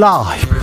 [0.00, 0.58] 라이브.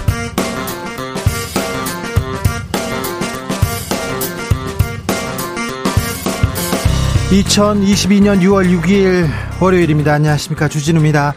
[7.30, 9.30] 2022년 6월 6일
[9.62, 10.14] 월요일입니다.
[10.14, 10.68] 안녕하십니까.
[10.68, 11.36] 주진우입니다.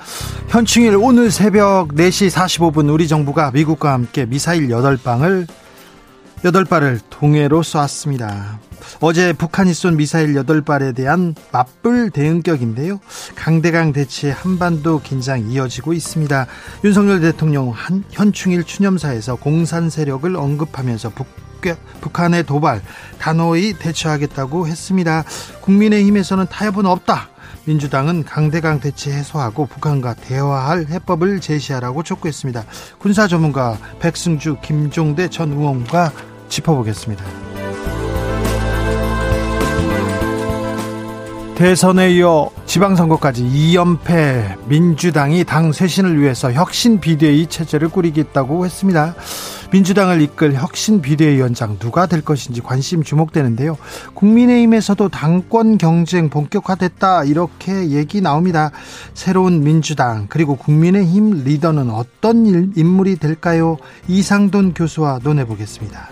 [0.48, 5.46] 현충일 오늘 새벽 4시 45분 우리 정부가 미국과 함께 미사일 8방을
[6.42, 8.60] 8발을 동해로 쏘았습니다.
[9.00, 13.00] 어제 북한이 쏜 미사일 8발에 대한 맞불 대응격인데요.
[13.36, 16.46] 강대강 대치 한반도 긴장 이어지고 있습니다.
[16.84, 21.26] 윤석열 대통령 한, 현충일 추념사에서 공산 세력을 언급하면서 북
[22.00, 22.80] 북한의 도발
[23.18, 25.24] 단호히 대처하겠다고 했습니다.
[25.60, 27.28] 국민의힘에서는 타협은 없다.
[27.66, 32.64] 민주당은 강대강 대치 해소하고 북한과 대화할 해법을 제시하라고 촉구했습니다.
[32.98, 36.12] 군사 전문가 백승주, 김종대 전 의원과
[36.48, 37.49] 짚어보겠습니다.
[41.60, 49.14] 대선에 이어 지방선거까지 2연패 민주당이 당 쇄신을 위해서 혁신 비대위 체제를 꾸리겠다고 했습니다.
[49.70, 53.76] 민주당을 이끌 혁신 비대위원장 누가 될 것인지 관심 주목되는데요.
[54.14, 58.70] 국민의힘에서도 당권 경쟁 본격화됐다 이렇게 얘기 나옵니다.
[59.12, 63.76] 새로운 민주당 그리고 국민의힘 리더는 어떤 인물이 될까요?
[64.08, 66.08] 이상돈 교수와 논해보겠습니다.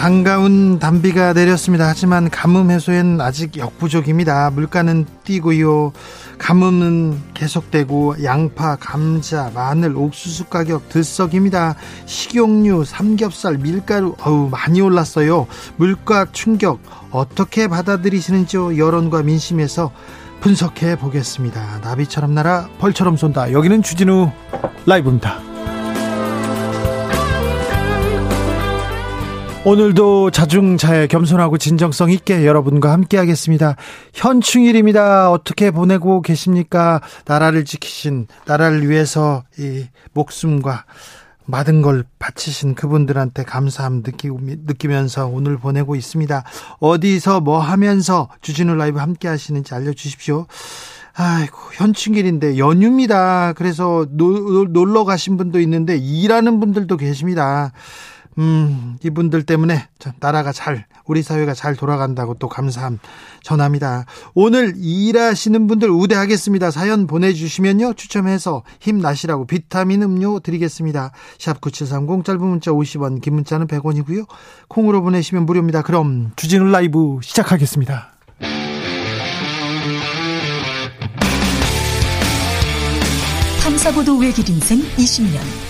[0.00, 1.86] 반가운 단비가 내렸습니다.
[1.86, 4.48] 하지만 가뭄 해소엔 아직 역부족입니다.
[4.48, 5.92] 물가는 뛰고요.
[6.38, 11.74] 가뭄은 계속되고 양파, 감자, 마늘, 옥수수 가격 들썩입니다.
[12.06, 15.46] 식용유, 삼겹살, 밀가루 어우 많이 올랐어요.
[15.76, 18.78] 물가 충격 어떻게 받아들이시는지요?
[18.78, 19.92] 여론과 민심에서
[20.40, 21.80] 분석해 보겠습니다.
[21.82, 23.52] 나비처럼 날아 벌처럼 쏜다.
[23.52, 24.30] 여기는 주진우
[24.86, 25.49] 라이브입니다.
[29.62, 33.76] 오늘도 자중자애 겸손하고 진정성 있게 여러분과 함께 하겠습니다.
[34.14, 35.30] 현충일입니다.
[35.30, 37.02] 어떻게 보내고 계십니까?
[37.26, 40.86] 나라를 지키신, 나라를 위해서 이 목숨과
[41.44, 46.42] 많은 걸 바치신 그분들한테 감사함 느끼, 느끼면서 오늘 보내고 있습니다.
[46.78, 50.46] 어디서 뭐 하면서 주진우 라이브 함께 하시는지 알려주십시오.
[51.12, 53.52] 아이고, 현충일인데 연휴입니다.
[53.52, 57.72] 그래서 노, 놀러 가신 분도 있는데 일하는 분들도 계십니다.
[58.40, 59.86] 음, 이분들 때문에
[60.18, 62.98] 나라가 잘, 우리 사회가 잘 돌아간다고 또 감사함
[63.42, 64.06] 전합니다.
[64.34, 66.70] 오늘 일하시는 분들 우대하겠습니다.
[66.70, 67.92] 사연 보내주시면요.
[67.94, 71.12] 추첨해서 힘나시라고 비타민 음료 드리겠습니다.
[71.38, 74.26] 샵 9730 짧은 문자 50원, 긴 문자는 100원이고요.
[74.68, 75.82] 콩으로 보내시면 무료입니다.
[75.82, 78.12] 그럼 주진우 라이브 시작하겠습니다.
[83.62, 85.69] 탐사보도 외길 인생 20년.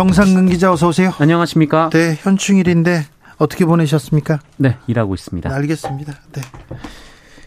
[0.00, 1.12] 정상근 기자 어서 오세요.
[1.18, 1.90] 안녕하십니까?
[1.92, 3.04] 네, 현충일인데
[3.36, 4.38] 어떻게 보내셨습니까?
[4.56, 5.54] 네, 일하고 있습니다.
[5.54, 6.14] 알겠습니다.
[6.32, 6.40] 네.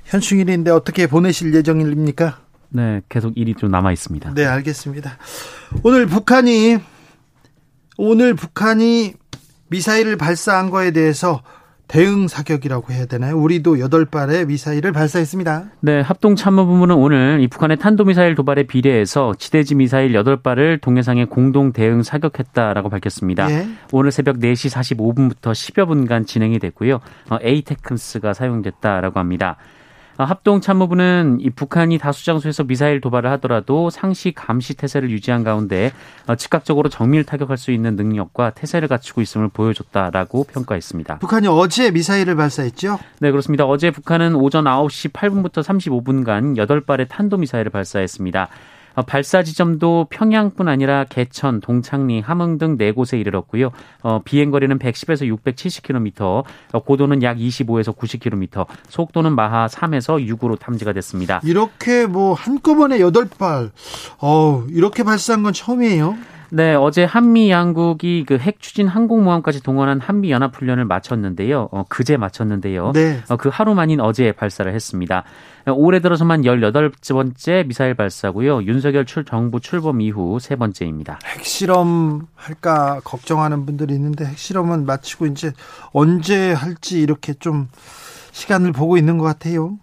[0.05, 2.41] 현충일인데 어떻게 보내실 예정입니까?
[2.69, 4.35] 네, 계속 일이 좀 남아 있습니다.
[4.35, 5.17] 네, 알겠습니다.
[5.81, 6.77] 오늘 북한이
[7.97, 9.15] 오늘 북한이
[9.69, 11.41] 미사일을 발사한 거에 대해서
[11.87, 13.37] 대응 사격이라고 해야 되나요?
[13.37, 15.65] 우리도 8발의 미사일을 발사했습니다.
[15.81, 22.89] 네, 합동참모본부는 오늘 이 북한의 탄도미사일 도발에 비례해서 지대지 미사일 8발을 동해상에 공동 대응 사격했다라고
[22.89, 23.49] 밝혔습니다.
[23.51, 23.67] 예.
[23.91, 26.99] 오늘 새벽 4시 45분부터 10여 분간 진행이 됐고요.
[27.29, 29.57] 어, 에이테크스가 사용됐다라고 합니다.
[30.17, 35.91] 아, 합동 참모부는 이 북한이 다수 장소에서 미사일 도발을 하더라도 상시 감시 태세를 유지한 가운데
[36.27, 41.19] 어, 즉각적으로 정밀 타격할 수 있는 능력과 태세를 갖추고 있음을 보여줬다라고 평가했습니다.
[41.19, 42.99] 북한이 어제 미사일을 발사했죠?
[43.19, 43.65] 네, 그렇습니다.
[43.65, 48.49] 어제 북한은 오전 9시 8분부터 35분간 8발의 탄도 미사일을 발사했습니다.
[48.95, 53.71] 어, 발사 지점도 평양뿐 아니라 개천, 동창리, 함흥 등 네 곳에 이르렀고요.
[54.01, 56.43] 어, 비행 거리는 110에서 670km,
[56.73, 61.39] 어, 고도는 약 25에서 90km, 속도는 마하 3에서 6으로 탐지가 됐습니다.
[61.43, 63.71] 이렇게 뭐 한꺼번에 8발,
[64.19, 66.15] 어, 이렇게 발사한 건 처음이에요.
[66.51, 71.69] 네, 어제 한미 양국이 그 핵 추진 항공모함까지 동원한 한미 연합 훈련을 마쳤는데요.
[71.71, 72.91] 어, 그제 마쳤는데요.
[72.93, 73.21] 네.
[73.29, 75.23] 어, 그 하루 만인 어제 발사를 했습니다.
[75.71, 78.63] 올해 들어서만 18번째 미사일 발사고요.
[78.63, 81.19] 윤석열 출 정부 출범 이후 세 번째입니다.
[81.25, 85.53] 핵실험 할까 걱정하는 분들이 있는데 핵실험은 마치고 이제
[85.91, 87.69] 언제 할지 이렇게 좀
[88.31, 89.77] 시간을 보고 있는 것 같아요.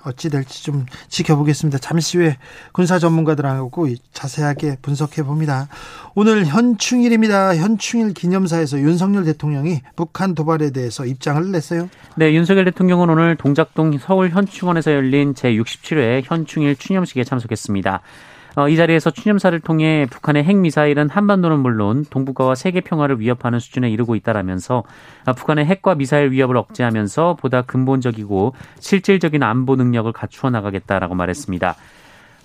[0.00, 1.78] 네, 어찌 될지 좀 지켜보겠습니다.
[1.78, 2.36] 잠시 후에
[2.72, 5.68] 군사 전문가들하고 자세하게 분석해 봅니다.
[6.14, 7.56] 오늘 현충일입니다.
[7.56, 11.88] 현충일 기념사에서 윤석열 대통령이 북한 도발에 대해서 입장을 냈어요.
[12.16, 18.00] 네, 윤석열 대통령은 오늘 동작동 서울 현충원에서 열린 제67회 현충일 추념식에 참석했습니다.
[18.60, 24.16] 어, 이 자리에서 추념사를 통해 북한의 핵미사일은 한반도는 물론 동북아와 세계 평화를 위협하는 수준에 이르고
[24.16, 24.84] 있다라면서
[25.24, 31.74] 아, 북한의 핵과 미사일 위협을 억제하면서 보다 근본적이고 실질적인 안보 능력을 갖추어 나가겠다라고 말했습니다.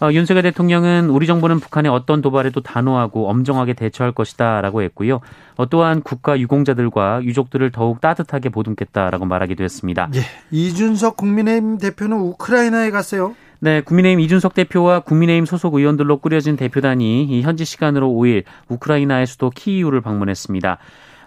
[0.02, 5.20] 어, 윤석열 대통령은 우리 정부는 북한의 어떤 도발에도 단호하고 엄정하게 대처할 것이다라고 했고요.
[5.58, 10.10] 어, 또한 국가 유공자들과 유족들을 더욱 따뜻하게 보듬겠다라고 말하기도 했습니다.
[10.16, 10.22] 예,
[10.52, 13.36] 이준석 국민의힘 대표는 우크라이나에 갔어요.
[13.60, 20.02] 네, 국민의힘 이준석 대표와 국민의힘 소속 의원들로 꾸려진 대표단이 현지 시간으로 5일 우크라이나의 수도 키이우를
[20.02, 20.80] 방문했습니다.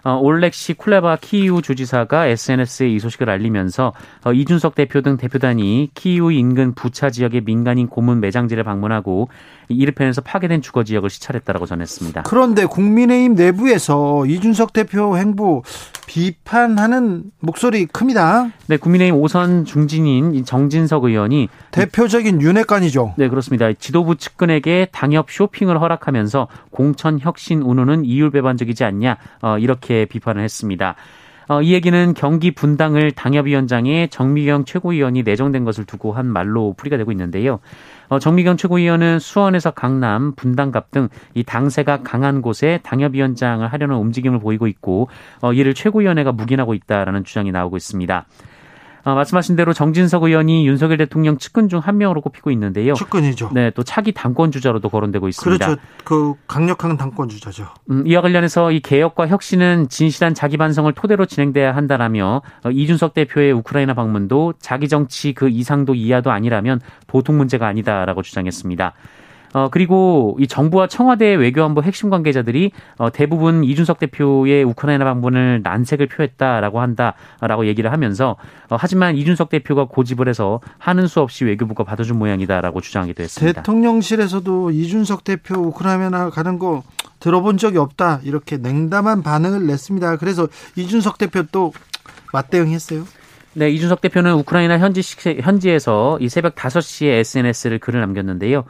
[0.03, 3.93] 어, 올렉시 쿨레바 키이우 주지사가 SNS에 이 소식을 알리면서
[4.23, 9.29] 어, 이준석 대표 등 대표단이 키이우 인근 부차 지역의 민간인 고문 매장지를 방문하고
[9.67, 12.23] 이르펜에서 파괴된 주거 지역을 시찰했다라고 전했습니다.
[12.23, 15.63] 그런데 국민의힘 내부에서 이준석 대표 행보
[16.09, 18.49] 비판하는 목소리 큽니다.
[18.65, 23.13] 네, 국민의힘 오선 중진인 정진석 의원이 대표적인 윤핵관이죠.
[23.15, 23.71] 네, 그렇습니다.
[23.73, 30.95] 지도부 측근에게 당협 쇼핑을 허락하면서 공천 혁신 운운은 이율배반적이지 않냐 어, 이렇게 비판을 했습니다.
[31.49, 37.11] 어, 이 얘기는 경기 분당을 당협위원장에 정미경 최고위원이 내정된 것을 두고 한 말로 풀이가 되고
[37.11, 37.59] 있는데요.
[38.07, 44.67] 어, 정미경 최고위원은 수원에서 강남, 분당갑 등 이 당세가 강한 곳에 당협위원장을 하려는 움직임을 보이고
[44.67, 45.09] 있고
[45.41, 48.25] 어, 이를 최고위원회가 묵인하고 있다라는 주장이 나오고 있습니다.
[49.03, 52.93] 어, 말씀하신 대로 정진석 의원이 윤석열 대통령 측근 중 한 명으로 꼽히고 있는데요.
[52.93, 53.51] 측근이죠.
[53.53, 55.65] 네, 또 차기 당권 주자로도 거론되고 있습니다.
[55.65, 55.81] 그렇죠.
[56.03, 57.67] 그 강력한 당권 주자죠.
[57.89, 63.53] 음, 이와 관련해서 이 개혁과 혁신은 진실한 자기 반성을 토대로 진행돼야 한다라며 어, 이준석 대표의
[63.53, 68.93] 우크라이나 방문도 자기 정치 그 이상도 이하도 아니라면 보통 문제가 아니다라고 주장했습니다.
[69.53, 76.07] 어, 그리고 이 정부와 청와대 외교안보 핵심 관계자들이 어, 대부분 이준석 대표의 우크라이나 방문을 난색을
[76.07, 78.35] 표했다라고 한다라고 얘기를 하면서
[78.69, 83.61] 어, 하지만 이준석 대표가 고집을 해서 하는 수 없이 외교부가 받아준 모양이다라고 주장하기도 했습니다.
[83.61, 86.83] 대통령실에서도 이준석 대표 우크라이나 가는 거
[87.19, 90.17] 들어본 적이 없다 이렇게 냉담한 반응을 냈습니다.
[90.17, 91.73] 그래서 이준석 대표 또
[92.33, 93.05] 맞대응했어요.
[93.53, 95.01] 네, 이준석 대표는 우크라이나 현지
[95.41, 98.63] 현지에서 이 새벽 5시에 SNS를 글을 남겼는데요.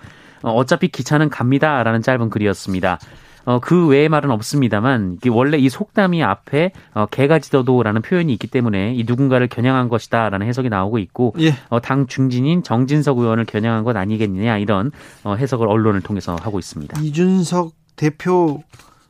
[0.44, 3.00] 어, 어차피 기차는 갑니다 라는 짧은 글이었습니다.
[3.46, 8.94] 어, 그 외의 말은 없습니다만 원래 이 속담이 앞에 어, 개가 지더도라는 표현이 있기 때문에
[8.94, 11.56] 이 누군가를 겨냥한 것이다라는 해석이 나오고 있고 예.
[11.70, 14.92] 어, 당 중진인 정진석 의원을 겨냥한 것 아니겠느냐 이런
[15.24, 17.02] 어, 해석을 언론을 통해서 하고 있습니다.
[17.02, 18.62] 이준석 대표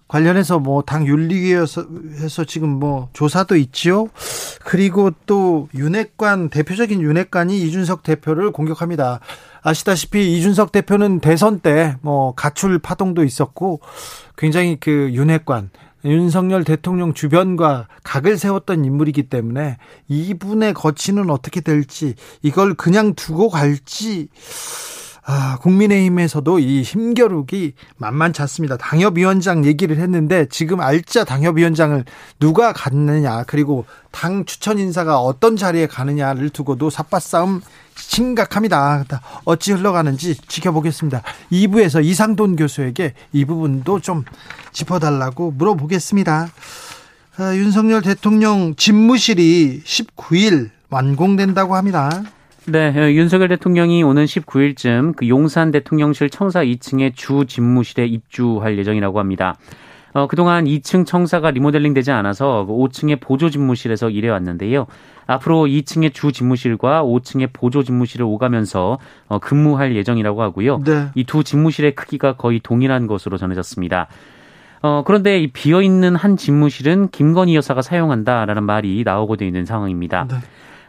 [0.09, 4.07] 관련해서 뭐 당 윤리위에서 지금 뭐 조사도 있지요.
[4.65, 9.19] 그리고 또 윤핵관 대표적인 윤핵관이 이준석 대표를 공격합니다.
[9.61, 13.79] 아시다시피 이준석 대표는 대선 때 뭐 가출 파동도 있었고
[14.37, 15.69] 굉장히 그 윤핵관
[16.05, 19.77] 윤석열 대통령 주변과 각을 세웠던 인물이기 때문에
[20.07, 24.29] 이분의 거치는 어떻게 될지 이걸 그냥 두고 갈지
[25.31, 28.77] 아, 국민의힘에서도 이 힘겨루기 만만치 않습니다.
[28.77, 32.03] 당협위원장 얘기를 했는데 지금 알짜 당협위원장을
[32.39, 37.61] 누가 갖느냐 그리고 당 추천 인사가 어떤 자리에 가느냐를 두고도 삿바싸움
[37.95, 39.05] 심각합니다.
[39.45, 41.21] 어찌 흘러가는지 지켜보겠습니다.
[41.51, 44.25] 2부에서 이상돈 교수에게 이 부분도 좀
[44.71, 46.49] 짚어달라고 물어보겠습니다.
[47.37, 52.23] 아, 윤석열 대통령 집무실이 19일 완공된다고 합니다.
[52.71, 59.19] 네, 어, 윤석열 대통령이 오는 19일쯤 그 용산 대통령실 청사 2층의 주 집무실에 입주할 예정이라고
[59.19, 59.55] 합니다.
[60.13, 64.85] 어, 그동안 2층 청사가 리모델링 되지 않아서 5층의 그 보조 집무실에서 일해왔는데요.
[65.25, 70.81] 앞으로 2층의 주 집무실과 5층의 보조 집무실을 오가면서 어, 근무할 예정이라고 하고요.
[70.85, 71.07] 네.
[71.15, 74.07] 이두 집무실의 크기가 거의 동일한 것으로 전해졌습니다.
[74.81, 80.27] 어, 그런데 이 비어있는 한 집무실은 김건희 여사가 사용한다라는 말이 나오고 있는 상황입니다.
[80.29, 80.35] 네.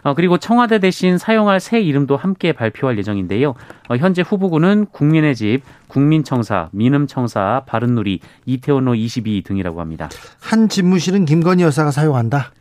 [0.02, 3.54] 어, 그리고 청와대 대신 사용할 새 이름도 함께 발표할 예정인데요.
[3.88, 10.09] 어, 현재 후보군은 국민의 집, 국민청사, 민음청사, 바른누리, 이태원로 22 등이라고 합니다.
[10.40, 12.52] 한 집무실은 김건희 여사가 사용한다.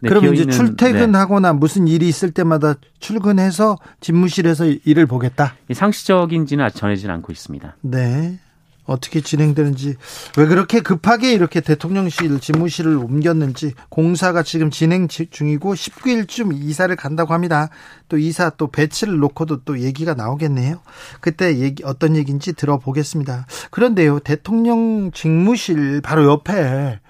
[0.00, 1.58] 네, 그러면 이제 출퇴근하거나 네.
[1.58, 5.54] 무슨 일이 있을 때마다 출근해서 집무실에서 일을 보겠다.
[5.72, 7.76] 상시적인지는 아직 전해지는 않고 있습니다.
[7.80, 8.38] 네.
[8.84, 9.96] 어떻게 진행되는지
[10.36, 17.70] 왜 그렇게 급하게 이렇게 대통령실 집무실을 옮겼는지 공사가 지금 진행 중이고 19일쯤 이사를 간다고 합니다.
[18.08, 20.80] 또 이사 또 배치를 놓고도 또 얘기가 나오겠네요.
[21.20, 23.46] 그때 얘기 어떤 얘기인지 들어보겠습니다.
[23.70, 27.00] 그런데요 대통령 직무실 바로 옆에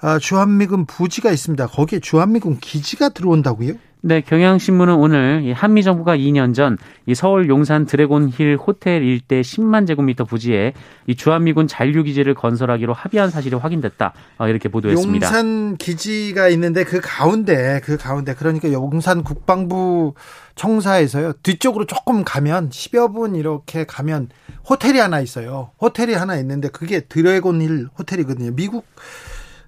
[0.00, 1.66] 아, 주한미군 부지가 있습니다.
[1.66, 3.74] 거기에 주한미군 기지가 들어온다고요?
[4.00, 6.78] 네, 경향신문은 오늘 한미 정부가 2년 전
[7.08, 10.74] 이 서울 용산 드래곤힐 호텔 일대 10만 제곱미터 부지에
[11.06, 14.12] 이 주한미군 잔류 기지를 건설하기로 합의한 사실이 확인됐다.
[14.36, 15.26] 어, 이렇게 보도했습니다.
[15.26, 20.12] 용산 기지가 있는데 그 가운데 그 가운데 그러니까 용산 국방부
[20.54, 21.32] 청사에서요.
[21.42, 24.28] 뒤쪽으로 조금 가면 10여 분 이렇게 가면
[24.68, 25.70] 호텔이 하나 있어요.
[25.80, 28.54] 호텔이 하나 있는데 그게 드래곤힐 호텔이거든요.
[28.54, 28.84] 미국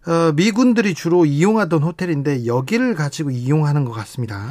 [0.07, 4.51] 어, 미군들이 주로 이용하던 호텔인데 여기를 가지고 이용하는 것 같습니다.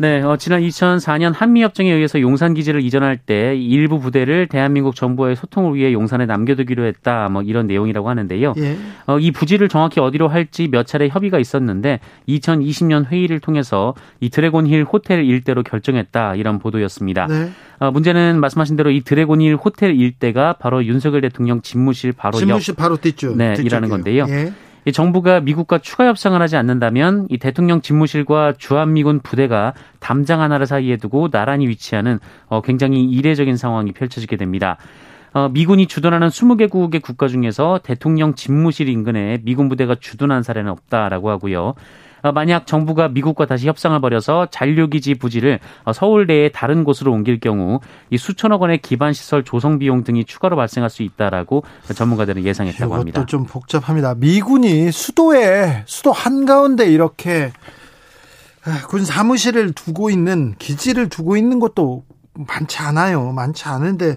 [0.00, 5.74] 네, 어, 지난 2004년 한미협정에 의해서 용산 기지를 이전할 때 일부 부대를 대한민국 정부와의 소통을
[5.74, 7.28] 위해 용산에 남겨두기로 했다.
[7.28, 8.54] 뭐 이런 내용이라고 하는데요.
[8.58, 8.76] 예.
[9.08, 14.84] 어, 이 부지를 정확히 어디로 할지 몇 차례 협의가 있었는데 2020년 회의를 통해서 이 드래곤힐
[14.84, 16.36] 호텔 일대로 결정했다.
[16.36, 17.26] 이런 보도였습니다.
[17.26, 17.50] 네.
[17.80, 22.76] 어, 문제는 말씀하신 대로 이 드래곤힐 호텔 일대가 바로 윤석열 대통령 집무실 바로 집무실 옆,
[22.76, 23.36] 바로 뒤쪽.
[23.36, 24.26] 네, 이라는 건데요.
[24.28, 24.52] 예.
[24.88, 30.96] 이 정부가 미국과 추가 협상을 하지 않는다면 이 대통령 집무실과 주한미군 부대가 담장 하나를 사이에
[30.96, 34.78] 두고 나란히 위치하는 어, 굉장히 이례적인 상황이 펼쳐지게 됩니다.
[35.34, 41.74] 어, 미군이 주둔하는 20개국의 국가 중에서 대통령 집무실 인근에 미군 부대가 주둔한 사례는 없다라고 하고요.
[42.22, 47.80] 어, 만약 정부가 미국과 다시 협상을 벌여서 잔류기지 부지를 어, 서울대의 다른 곳으로 옮길 경우
[48.10, 51.62] 이 수천억 원의 기반 시설 조성 비용 등이 추가로 발생할 수 있다라고
[51.94, 53.26] 전문가들은 예상했다고 합니다.
[53.26, 54.14] 좀 복잡합니다.
[54.14, 57.52] 미군이 수도에 수도 한가운데 이렇게
[58.64, 63.32] 아, 군 사무실을 두고 있는 기지를 두고 있는 것도 많지 않아요.
[63.32, 64.16] 많지 않은데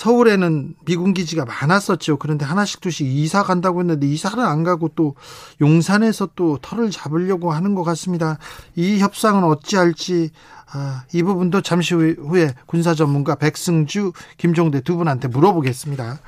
[0.00, 2.16] 서울에는 미군 기지가 많았었죠.
[2.16, 5.14] 그런데 하나씩 둘씩 이사 간다고 했는데 이사를 안 가고 또
[5.60, 8.38] 용산에서 또 털을 잡으려고 하는 것 같습니다.
[8.76, 10.30] 이 협상은 어찌할지
[10.72, 16.18] 아, 이 부분도 잠시 후에 군사 전문가 백승주, 김종대 두 분한테 물어보겠습니다.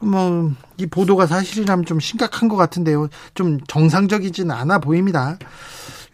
[0.00, 3.08] 뭐 이 보도가 사실이라면 좀 심각한 것 같은데요.
[3.34, 5.38] 좀 정상적이진 않아 보입니다.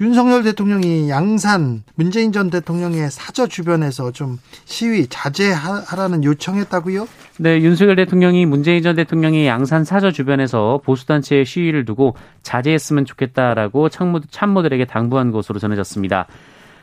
[0.02, 7.06] 윤석열 대통령이 양산 문재인 전 대통령의 사저 주변에서 좀 시위 자제하라는 요청했다고요?
[7.38, 14.18] 네, 윤석열 대통령이 문재인 전 대통령이 양산 사저 주변에서 보수단체의 시위를 두고 자제했으면 좋겠다라고 참모,
[14.28, 16.26] 참모들에게 당부한 것으로 전해졌습니다.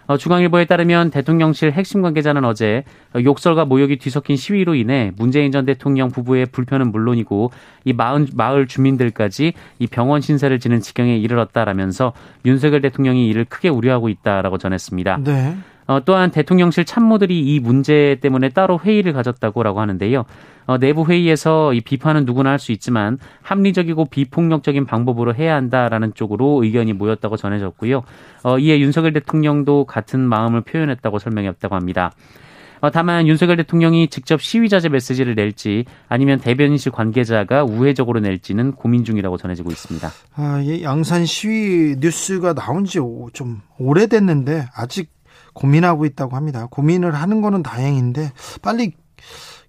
[0.10, 2.84] 어, 중앙일보에 따르면 대통령실 핵심 관계자는 어제
[3.16, 7.52] 욕설과 모욕이 뒤섞인 시위로 인해 문재인 전 대통령 부부의 불편은 물론이고
[7.86, 12.14] 이 마을, 마을 주민들까지 이 병원 신세를 지는 지경에 이르렀다라면서
[12.44, 15.18] 윤석열 대통령이 이를 크게 우려하고 있다라고 전했습니다.
[15.26, 15.56] 네.
[15.90, 20.24] 어, 또한 대통령실 참모들이 이 문제 때문에 따로 회의를 가졌다고라고 하는데요.
[20.68, 26.64] 어, 내부 회의에서 이 비판은 누구나 할 수 있지만 합리적이고 비폭력적인 방법으로 해야 한다라는 쪽으로
[26.64, 28.04] 의견이 모였다고 전해졌고요.
[28.44, 32.12] 어, 이에 윤석열 대통령도 같은 마음을 표현했다고 설명했다고 합니다.
[32.82, 39.38] 어, 다만 윤석열 대통령이 직접 시위자제 메시지를 낼지 아니면 대변인실 관계자가 우회적으로 낼지는 고민 중이라고
[39.38, 40.08] 전해지고 있습니다.
[40.36, 43.00] 아, 예, 양산 시위 뉴스가 나온 지
[43.34, 45.10] 좀 오래됐는데 아직
[45.54, 46.68] 고민하고 있다고 합니다.
[46.70, 48.94] 고민을 하는 거는 다행인데 빨리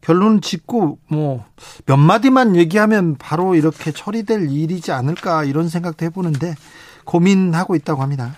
[0.01, 1.45] 결론 짓고 뭐
[1.87, 6.55] 몇 마디만 얘기하면 바로 이렇게 처리될 일이지 않을까 이런 생각도 해보는데
[7.05, 8.35] 고민하고 있다고 합니다.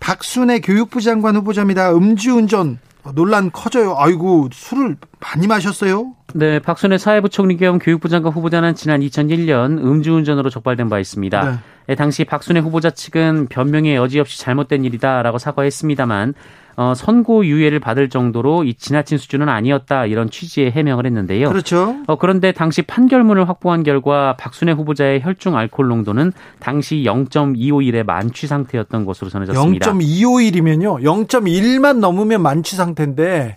[0.00, 1.92] 박순애 교육부 장관 후보자입니다.
[1.92, 2.78] 음주운전
[3.14, 3.94] 논란 커져요.
[3.96, 6.12] 아이고 술을 많이 마셨어요?
[6.34, 11.50] 네, 박순애 사회부총리 겸 교육부 장관 후보자는 지난 2001년 음주운전으로 적발된 바 있습니다.
[11.50, 11.58] 네.
[11.86, 16.34] 네 당시 박순애 후보자 측은 변명에 여지없이 잘못된 일이다라고 사과했습니다만
[16.76, 21.48] 어, 선고 유예를 받을 정도로 이 지나친 수준은 아니었다 이런 취지의 해명을 했는데요.
[21.48, 21.96] 그렇죠.
[22.06, 29.06] 어, 그런데 당시 판결문을 확보한 결과 박순애 후보자의 혈중 알코올 농도는 당시 0.251의 만취 상태였던
[29.06, 29.90] 것으로 전해졌습니다.
[29.90, 31.02] 0.251이면요.
[31.02, 33.56] 0.1만 넘으면 만취 상태인데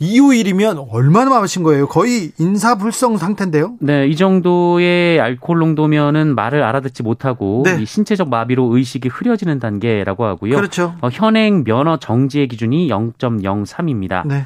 [0.00, 1.86] 251이면 얼마나 마신 거예요?
[1.86, 3.76] 거의 인사불성 상태인데요?
[3.80, 7.82] 네, 이 정도의 알코올 농도면은 말을 알아듣지 못하고 네.
[7.84, 10.56] 신체적 마비로 의식이 흐려지는 단계라고 하고요.
[10.56, 10.94] 그렇죠.
[11.00, 14.26] 어, 현행 면허 정지의 기준이 0.03입니다.
[14.26, 14.44] 네.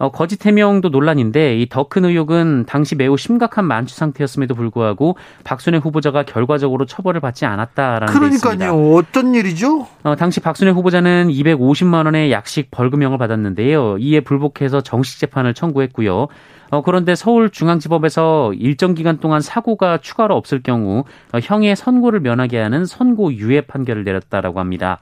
[0.00, 5.78] 어, 거짓 해명도 논란인데 이 더 큰 의혹은 당시 매우 심각한 만취 상태였음에도 불구하고 박순애
[5.78, 8.94] 후보자가 결과적으로 처벌을 받지 않았다라는 그러니까요.
[8.94, 9.86] 어떤 일이죠?
[10.02, 13.98] 어, 당시 박순애 후보자는 250만 원의 약식 벌금형을 받았는데요.
[13.98, 16.28] 이에 불복해서 정식 재판을 청구했고요.
[16.72, 22.84] 어, 그런데 서울중앙지법에서 일정 기간 동안 사고가 추가로 없을 경우 어, 형의 선고를 면하게 하는
[22.84, 24.98] 선고 유예 판결을 내렸다라고 합니다.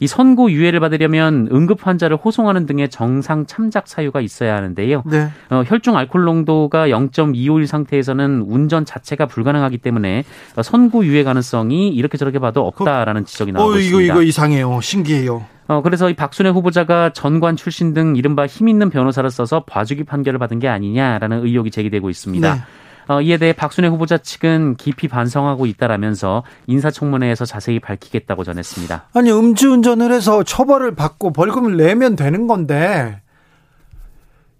[0.00, 5.02] 이 선고 유예를 받으려면 응급 환자를 호송하는 등의 정상 참작 사유가 있어야 하는데요.
[5.06, 5.28] 네.
[5.50, 10.24] 어, 혈중 알코올 농도가 0.251 상태에서는 운전 자체가 불가능하기 때문에
[10.62, 14.02] 선고 유예 가능성이 이렇게 저렇게 봐도 없다라는 지적이 나오고 어, 있습니다.
[14.02, 14.80] 이거 이거 이상해요.
[14.80, 15.44] 신기해요.
[15.66, 20.38] 어, 그래서 이 박순애 후보자가 전관 출신 등 이른바 힘 있는 변호사를 써서 봐주기 판결을
[20.38, 22.54] 받은 게 아니냐라는 의혹이 제기되고 있습니다.
[22.54, 22.60] 네.
[23.08, 29.08] 어, 이에 대해 박순애 후보자 측은 깊이 반성하고 있다라면서 인사청문회에서 자세히 밝히겠다고 전했습니다.
[29.14, 33.20] 아니 음주운전을 해서 처벌을 받고 벌금을 내면 되는 건데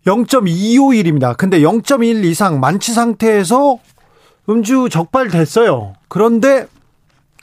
[0.06, 1.36] 0.251입니다.
[1.36, 3.78] 근데 0.1 이상 만취 상태에서
[4.48, 5.94] 음주 적발됐어요.
[6.08, 6.66] 그런데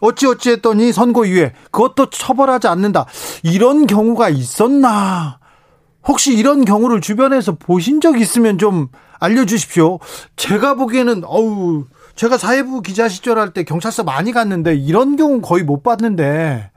[0.01, 3.05] 어찌어찌 했더니 선고 이후에 그것도 처벌하지 않는다.
[3.43, 5.39] 이런 경우가 있었나?
[6.07, 8.87] 혹시 이런 경우를 주변에서 보신 적 있으면 좀
[9.21, 9.99] 알려주십시오.
[10.35, 11.85] 제가 보기에는 어우
[12.15, 16.71] 제가 사회부 기자 시절 할 때 경찰서 많이 갔는데 이런 경우 거의 못 봤는데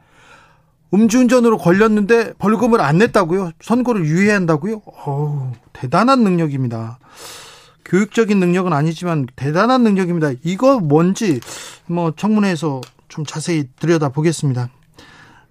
[0.93, 3.51] 음주운전으로 걸렸는데 벌금을 안 냈다고요?
[3.61, 4.83] 선고를 유예한다고요?
[4.85, 6.99] 어우 대단한 능력입니다.
[7.85, 10.31] 교육적인 능력은 아니지만 대단한 능력입니다.
[10.45, 11.41] 이거 뭔지
[11.87, 14.69] 뭐 청문회에서 좀 자세히 들여다 보겠습니다.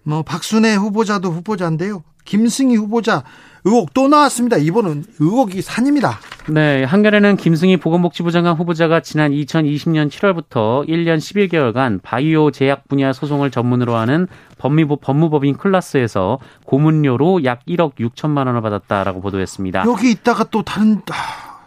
[0.04, 2.04] 뭐 박순애 후보자도 후보자인데요.
[2.26, 3.24] 김승희 후보자
[3.66, 4.58] 의혹 또 나왔습니다.
[4.58, 6.20] 이번은 의혹이 산입니다.
[6.50, 13.52] 네, 한겨레는 김승희 보건복지부 장관 후보자가 지난 2020년 7월부터 1년 11개월간 바이오 제약 분야 소송을
[13.52, 14.28] 전문으로 하는
[14.58, 19.86] 법무부 법무법인 클라스에서 고문료로 약 1억 6천만 원을 받았다라고 보도했습니다.
[19.86, 21.02] 여기 있다가 또 다른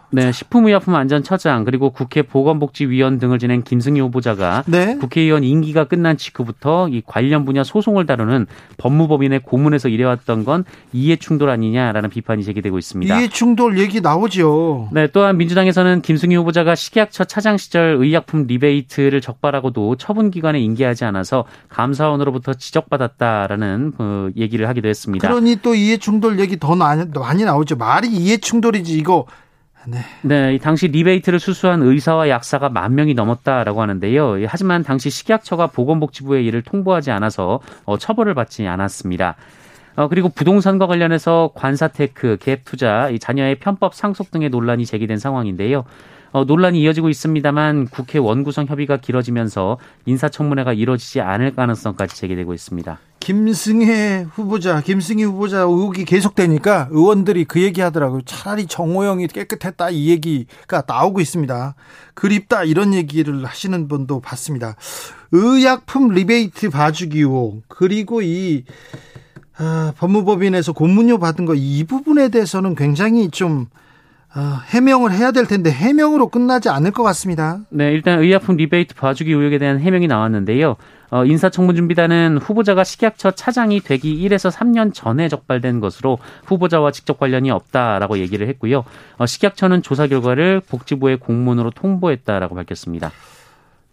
[0.09, 4.97] 네, 식품의약품안전처장 그리고 국회 보건복지위원 등을 지낸 김승희 후보자가 네.
[4.97, 8.47] 국회의원 임기가 끝난 직후부터 이 관련 분야 소송을 다루는
[8.77, 13.17] 법무법인의 고문에서 일해왔던 건 이해 충돌 아니냐라는 비판이 제기되고 있습니다.
[13.17, 14.89] 이해 충돌 얘기 나오죠.
[14.93, 21.45] 네, 또한 민주당에서는 김승희 후보자가 식약처 차장 시절 의약품 리베이트를 적발하고도 처분 기관에 인계하지 않아서
[21.69, 25.27] 감사원으로부터 지적받았다라는 어, 얘기를 하기도 했습니다.
[25.27, 27.75] 그러니 또 이해 충돌 얘기 더 많이 나오죠.
[27.75, 29.25] 말이 이해 충돌이지 이거
[29.89, 29.99] 네.
[30.21, 34.45] 네, 당시 리베이트를 수수한 의사와 약사가 만 명이 넘었다라고 하는데요.
[34.45, 39.37] 하지만 당시 식약처가 보건복지부에 이를 통보하지 않아서 어, 처벌을 받지 않았습니다.
[39.95, 45.85] 어, 그리고 부동산과 관련해서 관사테크, 갭 투자, 자녀의 편법 상속 등의 논란이 제기된 상황인데요.
[46.31, 52.99] 어, 논란이 이어지고 있습니다만 국회 원구성 협의가 길어지면서 인사청문회가 이뤄지지 않을 가능성까지 제기되고 있습니다.
[53.19, 58.21] 김승혜 후보자, 김승희 후보자 의혹이 계속되니까 의원들이 그 얘기 하더라고요.
[58.25, 61.75] 차라리 정호영이 깨끗했다 이 얘기가 나오고 있습니다.
[62.13, 64.75] 그립다 이런 얘기를 하시는 분도 봤습니다.
[65.31, 68.63] 의약품 리베이트 봐주기 의혹 그리고 이
[69.57, 73.65] 아, 법무법인에서 고문료 받은 거 이 부분에 대해서는 굉장히 좀
[74.35, 77.59] 어, 해명을 해야 될 텐데 해명으로 끝나지 않을 것 같습니다.
[77.69, 80.75] 네, 일단 의약품 리베이트 봐주기 의혹에 대한 해명이 나왔는데요.
[81.09, 88.17] 어, 인사청문준비단은 후보자가 식약처 차장이 되기 1에서 3년 전에 적발된 것으로 후보자와 직접 관련이 없다라고
[88.19, 88.83] 얘기를 했고요.
[89.17, 93.11] 어, 식약처는 조사 결과를 복지부에 공문으로 통보했다라고 밝혔습니다.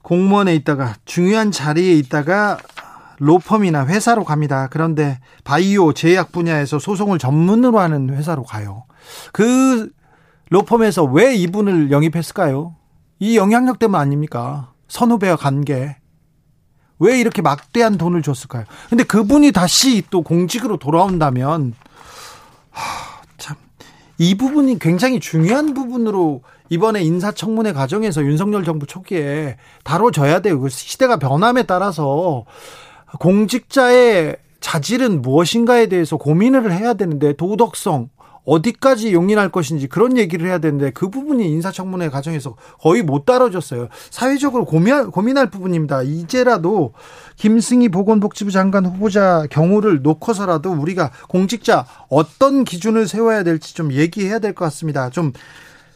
[0.03, 2.59] 공무원에 있다가 중요한 자리에 있다가
[3.21, 4.69] 로펌이나 회사로 갑니다.
[4.71, 8.85] 그런데 바이오 제약 분야에서 소송을 전문으로 하는 회사로 가요.
[9.33, 9.89] 그
[10.55, 12.77] 로펌에서 왜 이분을 영입했을까요?
[13.19, 14.73] 이 영향력 때문 아닙니까?
[14.87, 15.97] 선후배와 관계.
[17.01, 18.65] 왜 이렇게 막대한 돈을 줬을까요?
[18.89, 21.75] 근데 그분이 다시 또 공직으로 돌아온다면,
[22.71, 23.57] 하, 참,
[24.19, 30.61] 이 부분이 굉장히 중요한 부분으로 이번에 인사청문회 과정에서 윤석열 정부 초기에 다뤄져야 돼요.
[30.61, 32.45] 그 시대가 변함에 따라서
[33.19, 38.09] 공직자의 자질은 무엇인가에 대해서 고민을 해야 되는데 도덕성,
[38.45, 43.89] 어디까지 용인할 것인지 그런 얘기를 해야 되는데 그 부분이 인사청문회 과정에서 거의 못 다뤄졌어요.
[44.11, 46.03] 사회적으로 고민할, 고민할 부분입니다.
[46.03, 46.93] 이제라도
[47.37, 54.55] 김승희 보건복지부 장관 후보자 경우를 놓고서라도 우리가 공직자 어떤 기준을 세워야 될지 좀 얘기해야 될
[54.55, 55.11] 것 같습니다.
[55.11, 55.33] 좀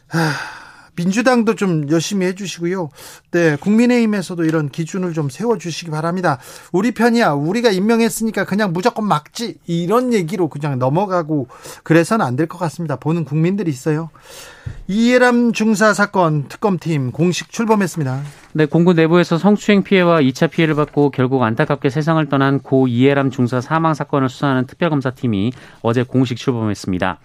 [0.07, 0.58] 하...
[1.03, 2.89] 민주당도 좀 열심히 해주시고요.
[3.31, 6.39] 네, 국민의힘에서도 이런 기준을 좀 세워주시기 바랍니다.
[6.73, 7.31] 우리 편이야.
[7.31, 9.55] 우리가 임명했으니까 그냥 무조건 막지.
[9.65, 11.47] 이런 얘기로 그냥 넘어가고
[11.83, 12.95] 그래서는 안 될 것 같습니다.
[12.97, 14.09] 보는 국민들이 있어요.
[14.87, 18.21] 이해람 중사 사건 특검팀 공식 출범했습니다.
[18.53, 23.61] 네, 공군 내부에서 성추행 피해와 2차 피해를 받고 결국 안타깝게 세상을 떠난 고 이해람 중사
[23.61, 27.19] 사망 사건을 수사하는 특별검사팀이 어제 공식 출범했습니다.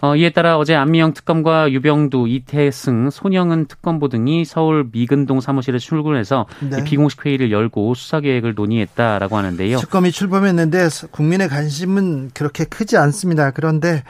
[0.00, 6.46] 어, 이에 따라 어제 안미영 특검과 유병두, 이태승, 손영은 특검보 등이 서울 미근동 사무실에 출근해서
[6.60, 6.84] 네.
[6.84, 9.78] 비공식 회의를 열고 수사 계획을 논의했다라고 하는데요.
[9.78, 13.50] 특검이 출범했는데 국민의 관심은 그렇게 크지 않습니다.
[13.50, 14.04] 그런데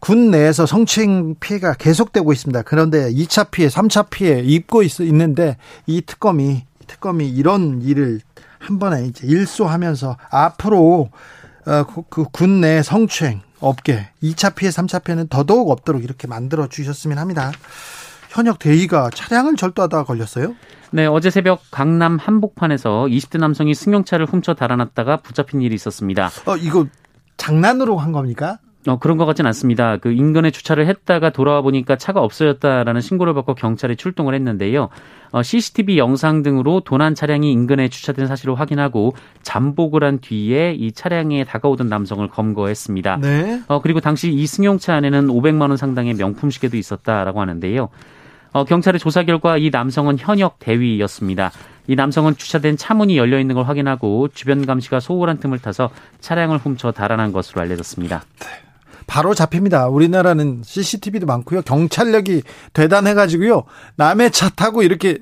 [0.00, 2.62] 군 내에서 성추행 피해가 계속되고 있습니다.
[2.62, 8.20] 그런데 2차 피해, 3차 피해 입고 있, 있는데 이 특검이 특검이 이런 일을
[8.58, 11.10] 한 번에 이제 일소하면서 앞으로
[11.66, 17.52] 어, 그군 내 성추행 업계 2차 피해, 3차 피해는 더더욱 없도록 이렇게 만들어 주셨으면 합니다.
[18.30, 20.54] 현역 대의가 차량을 절도하다가 걸렸어요?
[20.90, 26.30] 네, 어제 새벽 강남 한복판에서 20대 남성이 승용차를 훔쳐 달아났다가 붙잡힌 일이 있었습니다.
[26.46, 26.86] 어, 이거
[27.36, 28.58] 장난으로 한 겁니까?
[28.86, 29.96] 어, 그런 것 같진 않습니다.
[29.96, 34.90] 그 인근에 주차를 했다가 돌아와 보니까 차가 없어졌다라는 신고를 받고 경찰이 출동을 했는데요.
[35.32, 41.44] 어, CCTV 영상 등으로 도난 차량이 인근에 주차된 사실을 확인하고 잠복을 한 뒤에 이 차량에
[41.44, 43.18] 다가오던 남성을 검거했습니다.
[43.20, 43.60] 네.
[43.68, 47.88] 어, 그리고 당시 이 승용 차 안에는 500만 원 상당의 명품 시계도 있었다라고 하는데요.
[48.52, 51.50] 어, 경찰의 조사 결과 이 남성은 현역 대위였습니다.
[51.88, 56.90] 이 남성은 주차된 차문이 열려 있는 걸 확인하고 주변 감시가 소홀한 틈을 타서 차량을 훔쳐
[56.90, 58.24] 달아난 것으로 알려졌습니다.
[58.40, 58.65] 네.
[59.06, 59.88] 바로 잡힙니다.
[59.88, 61.62] 우리나라는 CCTV도 많고요.
[61.62, 62.42] 경찰력이
[62.72, 63.64] 대단해가지고요.
[63.96, 65.18] 남의 차 타고 이렇게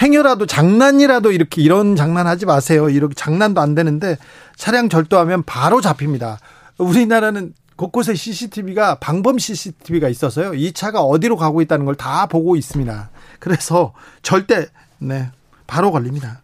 [0.00, 2.88] 행여라도 장난이라도 이렇게 이런 장난 하지 마세요.
[2.88, 4.16] 이렇게 장난도 안 되는데
[4.56, 6.38] 차량 절도하면 바로 잡힙니다.
[6.78, 10.54] 우리나라는 곳곳에 CCTV가 방범 CCTV가 있어서요.
[10.54, 13.10] 이 차가 어디로 가고 있다는 걸 다 보고 있습니다.
[13.38, 14.66] 그래서 절대
[14.98, 15.30] 네
[15.66, 16.42] 바로 걸립니다.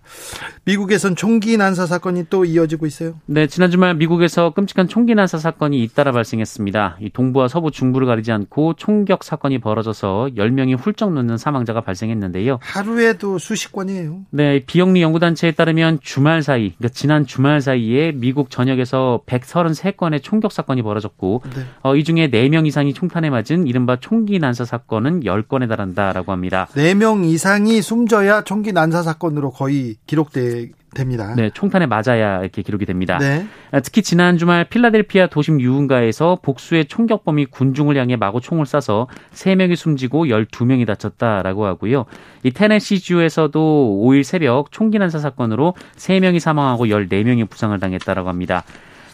[0.65, 3.15] 미국에선 총기 난사 사건이 또 이어지고 있어요.
[3.27, 6.99] 네, 지난 주말 미국에서 끔찍한 총기 난사 사건이 잇따라 발생했습니다.
[7.01, 12.59] 이 동부와 서부 중부를 가리지 않고 총격 사건이 벌어져서 10명이 훌쩍 넘는 사망자가 발생했는데요.
[12.61, 14.21] 하루에도 수십 건이에요.
[14.31, 20.83] 네, 비영리 연구단체에 따르면 주말 사이, 그러니까 지난 주말 사이에 미국 전역에서 133건의 총격 사건이
[20.83, 21.63] 벌어졌고 네.
[21.83, 26.69] 어, 이 중에 4명 이상이 총탄에 맞은 이른바 총기 난사 사건은 10건에 달한다라고 합니다.
[26.75, 31.35] 4명 이상이 숨져야 총기 난사 사건으로 거의 기록돼 됩니다.
[31.35, 33.19] 네, 총탄에 맞아야 이렇게 기록이 됩니다.
[33.19, 33.47] 네.
[33.71, 39.77] 아, 특히 지난 주말 필라델피아 도심 유흥가에서 복수의 총격범이 군중을 향해 마구 총을 쏴서 3명이
[39.77, 42.05] 숨지고 12명이 다쳤다라고 하고요.
[42.43, 48.65] 이 테네시주에서도 5일 새벽 총기 난사 사건으로 3명이 사망하고 14명이 부상을 당했다라고 합니다.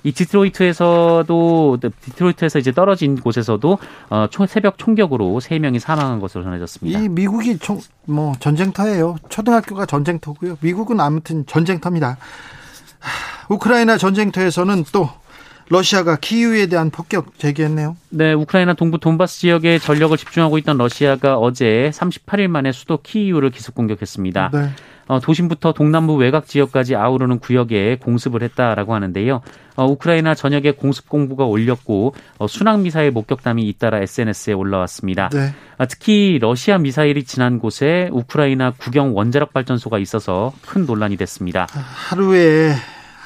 [0.02, 3.78] 이 디트로이트에서도 디트로이트에서 이제 떨어진 곳에서도
[4.10, 6.98] 어, 총, 새벽 총격으로 세 명이 사망한 것으로 전해졌습니다.
[6.98, 9.16] 이 미국이 총, 뭐 전쟁터예요.
[9.28, 10.58] 초등학교가 전쟁터고요.
[10.60, 12.16] 미국은 아무튼 전쟁터입니다.
[13.00, 15.10] 하, 우크라이나 전쟁터에서는 또
[15.70, 17.96] 러시아가 키이우에 대한 폭격 제기했네요.
[18.10, 23.74] 네, 우크라이나 동부 돈바스 지역에 전력을 집중하고 있던 러시아가 어제 38일 만에 수도 키이우를 기습
[23.74, 24.50] 공격했습니다.
[24.52, 24.70] 네.
[25.08, 29.40] 어, 도심부터 동남부 외곽 지역까지 아우르는 구역에 공습을 했다라고 하는데요.
[29.76, 35.30] 어, 우크라이나 전역에 공습 공부가 올렸고 어, 순항 미사일 목격담이 잇따라 SNS에 올라왔습니다.
[35.30, 35.54] 네.
[35.78, 41.66] 아, 특히 러시아 미사일이 지난 곳에 우크라이나 국영 원자력 발전소가 있어서 큰 논란이 됐습니다.
[41.70, 42.74] 하루에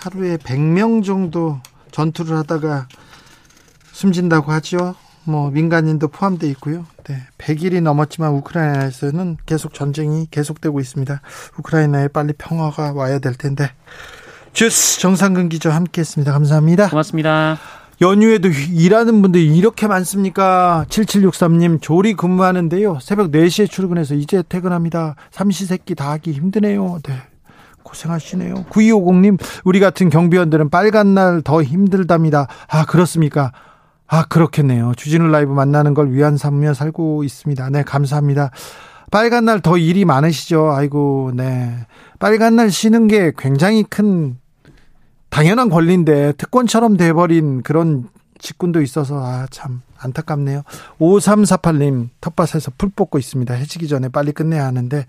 [0.03, 2.87] 하루에 100명 정도 전투를 하다가
[3.93, 4.95] 숨진다고 하죠.
[5.25, 6.85] 뭐 민간인도 포함되어 있고요.
[7.05, 11.21] 네, 100일이 넘었지만 우크라이나에서는 계속 전쟁이 계속되고 있습니다.
[11.59, 13.71] 우크라이나에 빨리 평화가 와야 될 텐데.
[14.53, 16.33] 주스 정상근 기자 함께했습니다.
[16.33, 16.89] 감사합니다.
[16.91, 17.59] 고맙습니다.
[18.01, 20.85] 연휴에도 일하는 분들이 이렇게 많습니까?
[20.89, 22.99] 7763님 조리 근무하는데요.
[23.01, 25.15] 새벽 4시에 출근해서 이제 퇴근합니다.
[25.31, 26.99] 삼시세끼 다 하기 힘드네요.
[27.05, 27.15] 네.
[27.85, 28.67] 고생하시네요.
[28.71, 32.47] 9250님, 우리 같은 경비원들은 빨간 날 더 힘들답니다.
[32.69, 33.53] 아, 그렇습니까?
[34.15, 34.93] 아, 그렇겠네요.
[34.95, 37.71] 주진우 라이브 만나는 걸 위안 삼으며 살고 있습니다.
[37.71, 38.51] 네, 감사합니다.
[39.11, 40.71] 빨간 날 더 일이 많으시죠?
[40.71, 41.87] 아이고, 네.
[42.19, 44.37] 빨간 날 쉬는 게 굉장히 큰
[45.31, 50.63] 당연한 권리인데 특권처럼 돼버린 그런 직군도 있어서 아, 참 안타깝네요.
[51.01, 53.55] 5348님 텃밭에서 풀 뽑고 있습니다.
[53.55, 55.07] 해지기 전에 빨리 끝내야 하는데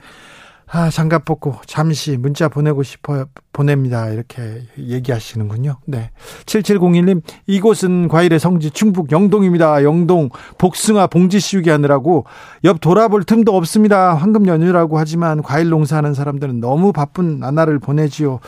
[0.75, 3.25] 아, 장갑 벗고 잠시 문자 보내고 싶어요.
[3.51, 4.09] 보냅니다.
[4.09, 5.77] 이렇게 얘기하시는군요.
[5.85, 6.09] 네.
[6.47, 9.83] 7701님, 이곳은 과일의 성지 충북 영동입니다.
[9.83, 12.25] 영동 복숭아 봉지 씌우기 하느라고
[12.63, 14.15] 옆 돌아볼 틈도 없습니다.
[14.15, 18.39] 황금 연휴라고 하지만 과일 농사하는 사람들은 너무 바쁜 나날을 보내지요.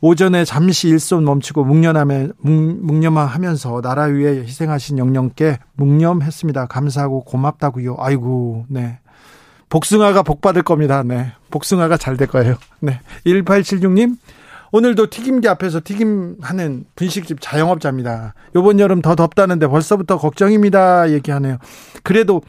[0.00, 6.66] 오전에 잠시 일손 멈추고 묵념하며, 묵념하면서 나라 위해 희생하신 영령께 묵념했습니다.
[6.66, 7.94] 감사하고 고맙다고요.
[8.00, 8.98] 아이고, 네.
[9.70, 11.02] 복숭아가 복 받을 겁니다.
[11.02, 11.32] 네.
[11.50, 12.56] 복숭아가 잘 될 거예요.
[12.80, 13.00] 네.
[13.24, 14.16] 1876님,
[14.72, 18.34] 오늘도 튀김기 앞에서 튀김하는 분식집 자영업자입니다.
[18.54, 21.10] 요번 여름 더 덥다는데 벌써부터 걱정입니다.
[21.12, 21.58] 얘기하네요.
[22.02, 22.42] 그래도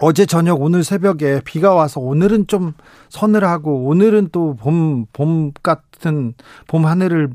[0.00, 2.74] 어제 저녁 오늘 새벽에 비가 와서 오늘은 좀
[3.08, 6.34] 서늘하고 오늘은 또 봄, 봄 같은
[6.66, 7.30] 봄 하늘을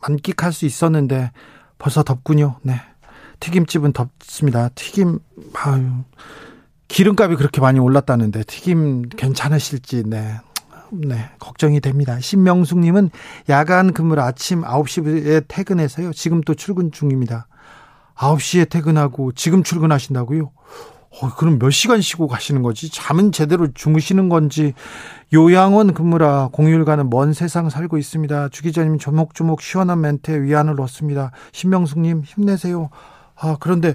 [0.00, 1.32] 만끽할 수 있었는데
[1.78, 2.56] 벌써 덥군요.
[2.62, 2.74] 네.
[3.40, 4.70] 튀김집은 덥습니다.
[4.74, 5.18] 튀김,
[5.54, 5.90] 아유.
[6.88, 10.40] 기름값이 그렇게 많이 올랐다는데 튀김 괜찮으실지 네.
[10.92, 12.20] 네, 걱정이 됩니다.
[12.20, 13.10] 신명숙 님은
[13.48, 16.12] 야간 근무를 아침 9시에 퇴근해서요.
[16.12, 17.48] 지금 또 출근 중입니다.
[18.14, 20.52] 9시에 퇴근하고 지금 출근하신다고요?
[21.20, 22.90] 어, 그럼 몇 시간 쉬고 가시는 거지?
[22.90, 24.74] 잠은 제대로 주무시는 건지
[25.32, 28.50] 요양원 근무라 공휴일과는 먼 세상 살고 있습니다.
[28.50, 31.30] 주 기자님 조목조목 시원한 멘트에 위안을 얻습니다.
[31.52, 32.90] 신명숙님 힘내세요.
[33.34, 33.94] 아 그런데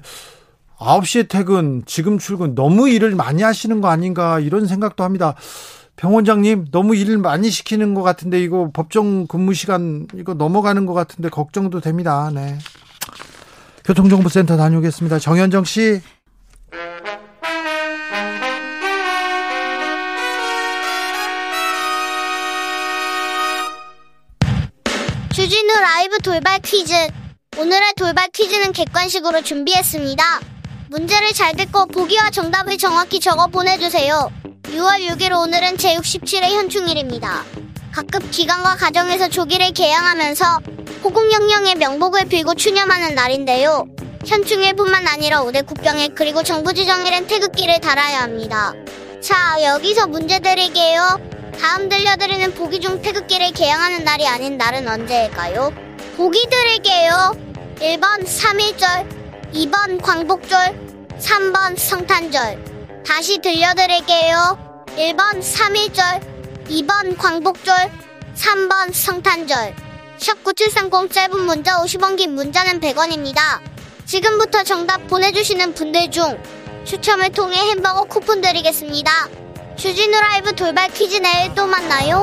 [0.81, 5.35] 9시에 퇴근, 지금 출근 너무 일을 많이 하시는 거 아닌가 이런 생각도 합니다.
[5.95, 10.93] 병 원장님 너무 일을 많이 시키는 것 같은데 이거 법정 근무 시간 이거 넘어가는 것
[10.93, 12.31] 같은데 걱정도 됩니다.
[12.33, 12.57] 네.
[13.85, 15.19] 교통정보센터 다녀오겠습니다.
[15.19, 16.01] 정현정 씨.
[25.31, 26.93] 주진우 라이브 돌발 퀴즈.
[27.59, 30.50] 오늘의 돌발 퀴즈는 객관식으로 준비했습니다.
[30.91, 34.29] 문제를 잘 듣고 보기와 정답을 정확히 적어 보내주세요.
[34.63, 37.45] 6월 6일 오늘은 제67회 현충일입니다.
[37.93, 40.59] 각급 기관과 가정에서 조기를 개양하면서
[41.01, 43.85] 호국영령의 명복을 빌고 추념하는 날인데요.
[44.25, 48.73] 현충일뿐만 아니라 5대 국경일 그리고 정부 지정일엔 태극기를 달아야 합니다.
[49.21, 51.21] 자, 여기서 문제 드릴게요.
[51.57, 55.71] 다음 들려드리는 보기 중 태극기를 개양하는 날이 아닌 날은 언제일까요?
[56.17, 57.33] 보기 드릴게요.
[57.77, 59.20] 1번 3일절,
[59.53, 60.79] 2번 광복절,
[61.19, 63.03] 3번 성탄절.
[63.05, 64.57] 다시 들려드릴게요.
[64.95, 67.91] 1번 3일절, 2번 광복절,
[68.35, 69.75] 3번 성탄절.
[70.17, 73.59] 샵9730 짧은 문자 50원 긴 문자는 100원입니다.
[74.05, 76.41] 지금부터 정답 보내주시는 분들 중
[76.85, 79.11] 추첨을 통해 햄버거 쿠폰 드리겠습니다.
[79.75, 82.21] 주진우 라이브 돌발 퀴즈 내일 또 만나요.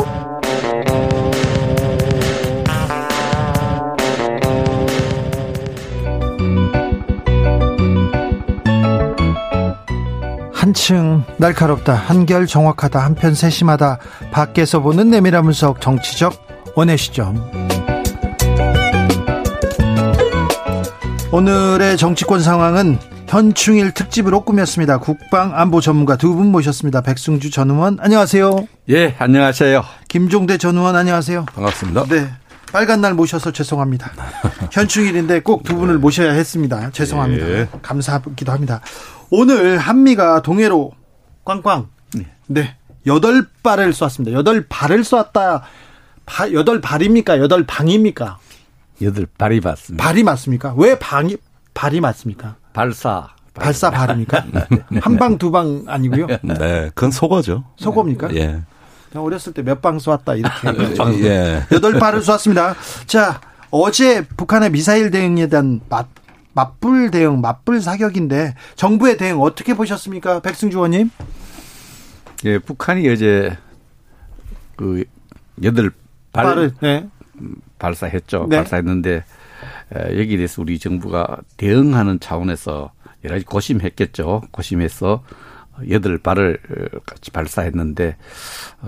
[10.69, 13.99] 한층 날카롭다 한결 정확하다 한편 세심하다
[14.31, 17.43] 밖에서 보는 내밀한 분석 정치적 원의 시점
[21.33, 24.99] 오늘의 정치권 상황은 현충일 특집으로 꾸몄습니다.
[24.99, 27.01] 국방안보 전문가 두 분 모셨습니다.
[27.01, 28.69] 백승주 전 의원 안녕하세요.
[28.91, 29.83] 예, 안녕하세요.
[30.09, 31.47] 김종대 전 의원 안녕하세요.
[31.55, 32.05] 반갑습니다.
[32.11, 32.29] 네.
[32.73, 34.11] 빨간 날 모셔서 죄송합니다.
[34.73, 36.91] 현충일인데 꼭 두 분을 모셔야 했습니다.
[36.91, 37.47] 죄송합니다.
[37.49, 37.69] 예.
[37.83, 38.81] 감사하기도 합니다.
[39.31, 40.93] 오늘 한미가 동해로
[41.45, 41.89] 꽝꽝
[42.47, 42.77] 네
[43.07, 44.33] 여덟 발을 쐈습니다.
[44.37, 45.63] 여덟 발을 쐈다.
[46.27, 47.39] 바, 여덟 발입니까?
[47.39, 48.39] 여덟 방입니까?
[49.03, 50.05] 여덟 발이 맞습니다.
[50.05, 50.75] 발이 맞습니까?
[50.77, 51.37] 왜 방이
[51.75, 52.57] 발이 맞습니까?
[52.73, 53.29] 발사.
[53.55, 54.45] 발사 발입니까?
[54.53, 55.01] 네.
[55.01, 56.27] 한방 두방 아니고요.
[56.43, 57.65] 네, 그건 속어죠.
[57.77, 58.35] 속어입니까?
[58.35, 58.61] 예.
[59.15, 60.69] 어렸을 때 몇 방 쏘았다 이렇게
[61.25, 61.63] 예.
[61.73, 62.75] 여덟 발을 쏘았습니다.
[63.07, 63.41] 자
[63.71, 66.07] 어제 북한의 미사일 대응에 대한 맞,
[66.55, 71.11] 맞불 대응, 맞불 사격인데 정부의 대응 어떻게 보셨습니까, 백승주 의원님?
[72.45, 73.57] 예, 북한이 어제
[74.77, 75.05] 그
[75.63, 75.91] 여덟
[76.33, 77.09] 발 네.
[77.79, 78.47] 발사했죠.
[78.49, 78.57] 네.
[78.57, 79.25] 발사했는데
[79.95, 82.93] 여기에 대해서 우리 정부가 대응하는 차원에서
[83.25, 84.43] 여러 가지 고심했겠죠.
[84.51, 85.23] 고심해서
[85.91, 86.59] 여덟 발을
[87.07, 88.17] 같이 발사했는데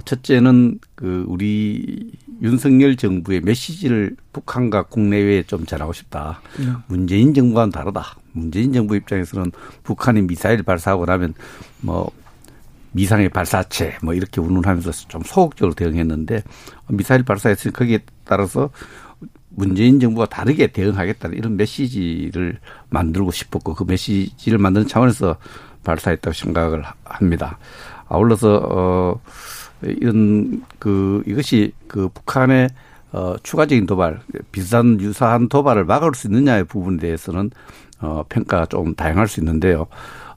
[0.05, 6.41] 첫째는 그 우리 윤석열 정부의 메시지를 북한과 국내외에 좀 전하고 싶다.
[6.59, 6.67] 네.
[6.89, 8.17] 문재인 정부와는 다르다.
[8.33, 11.35] 문재인 정부 입장에서는 북한이 미사일 발사하고 나면
[11.81, 12.11] 뭐
[12.93, 16.43] 미상의 발사체 뭐 이렇게 운운하면서 좀 소극적으로 대응했는데
[16.89, 18.71] 미사일 발사했으니 거기에 따라서
[19.51, 25.37] 문재인 정부가 다르게 대응하겠다는 이런 메시지를 만들고 싶었고 그 메시지를 만드는 차원에서
[25.91, 27.59] 발사했다고 생각을 합니다.
[28.09, 29.21] 아울러서 어
[29.83, 32.69] 이런 그 이것이 그 북한의
[33.13, 34.21] 어 추가적인 도발,
[34.53, 37.51] 비슷한 유사한 도발을 막을 수 있느냐의 부분에 대해서는
[38.01, 39.87] 어 평가가 좀 다양할 수 있는데요.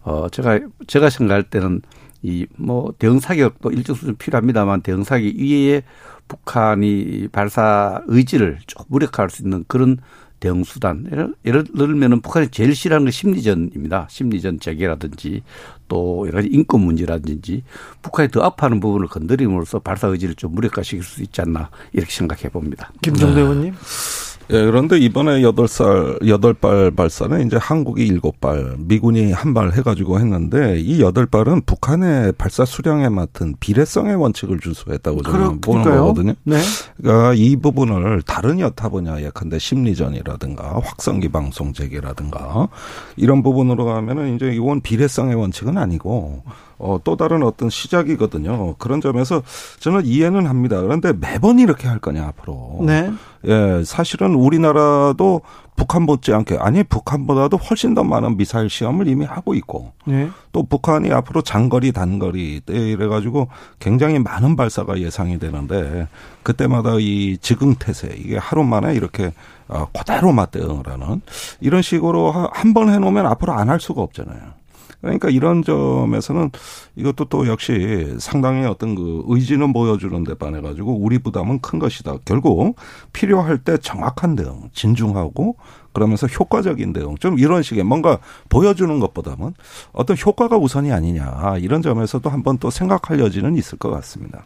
[0.04, 1.82] 어 제가 제가 생각할 때는
[2.24, 5.82] 이 뭐 대응 사격도 일정 수준 필요합니다만 대응 사격 이외에
[6.30, 9.98] 북한이 발사 의지를 좀 무력화할 수 있는 그런
[10.44, 11.08] 대응 수단.
[11.10, 14.08] 예를, 예를 들면은 북한이 제일 싫어하는 게 심리전입니다.
[14.10, 15.42] 심리전 재개라든지
[15.88, 17.64] 또 여러 가지 인권 문제라든지
[18.02, 22.92] 북한이 더 아파하는 부분을 건드림으로써 발사 의지를 좀 무력화시킬 수 있지 않나 이렇게 생각해 봅니다.
[23.02, 23.72] 김정대 의원님.
[23.72, 24.33] 네.
[24.50, 29.72] 예, 그런데 이번에 여덟 살 여덟 발 발사는 이제 한국이 일곱 발, 미군이 한 발
[29.72, 36.34] 해가지고 했는데 이 여덟 발은 북한의 발사 수량에 맡은 비례성의 원칙을 준수했다고 저는 보는 거거든요.
[36.44, 36.58] 네.
[36.98, 42.68] 그러니까 이 부분을 다른 여타 분야 예컨대 심리전이라든가 확성기 방송 재개라든가
[43.16, 46.44] 이런 부분으로 가면은 이제 이건 비례성의 원칙은 아니고
[46.86, 48.76] 어, 또 다른 어떤 시작이거든요.
[48.78, 49.42] 그런 점에서
[49.80, 50.82] 저는 이해는 합니다.
[50.82, 52.80] 그런데 매번 이렇게 할 거냐 앞으로.
[52.86, 53.10] 네.
[53.46, 55.42] 예, 사실은 우리나라도
[55.76, 60.30] 북한 못지않게 아니 북한보다도 훨씬 더 많은 미사일 시험을 이미 하고 있고 네.
[60.52, 63.48] 또 북한이 앞으로 장거리 단거리 이래 가지고
[63.80, 66.08] 굉장히 많은 발사가 예상이 되는데
[66.44, 69.34] 그때마다 이 즉흥태세 이게 하루 만에 이렇게
[69.70, 71.22] 어, 그대로 맞대응을 하는
[71.62, 74.63] 이런 식으로 한 번 해놓으면 앞으로 안 할 수가 없잖아요.
[75.04, 76.50] 그러니까 이런 점에서는
[76.96, 82.16] 이것도 또 역시 상당히 어떤 그 의지는 보여주는 데 반해 가지고 우리 부담은 큰 것이다.
[82.24, 82.78] 결국
[83.12, 85.58] 필요할 때 정확한 대응, 진중하고
[85.92, 89.54] 그러면서 효과적인 대응, 좀 이런 식의 뭔가 보여주는 것보다는
[89.92, 94.46] 어떤 효과가 우선이 아니냐 이런 점에서도 한번 또 생각할 여지는 있을 것 같습니다.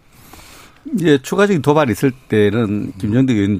[0.96, 3.60] 이제 추가적인 도발이 있을 때는 김정대 의원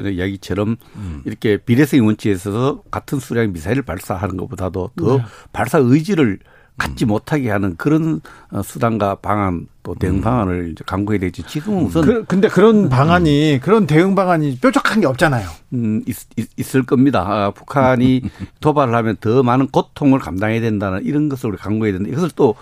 [0.00, 1.22] 이야기처럼 음.
[1.24, 5.24] 이렇게 비례성 원칙에 있어서 같은 수량의 미사일을 발사하는 것보다도 더 네.
[5.52, 6.38] 발사 의지를
[6.80, 7.08] 갖지 음.
[7.08, 10.20] 못하게 하는 그런 어, 수단과 방안 또 대응 음.
[10.22, 11.42] 방안을 이제 강구해야 되지.
[11.42, 12.88] 지금은 우선 그, 근데 그런 음.
[12.88, 13.60] 방안이 음.
[13.60, 15.48] 그런 대응 방안이 뾰족한 게 없잖아요.
[15.74, 16.16] 음 있,
[16.56, 17.24] 있, 을 겁니다.
[17.26, 18.22] 아, 북한이
[18.60, 22.10] 도발을 하면 더 많은 고통을 감당해야 된다는 이런 것을 우리 강구해야 된다.
[22.10, 22.54] 이것을 또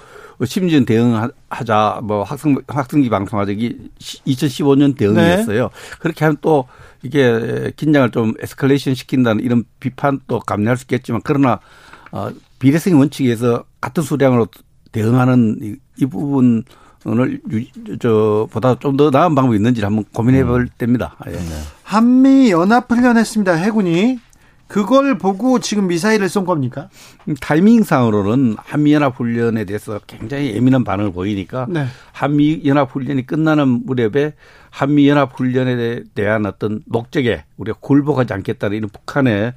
[0.45, 5.63] 심지어 대응하자 뭐 학생 학생기 방송하자 이 2015년 대응이었어요.
[5.63, 5.97] 네.
[5.99, 6.67] 그렇게 하면 또
[7.03, 11.61] 이게 긴장을 좀 에스컬레이션 시킨다는 이런 비판도 감내할 수 있겠지만 그러나
[12.11, 14.49] 어 비례성 원칙에서 같은 수량으로
[14.93, 16.65] 대응하는 이, 이 부분
[17.05, 17.41] 오늘
[18.01, 20.69] 저 보다 좀 더 나은 방법이 있는지 한번 고민해 볼 음.
[20.77, 21.17] 때입니다.
[21.29, 21.39] 예.
[21.85, 23.53] 한미 연합 훈련했습니다.
[23.55, 24.19] 해군이
[24.67, 26.89] 그걸 보고 지금 미사일을 쏜 겁니까?
[27.41, 31.87] 타이밍상으로는 한미 연합 훈련에 대해서 굉장히 예민한 반응을 보이니까 네.
[32.13, 34.35] 한미 연합 훈련이 끝나는 무렵에
[34.71, 39.55] 한미연합훈련에 대한 어떤 목적에 우리가 굴복하지 않겠다는 이런 북한의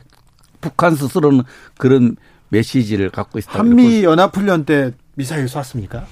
[0.59, 1.43] 북한 스스로는
[1.77, 2.15] 그런
[2.49, 3.59] 메시지를 갖고 있다.
[3.59, 6.05] 한미 연합 훈련 때 미사일 쐈습니까?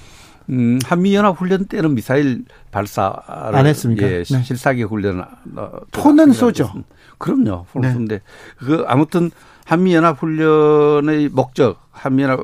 [0.50, 4.06] 음, 한미 연합 훈련 때는 미사일 발사를 안 했습니까?
[4.06, 4.42] 예, 네.
[4.42, 5.20] 실사기 훈련
[5.56, 6.72] 어, 폰은 쏘죠.
[7.18, 7.66] 그럼요.
[7.72, 7.92] 폰은 네.
[7.92, 8.20] 쏘는데
[8.58, 9.30] 그 아무튼
[9.64, 12.40] 한미 연합 훈련의 목적, 한미 연합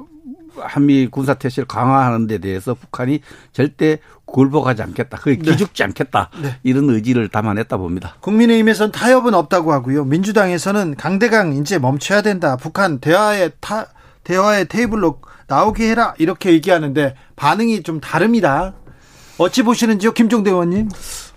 [0.58, 3.20] 한미 군사 태세를 강화하는 데 대해서 북한이
[3.52, 3.98] 절대
[4.36, 5.16] 굴복하지 않겠다.
[5.16, 5.50] 그게 네.
[5.50, 6.28] 기죽지 않겠다.
[6.42, 6.58] 네.
[6.62, 8.16] 이런 의지를 담아냈다 봅니다.
[8.20, 10.04] 국민의힘에서는 타협은 없다고 하고요.
[10.04, 12.56] 민주당에서는 강대강 이제 멈춰야 된다.
[12.56, 13.86] 북한 대화의 타,
[14.24, 16.14] 대화의 테이블로 나오게 해라.
[16.18, 18.74] 이렇게 얘기하는데 반응이 좀 다릅니다.
[19.38, 20.90] 어찌 보시는지요, 김종대 의원님?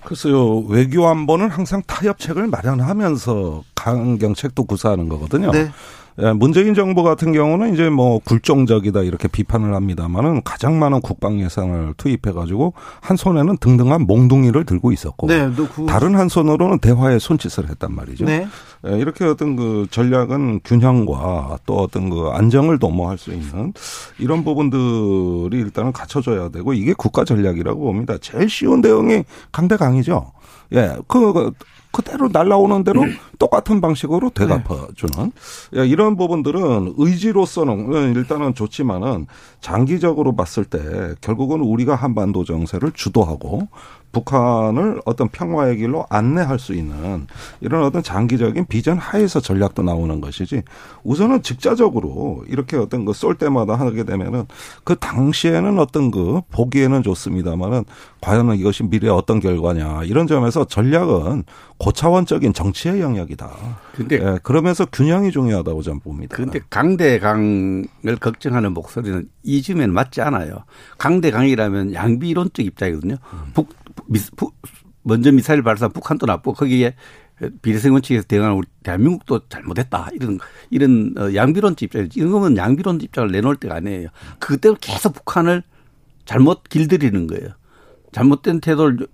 [0.04, 5.52] 글쎄요, 외교 안보는 항상 타협책을 마련하면서 강경책도 구사하는 거거든요.
[5.52, 5.72] 네.
[6.21, 11.93] 예, 문재인 정부 같은 경우는 이제 뭐 굴종적이다 이렇게 비판을 합니다만은 가장 많은 국방 예산을
[11.97, 15.86] 투입해 가지고 한 손에는 등등한 몽둥이를 들고 있었고 네, 그...
[15.86, 18.25] 다른 한 손으로는 대화에 손짓을 했단 말이죠.
[18.25, 18.47] 네.
[18.88, 23.73] 예, 이렇게 어떤 그 전략은 균형과 또 어떤 그 안정을 도모할 수 있는
[24.17, 28.17] 이런 부분들이 일단은 갖춰져야 되고 이게 국가 전략이라고 봅니다.
[28.19, 30.32] 제일 쉬운 대응이 강대강이죠.
[30.73, 31.51] 예, 그
[31.91, 33.04] 그대로 날라오는 대로
[33.39, 35.32] 똑같은 방식으로 되갚아주는
[35.71, 35.88] 네.
[35.88, 39.25] 이런 부분들은 의지로서는 일단은 좋지만은
[39.60, 40.80] 장기적으로 봤을 때
[41.21, 43.67] 결국은 우리가 한반도 정세를 주도하고
[44.12, 47.28] 북한을 어떤 평화의 길로 안내할 수 있는
[47.62, 50.63] 이런 어떤 장기적인 비전 하에서 전략도 나오는 것이지
[51.04, 54.45] 우선은 직자적으로 이렇게 어떤 거쏠 때마다 하게 되면은
[54.84, 57.86] 그 당시에는 어떤 그 보기에는 좋습니다만은
[58.22, 61.43] 과연 이것이 미래에 어떤 결과냐 이런 점에서 전략은
[61.78, 63.50] 고차원적인 정치의 영역이다.
[63.95, 66.36] 근데 예, 그러면서 균형이 중요하다고 저는 봅니다.
[66.36, 70.63] 그런데 강대강을 걱정하는 목소리는 이 즈음에는 맞지 않아요.
[70.98, 73.15] 강대강이라면 양비론적 입장이거든요.
[73.34, 73.52] 음.
[73.54, 73.69] 북,
[74.08, 74.56] 미, 북,
[75.04, 76.96] 먼저 미사일 발사 북한도 나쁘고 거기에
[77.62, 80.10] 비례성 원칙에서 대응하는 우리 대한민국도 잘못했다.
[80.14, 82.20] 이런, 이런 어, 양비론적 입장이지.
[82.20, 84.10] 이런 거면 양비론적 입장을 내놓을 때가 아니에요.
[84.40, 85.64] 그때로 계속 북한을
[86.26, 87.50] 잘못 길들이는 거예요.
[88.12, 89.08] 잘못된 태도를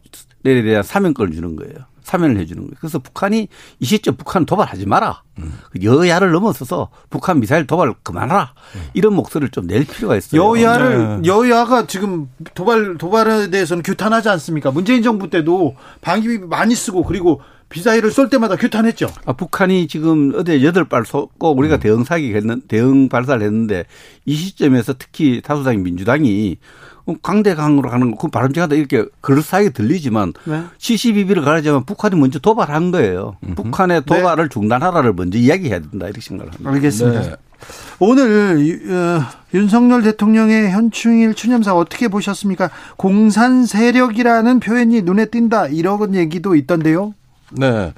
[0.43, 1.76] 내려야 사면권을 주는 거예요.
[2.05, 2.71] 사면을 해주는 거예요.
[2.79, 3.47] 그래서 북한이
[3.79, 5.23] 이 시점 북한 도발하지 마라.
[5.39, 5.51] 음.
[5.83, 8.53] 여야를 넘어서서 북한 미사일 도발 그만하라.
[8.75, 8.81] 음.
[8.93, 10.41] 이런 목소리를 좀 낼 필요가 있어요.
[10.41, 11.27] 여야를 네.
[11.27, 14.71] 여야가 지금 도발 도발에 대해서는 규탄하지 않습니까?
[14.71, 19.07] 문재인 정부 때도 방위비 많이 쓰고 그리고 미사일을 쏠 때마다 규탄했죠.
[19.25, 21.79] 아, 북한이 지금 어제 여덟 발 쏘고 우리가 음.
[21.79, 23.85] 대응 사기 했는 대응 발사를 했는데
[24.25, 26.57] 이 시점에서 특히 다수당인 민주당이
[27.21, 30.63] 강대강으로 가는 거, 그 바람직하다 이렇게 그럴싸하게 들리지만 네.
[30.77, 33.37] 72비를 가르자면 북한이 먼저 도발한 거예요.
[33.43, 33.55] 음흠.
[33.55, 34.05] 북한의 네.
[34.05, 34.53] 도발을 네.
[34.53, 36.71] 중단하라를 먼저 이야기해야 된다 이렇게 생각을 합니다.
[36.71, 37.21] 알겠습니다.
[37.21, 37.35] 네.
[37.99, 42.69] 오늘 어, 윤석열 대통령의 현충일 추념사 어떻게 보셨습니까?
[42.97, 47.13] 공산 세력이라는 표현이 눈에 띈다 이런 얘기도 있던데요.
[47.57, 47.93] 네.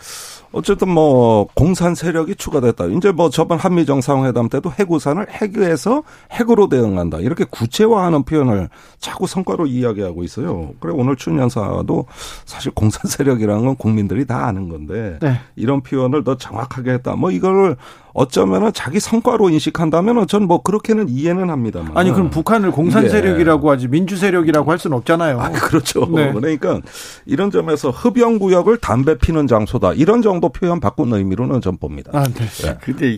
[0.52, 2.86] 어쨌든 뭐 공산 세력이 추가됐다.
[2.86, 7.20] 이제 뭐 저번 한미 정상회담 때도 해구산을 핵에서 핵으로 대응한다.
[7.20, 10.72] 이렇게 구체화하는 표현을 자꾸 성과로 이야기하고 있어요.
[10.80, 12.06] 그래 오늘 춘연사도
[12.46, 15.40] 사실 공산 세력이라는 건 국민들이 다 아는 건데 네.
[15.56, 17.16] 이런 표현을 더 정확하게 했다.
[17.16, 17.76] 뭐 이걸
[18.18, 21.98] 어쩌면은 자기 성과로 인식한다면은 전 뭐 그렇게는 이해는 합니다만.
[21.98, 23.10] 아니 그럼 북한을 공산 예.
[23.10, 25.42] 세력이라고 하지 민주 세력이라고 할 수는 없잖아요.
[25.42, 26.08] 아, 그렇죠.
[26.16, 26.32] 네.
[26.32, 26.80] 그러니까
[27.26, 29.94] 이런 점에서 흡연 구역을 담배 피는 장소다.
[29.94, 32.12] 이런 정도 표현 바꾼 의미로는 전 봅니다.
[32.14, 32.46] 아, 네.
[32.46, 32.78] 네.
[32.82, 33.18] 근데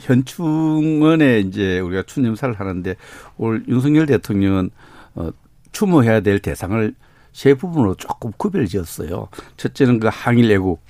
[0.00, 2.96] 현충원에 이제 우리가 추념사를 하는데
[3.38, 4.70] 올 윤석열 대통령은
[5.14, 5.30] 어
[5.72, 6.94] 추모해야 될 대상을
[7.32, 9.28] 세 부분으로 조금 구별 지었어요.
[9.56, 10.80] 첫째는 그 항일 애국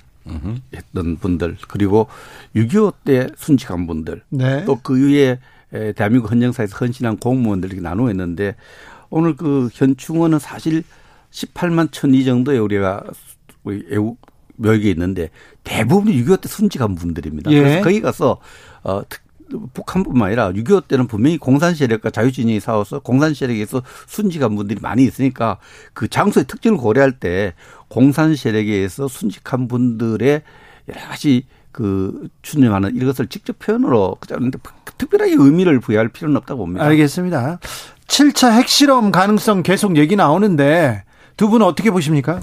[0.75, 2.07] 했던 분들 그리고
[2.55, 4.65] 6.25 때 순직한 분들 네.
[4.65, 5.39] 또그 이후에
[5.95, 8.55] 대한민국 헌정사에서 헌신한 공무원들 이렇게 나누어 했는데
[9.09, 10.83] 오늘 그 현충원은 사실
[11.31, 13.03] 18만 천 이 정도의 우리가
[13.91, 14.19] 애국
[14.55, 15.29] 묘역이 있는데
[15.63, 17.51] 대부분이 6.25 때 순직한 분들입니다.
[17.51, 17.59] 예.
[17.59, 18.39] 그래서 거기 가서
[18.83, 19.01] 어
[19.73, 25.57] 북한뿐만 아니라 6.25 때는 분명히 공산 세력과 자유진영이 싸워서 공산 세력에서 순직한 분들이 많이 있으니까
[25.93, 27.53] 그 장소의 특징을 고려할 때
[27.87, 30.41] 공산 세력에 의해서 순직한 분들의
[30.89, 34.57] 여러 가지 그 추념하는 이것을 직접 표현으로 그런데
[34.97, 36.85] 특별하게 의미를 부여할 필요는 없다고 봅니다.
[36.85, 37.59] 알겠습니다.
[38.07, 41.03] 7차 핵실험 가능성 계속 얘기 나오는데
[41.37, 42.41] 두 분은 어떻게 보십니까?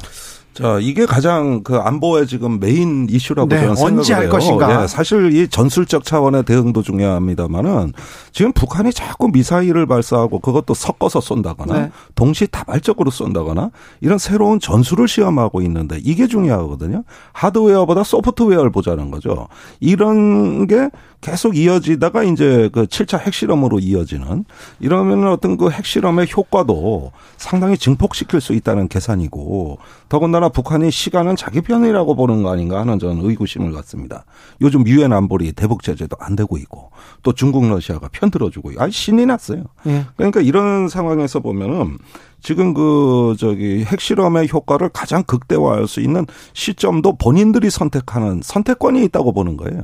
[0.56, 4.30] 자, 이게 가장 그 안보의 지금 메인 이슈라고 네, 저는 생각을 해요.
[4.30, 4.80] 것인가?
[4.80, 7.92] 네, 사실 이 전술적 차원의 대응도 중요합니다만은
[8.32, 11.90] 지금 북한이 자꾸 미사일을 발사하고 그것도 섞어서 쏜다거나 네.
[12.14, 17.04] 동시 다발적으로 쏜다거나 이런 새로운 전술을 시험하고 있는데 이게 중요하거든요.
[17.32, 19.48] 하드웨어보다 소프트웨어를 보자는 거죠.
[19.80, 20.88] 이런 게
[21.26, 24.44] 계속 이어지다가 이제 그 7차 핵실험으로 이어지는
[24.78, 32.14] 이러면 어떤 그 핵실험의 효과도 상당히 증폭시킬 수 있다는 계산이고 더군다나 북한이 시간은 자기 편이라고
[32.14, 34.24] 보는 거 아닌가 하는 저는 의구심을 갖습니다.
[34.60, 36.92] 요즘 유엔 안보리 대북 제재도 안 되고 있고
[37.24, 39.64] 또 중국 러시아가 편들어주고 아 신이 났어요.
[39.88, 40.06] 예.
[40.14, 41.98] 그러니까 이런 상황에서 보면은
[42.40, 49.56] 지금 그 저기 핵실험의 효과를 가장 극대화할 수 있는 시점도 본인들이 선택하는 선택권이 있다고 보는
[49.56, 49.82] 거예요.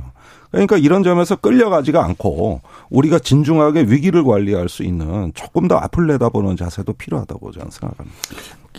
[0.53, 6.57] 그러니까 이런 점에서 끌려가지가 않고 우리가 진중하게 위기를 관리할 수 있는 조금 더 앞을 내다보는
[6.57, 8.17] 자세도 필요하다고 저는 생각합니다.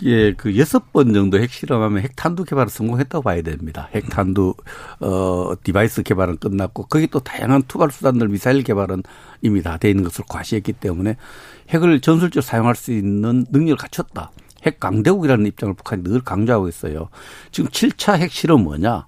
[0.03, 3.89] 예, 그 여섯 번 정도 핵실험하면 핵탄두 개발을 성공했다고 봐야 됩니다.
[3.93, 4.53] 핵탄두
[5.01, 9.03] 어 device 개발은 끝났고 거기 또 다양한 투발 수단들 미사일 개발은
[9.41, 11.17] 이미 다 돼 있는 것을 과시했기 때문에
[11.69, 14.31] 핵을 전술적으로 사용할 수 있는 능력을 갖췄다.
[14.63, 17.09] 핵 강대국이라는 입장을 북한이 늘 강조하고 있어요.
[17.51, 19.05] 지금 7차 핵실험 뭐냐?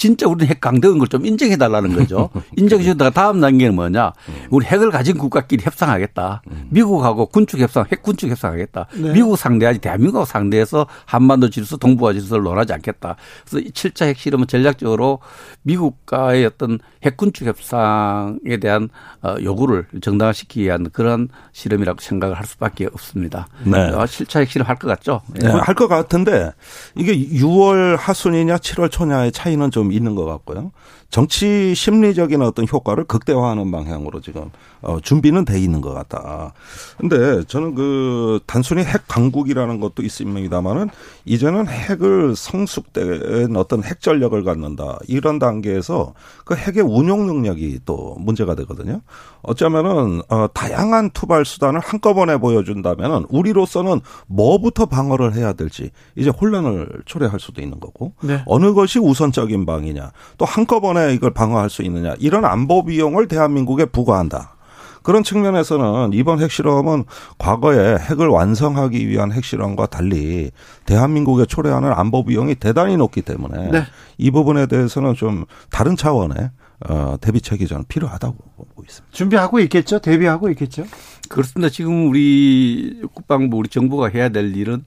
[0.00, 2.30] 진짜 우리는 핵 강대국인 걸 좀 인정해 달라는 거죠.
[2.56, 4.12] 인정해 주다가 다음 단계는 뭐냐.
[4.50, 6.42] 우리 핵을 가진 국가끼리 협상하겠다.
[6.70, 8.86] 미국하고 군축 협상, 핵 군축 협상하겠다.
[8.94, 9.12] 네.
[9.12, 13.16] 미국 상대하지 대한민국하고 상대해서 한반도 질서, 동북아 질서를 논하지 않겠다.
[13.48, 15.18] 그래서 7차 핵실험은 전략적으로
[15.62, 18.88] 미국과의 어떤 핵 군축 협상에 대한
[19.22, 23.48] 어, 요구를 정당화시키기 위한 그런 실험이라고 생각을 할 수밖에 없습니다.
[23.64, 23.90] 네.
[23.90, 25.20] 7차 어, 핵실험 할 것 같죠?
[25.34, 25.46] 네.
[25.48, 26.52] 할것 같은데
[26.96, 30.72] 이게 6월 하순이냐 7월 초냐의 차이는 좀 있는 것 같고요.
[31.10, 34.50] 정치 심리적인 어떤 효과를 극대화하는 방향으로 지금
[34.80, 36.52] 어, 준비는 돼 있는 것 같다.
[36.96, 40.88] 근데 저는 그 단순히 핵 강국이라는 것도 있습니다만은
[41.24, 48.54] 이제는 핵을 성숙된 어떤 핵 전력을 갖는다 이런 단계에서 그 핵의 운용 능력이 또 문제가
[48.54, 49.00] 되거든요.
[49.42, 57.40] 어쩌면은 어, 다양한 투발 수단을 한꺼번에 보여준다면은 우리로서는 뭐부터 방어를 해야 될지 이제 혼란을 초래할
[57.40, 58.42] 수도 있는 거고 네.
[58.46, 64.56] 어느 것이 우선적인 방이냐 또 한꺼번에 이걸 방어할 수 있느냐 이런 안보 비용을 대한민국에 부과한다.
[65.02, 67.04] 그런 측면에서는 이번 핵실험은
[67.38, 70.50] 과거에 핵을 완성하기 위한 핵실험과 달리
[70.84, 73.82] 대한민국에 초래하는 안보 비용이 대단히 높기 때문에 네.
[74.18, 76.50] 이 부분에 대해서는 좀 다른 차원의
[76.88, 79.14] 어, 대비책이 저는 필요하다고 보고 있습니다.
[79.14, 79.98] 준비하고 있겠죠?
[79.98, 80.84] 대비하고 있겠죠?
[81.28, 81.70] 그렇습니다.
[81.70, 84.84] 지금 우리 국방부, 우리 정부가 해야 될 일은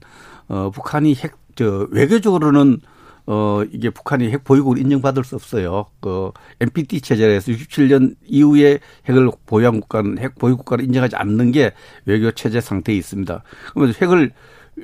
[0.48, 2.80] 어, 북한이 핵, 저, 외교적으로는
[3.26, 5.86] 어, 이게 북한이 핵 보유국을 인정받을 수 없어요.
[6.00, 11.72] 그 NPT 체제에서 67년 이후에 핵을 보유한 국가는 핵 보유 국가를 인정하지 않는 게
[12.04, 13.42] 외교 체제 상태에 있습니다.
[13.72, 14.32] 그러면 핵을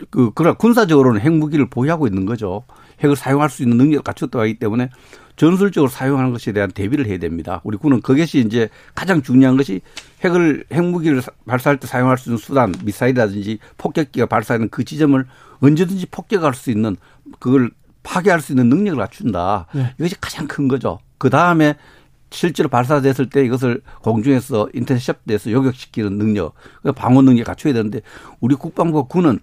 [0.08, 2.62] 그 그러나 군사적으로는 핵무기를 보유하고 있는 거죠.
[3.02, 4.88] 핵을 사용할 수 있는 능력을 갖췄다고 하기 때문에
[5.36, 7.60] 전술적으로 사용하는 것에 대한 대비를 해야 됩니다.
[7.64, 9.80] 우리 군은 그것이 이제 가장 중요한 것이
[10.22, 15.24] 핵을 핵무기를 발사할 때 사용할 수 있는 수단, 미사일이라든지 폭격기가 발사하는 그 지점을
[15.60, 16.96] 언제든지 폭격할 수 있는
[17.38, 17.70] 그걸
[18.02, 19.66] 파괴할 수 있는 능력을 갖춘다.
[19.74, 19.94] 네.
[19.98, 20.98] 이것이 가장 큰 거죠.
[21.18, 21.74] 그 다음에
[22.30, 26.54] 실제로 발사됐을 때 이것을 공중에서 인터셉트돼서 요격시키는 능력,
[26.94, 28.00] 방어 능력 갖춰야 되는데
[28.40, 29.40] 우리 국방부 군은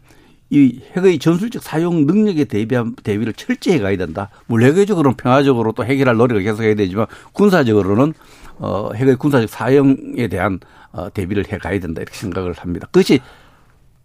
[0.49, 4.29] 이 핵의 전술적 사용 능력에 대비한 대비를 철저히 가야 된다.
[4.47, 8.13] 뭐 외교적으로는 평화적으로 또 해결할 노력을 계속해야 되지만 군사적으로는
[8.59, 10.59] 어 핵의 군사적 사용에 대한
[10.93, 12.87] 어 대비를 해 가야 된다 이렇게 생각을 합니다.
[12.91, 13.19] 그것이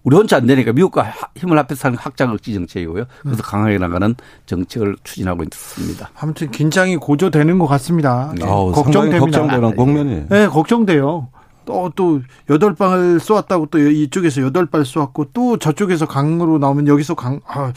[0.05, 3.05] 우리 혼자 안 되니까 미국과 힘을 합해서 하는 확장 억지 정책이고요.
[3.22, 4.14] 그래서 강하게 나가는
[4.46, 6.11] 정책을 추진하고 있습니다.
[6.18, 8.32] 아무튼 긴장이 고조되는 것 같습니다.
[8.36, 8.44] 네.
[8.44, 9.20] 아우, 걱정됩니다.
[9.20, 10.24] 걱정되는 국면이.
[10.28, 11.28] 네, 걱정돼요.
[11.64, 17.14] 또, 또, 여덟 방을 쏘았다고 또 이쪽에서 여덟 발 쏘았고 또 저쪽에서 강으로 나오면 여기서
[17.14, 17.72] 강, 아,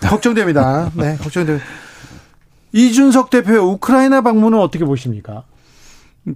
[0.00, 0.92] 걱정됩니다.
[0.94, 1.64] 네, 걱정됩니다.
[2.72, 5.42] 이준석 대표의 우크라이나 방문은 어떻게 보십니까?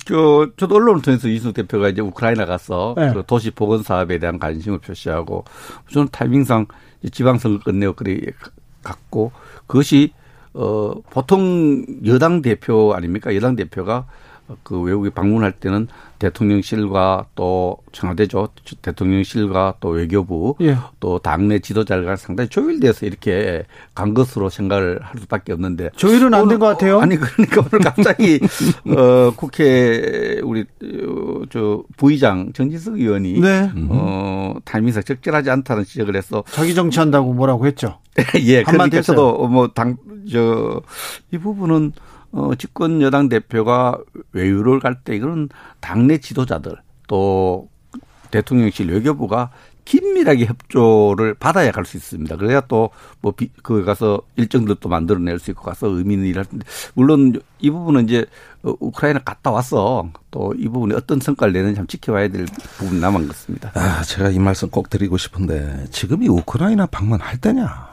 [0.05, 3.13] 저, 저도 언론을 통해서 이준석 대표가 이제 우크라이나 가서 네.
[3.13, 5.45] 그 도시 보건 사업에 대한 관심을 표시하고
[5.91, 6.67] 저는 타이밍상
[7.11, 8.25] 지방선거 끝내고 그리
[8.83, 9.33] 갔고
[9.67, 10.13] 그것이
[10.53, 13.35] 어 보통 여당 대표 아닙니까?
[13.35, 14.07] 여당 대표가
[14.63, 15.89] 그 외국에 방문할 때는
[16.21, 18.51] 대통령실과 또 청와대죠
[18.83, 20.77] 대통령실과 또 외교부 예.
[21.01, 23.65] 또 당내 지도자가 상당히 조율돼서 이렇게
[23.95, 27.01] 간 것으로 생각을 할 수밖에 없는데 조율은 안 된 것 같아요.
[27.01, 28.39] 아니 그러니까 오늘 갑자기
[28.97, 33.71] 어 국회 우리 어, 저 부의장 정진석 의원이 네.
[33.89, 37.99] 어 타이밍상 적절하지 않다는 지적을 해서 자기 정치한다고 뭐라고 했죠.
[38.45, 39.97] 예, 그러니까서도 뭐 당
[40.31, 40.83] 저
[41.33, 41.93] 이 부분은
[42.33, 43.99] 어, 집권 여당 대표가
[44.33, 45.49] 외유를 갈 때 이거는
[45.81, 46.77] 당내 지도자들
[47.09, 47.69] 또
[48.31, 49.51] 대통령실 외교부가
[49.85, 52.37] 긴밀하게 협조를 받아야 갈 수 있습니다.
[52.37, 52.91] 그래야 또
[53.23, 53.33] 뭐
[53.65, 56.65] 그 가서 일정들 도 만들어낼 수 있고 가서 의미 있는 일을 할 텐데
[56.95, 58.25] 물론 이 부분은 이제
[58.63, 62.47] 어, 우크라이나 갔다 와서 또이 부분에 어떤 성과를 내는지 참 지켜봐야 될
[62.79, 63.73] 부분이 남은 것 같습니다.
[63.75, 67.90] 아, 제가 이 말씀 꼭 드리고 싶은데 지금이 우크라이나 방문할 때냐?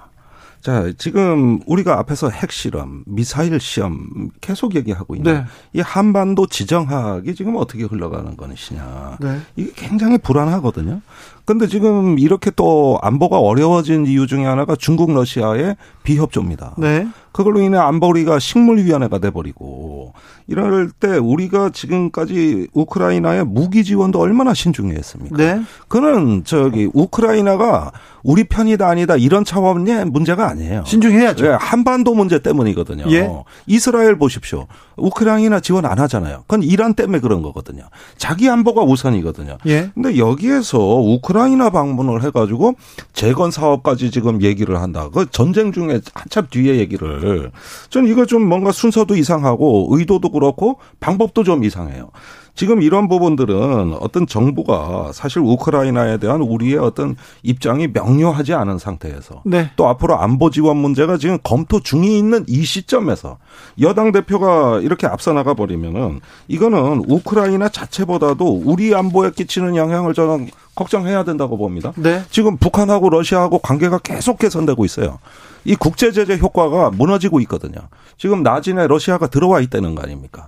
[0.62, 5.45] 자, 지금 우리가 앞에서 핵실험, 미사일 시험 계속 얘기하고 있는 네.
[5.74, 9.18] 이 한반도 지정학이 지금 어떻게 흘러가는 것이냐.
[9.20, 9.39] 네.
[9.55, 11.01] 이게 굉장히 불안하거든요.
[11.48, 16.76] 근데 지금 이렇게 또 안보가 어려워진 이유 중에 하나가 중국 러시아의 비협조입니다.
[16.78, 17.08] 네.
[17.32, 20.14] 그걸로 인해 안보리가 식물위원회가 돼버리고
[20.48, 25.38] 이럴 때 우리가 지금까지 우크라이나의 무기 지원도 얼마나 신중했습니까?
[25.38, 25.62] 네.
[25.88, 27.91] 그는 저기 우크라이나가
[28.24, 30.84] 우리 편이다 아니다 이런 차원의 문제가 아니에요.
[30.86, 31.45] 신중해야죠.
[31.45, 33.06] 네, 한반도 문제 때문이거든요.
[33.12, 33.30] 예.
[33.68, 34.68] 이스라엘 보십시오.
[34.98, 36.39] 우크라이나 지원 안 하잖아요.
[36.48, 37.84] 그건 이란 때문에 그런 거거든요.
[38.18, 39.60] 자기 안보가 우선이거든요.
[39.68, 39.91] 예.
[39.93, 42.74] 근데 여기에서 우크라 이나 방문을 해가지고
[43.14, 45.10] 재건 사업까지 지금 얘기를 한다.
[45.14, 47.52] 그 전쟁 중에 한참 뒤에 얘기를.
[47.92, 52.10] 전 이거 좀 뭔가 순서도 이상하고 의도도 그렇고 방법도 좀 이상해요.
[52.58, 59.70] 지금 이런 부분들은 어떤 정부가 사실 우크라이나에 대한 우리의 어떤 입장이 명료하지 않은 상태에서 네.
[59.76, 63.38] 또 앞으로 안보 지원 문제가 지금 검토 중이 있는 이 시점에서
[63.80, 71.24] 여당 대표가 이렇게 앞서 나가 버리면은 이거는 우크라이나 자체보다도 우리 안보에 끼치는 영향을 저는 걱정해야
[71.24, 71.93] 된다고 봅니다.
[71.95, 72.24] 네.
[72.32, 75.20] 지금 북한하고 러시아하고 관계가 계속 개선되고 있어요.
[75.64, 77.82] 이 국제 제재 효과가 무너지고 있거든요.
[78.18, 80.47] 지금 나진에 러시아가 들어와 있다는 거 아닙니까?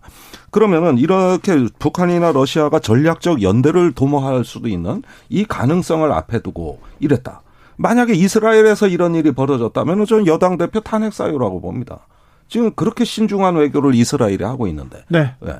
[0.52, 7.42] 그러면은 이렇게 북한이나 러시아가 전략적 연대를 도모할 수도 있는 이 가능성을 앞에 두고 이랬다.
[7.78, 12.00] 만약에 이스라엘에서 이런 일이 벌어졌다면 저는 여당 대표 탄핵 사유라고 봅니다.
[12.48, 15.04] 지금 그렇게 신중한 외교를 이스라엘이 하고 있는데.
[15.08, 15.34] 네.
[15.40, 15.54] 네.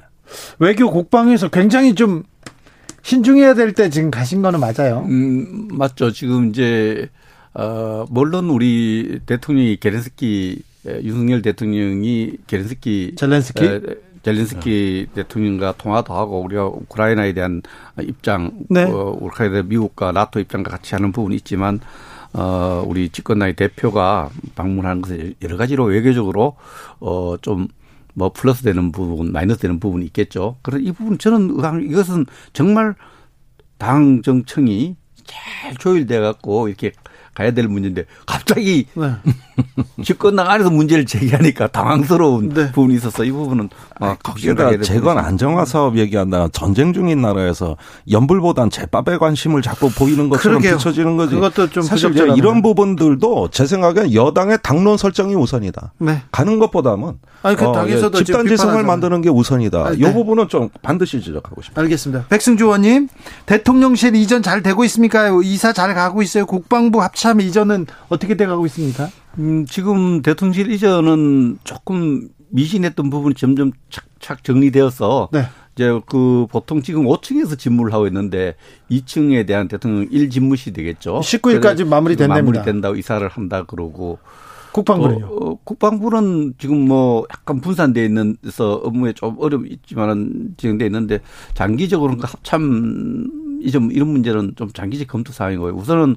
[0.60, 2.24] 외교 국방에서 굉장히 좀
[3.04, 5.06] 신중해야 될 때 지금 가신 거는 맞아요.
[5.08, 6.12] 음, 맞죠.
[6.12, 7.10] 지금 이제
[7.54, 13.62] 어 물론 우리 대통령이 게렌스키 윤석열 대통령이 게렌스키 젤렌스키
[14.24, 15.24] 젤렌스키 네.
[15.24, 17.62] 대통령과 통화도 하고 우리가 우크라이나에 대한
[18.02, 18.84] 입장, 네.
[18.84, 21.80] 어, 우크라이나 미국과 나토 입장과 같이 하는 부분이 있지만
[22.34, 26.58] 어, 우리 집권당의 대표가 방문하는 것은 여러 가지로 외교적으로
[27.00, 27.68] 어, 좀
[28.20, 30.58] 뭐 플러스 되는 부분, 마이너스 되는 부분이 있겠죠.
[30.62, 32.96] 그래서 이 부분 저는 이것은 정말
[33.78, 36.92] 당 정청이 잘 조율돼 갖고 이렇게
[37.34, 39.12] 가야 될 문제인데 갑자기 네.
[40.04, 42.72] 집권당 안에서 문제를 제기하니까 당황스러운 네.
[42.72, 43.70] 부분이 있어서 이 부분은
[44.00, 47.78] 아, 거기다 재건 안정화 사업 얘기한다 전쟁 중인 나라에서
[48.10, 50.78] 연불보단 제밥에 관심을 자꾸 보이는 것처럼 그러게요.
[50.78, 51.36] 비춰지는 거지.
[51.36, 55.94] 그것도 좀 사실 이런 부분들도 제 생각엔 여당의 당론 설정이 우선이다.
[56.00, 56.24] 네.
[56.32, 59.80] 가는 것보다는 아니, 그 당에서도 어, 예, 집단 지성을 만드는 게 우선이다.
[59.80, 59.98] 아, 네.
[59.98, 61.82] 이 부분은 좀 반드시 지적하고 싶습니다.
[61.82, 62.26] 알겠습니다.
[62.28, 63.08] 백승주 의원님
[63.46, 65.30] 대통령실 이전 잘 되고 있습니까?
[65.44, 66.46] 이사 잘 가고 있어요.
[66.46, 69.10] 국방부 합참 합참 이전은 어떻게 돼가고 있습니까?
[69.40, 75.44] 음, 지금 대통령실 이전은 조금 미진했던 부분이 점점 착착 정리되어서 네.
[75.76, 78.56] 이제 그 보통 지금 5층에서 집무를 하고 있는데
[78.90, 81.20] 2층에 대한 대통령 1 집무실 되겠죠.
[81.20, 82.28] 19일까지 마무리된답니다.
[82.28, 84.20] 마무리된다고 이사를 한다 그러고
[84.72, 85.26] 국방부는요?
[85.26, 91.20] 어, 국방부는 지금 뭐 약간 분산돼 있는데서 업무에 좀 어려움이 있지만은 진행돼 있는데
[91.54, 95.74] 장기적으로는 합참 이 점 이런 문제는 좀 장기적 검토 사항이고요.
[95.74, 96.16] 우선은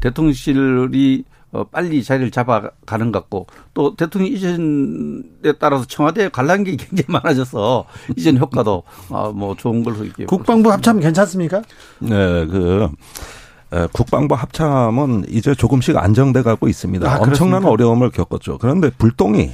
[0.00, 7.06] 대통령실이 어, 빨리 자리를 잡아가는 것 같고 또 대통령 이전에 따라서 청와대 관람 객이 굉장히
[7.08, 7.84] 많아져서
[8.16, 11.62] 이전 효과도 어, 뭐 좋은 걸로 이렇게 국방부 합참 괜찮습니까?
[11.98, 12.88] 네, 그
[13.92, 17.08] 국방부 합참은 이제 조금씩 안정돼 가고 있습니다.
[17.12, 18.58] 아, 엄청난 어려움을 겪었죠.
[18.58, 19.50] 그런데 불똥이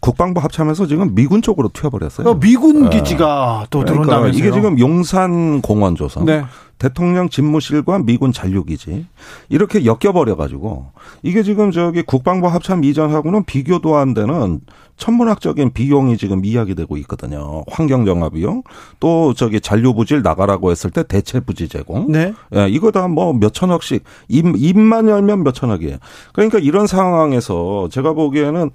[0.00, 2.28] 국방부 합참에서 지금 미군 쪽으로 튀어버렸어요.
[2.28, 3.66] 어, 미군 기지가 네.
[3.70, 4.38] 또 그러니까 들어온다면서요?
[4.38, 6.24] 이게 지금 용산 공원 조성.
[6.24, 6.44] 네.
[6.78, 9.04] 대통령 집무실과 미군 잔류 기지
[9.48, 10.92] 이렇게 엮여버려 가지고
[11.24, 14.60] 이게 지금 저기 국방부 합참 이전하고는 비교도 안 되는
[14.96, 17.64] 천문학적인 비용이 지금 이야기되고 있거든요.
[17.68, 18.62] 환경 정화 비용
[19.00, 22.12] 또 저기 잔류 부질 나가라고 했을 때 대체 부지 제공.
[22.12, 22.32] 네.
[22.54, 25.96] 예, 이거 다 뭐 몇천억씩 입, 입만 열면 몇천억이에요.
[26.32, 28.70] 그러니까 이런 상황에서 제가 보기에는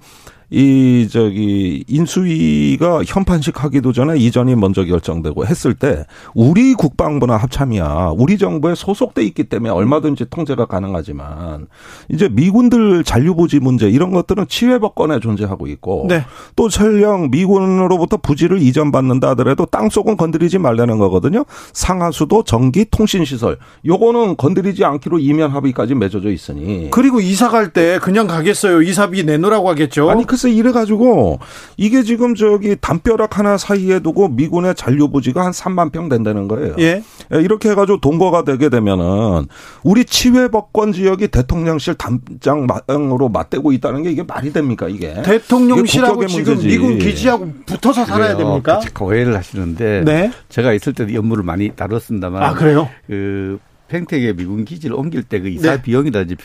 [0.54, 8.38] 이 저기 인수위가 현판식 하기도 전에 이전이 먼저 결정되고 했을 때 우리 국방부나 합참이야 우리
[8.38, 11.66] 정부에 소속돼 있기 때문에 얼마든지 통제가 가능하지만
[12.08, 16.24] 이제 미군들 잔류부지 문제 이런 것들은 치외법권에 존재하고 있고 네.
[16.54, 21.44] 또 설령 미군으로부터 부지를 이전받는다 하더라도 땅속은 건드리지 말라는 거거든요.
[21.72, 27.98] 상하수도 전기 통신 시설 요거는 건드리지 않기로 이면 합의까지 맺어져 있으니 그리고 이사 갈 때
[27.98, 28.82] 그냥 가겠어요.
[28.82, 30.10] 이사비 내놓으라고 하겠죠.
[30.10, 31.38] 아니 글쎄 이래 가지고
[31.76, 36.74] 이게 지금 저기 담벼락 하나 사이에 두고 미군의 잔류부지가 한 3만 평 된다는 거예요.
[36.78, 37.02] 예.
[37.32, 37.40] 예.
[37.40, 39.46] 이렇게 해 가지고 동거가 되게 되면은
[39.82, 45.22] 우리 치외법권 지역이 대통령실 담장으로 맞대고 있다는 게 이게 말이 됩니까 이게?
[45.22, 48.48] 대통령실하고 지금 미군 기지하고 붙어서 살아야 그래요.
[48.48, 48.80] 됩니까?
[49.00, 50.30] 오해를 하시는데 네.
[50.48, 52.88] 제가 있을 때도 업무를 많이 다뤘습니다만 아 그래요?
[53.06, 53.58] 그
[53.88, 55.82] 팽택에 미군 기지를 옮길 때 그 이사 네.
[55.82, 56.36] 비용이라든지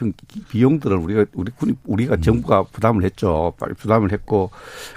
[0.50, 2.22] 비용들을 우리가 우리 군이 우리가 음.
[2.22, 3.54] 정부가 부담을 했죠.
[3.78, 4.52] 부담을 했고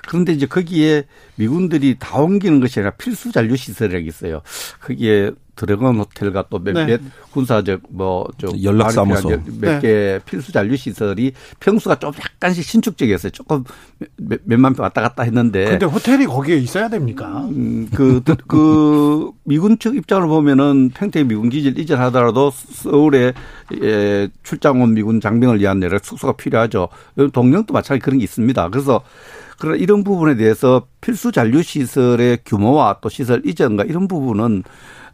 [0.08, 1.04] 그런데 이제 거기에
[1.36, 4.42] 미군들이 다 옮기는 것이 아니라 필수 잔류 시설이라고 있어요.
[4.80, 5.30] 거기에
[5.62, 6.98] 드래곤 호텔과 또 몇몇 네.
[7.30, 9.28] 군사적 뭐좀 연락사무소
[9.60, 10.18] 몇개 네.
[10.26, 13.30] 필수 잔류 시설이 평수가 좀 약간씩 신축적이었어요.
[13.30, 13.62] 조금
[14.16, 15.64] 몇, 몇만 평 왔다 갔다 했는데.
[15.66, 17.46] 근데 호텔이 거기에 있어야 됩니까?
[17.50, 23.32] 음, 그, 그 미군 측 입장을 보면은 평택 미군 기지를 이전하더라도 서울에
[23.80, 26.88] 예, 출장 온 미군 장병을 위한 내려 숙소가 필요하죠.
[27.32, 28.68] 동령도 마찬가지 그런 게 있습니다.
[28.70, 29.02] 그래서
[29.60, 34.64] 그런 이런 부분에 대해서 필수 잔류 시설의 규모와 또 시설 이전과 이런 부분은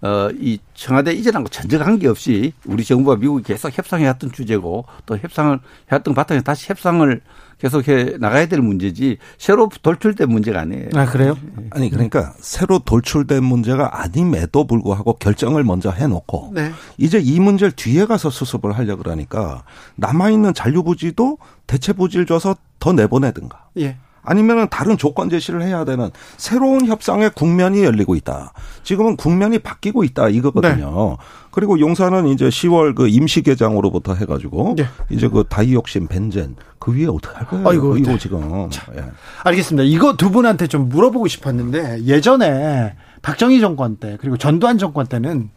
[0.01, 5.59] 어, 이 청와대 이전하고 전혀 관계없이 우리 정부와 미국이 계속 협상해왔던 주제고 또 협상을
[5.90, 7.20] 해왔던 바탕에 다시 협상을
[7.59, 10.90] 계속해 나가야 될 문제지 새로 돌출된 문제가 아니에요.
[10.94, 11.36] 아 그래요?
[11.70, 16.70] 아니 그러니까 새로 돌출된 문제가 아님에도 불구하고 결정을 먼저 해놓고 네.
[16.96, 19.64] 이제 이 문제를 뒤에 가서 수습을 하려 그러니까
[19.96, 23.66] 남아 있는 잔류 부지도 대체 부지를 줘서 더 내보내든가.
[23.78, 23.96] 예.
[24.29, 28.53] 아니면은 다른 조건 제시를 해야 되는 새로운 협상의 국면이 열리고 있다.
[28.83, 31.16] 지금은 국면이 바뀌고 있다 이거거든요.
[31.18, 31.24] 네.
[31.51, 34.85] 그리고 용산은 이제 10월 그 임시 개장으로부터 해가지고 네.
[35.11, 37.68] 이제 그 다이옥신 벤젠 그 위에 어떻게 할 거예요?
[37.68, 38.18] 아이고, 이거 네.
[38.18, 38.70] 지금.
[38.70, 39.05] 자, 예.
[39.45, 39.85] 알겠습니다.
[39.85, 45.51] 이거 두 분한테 좀 물어보고 싶었는데 예전에 박정희 정권 때 그리고 전두환 정권 때는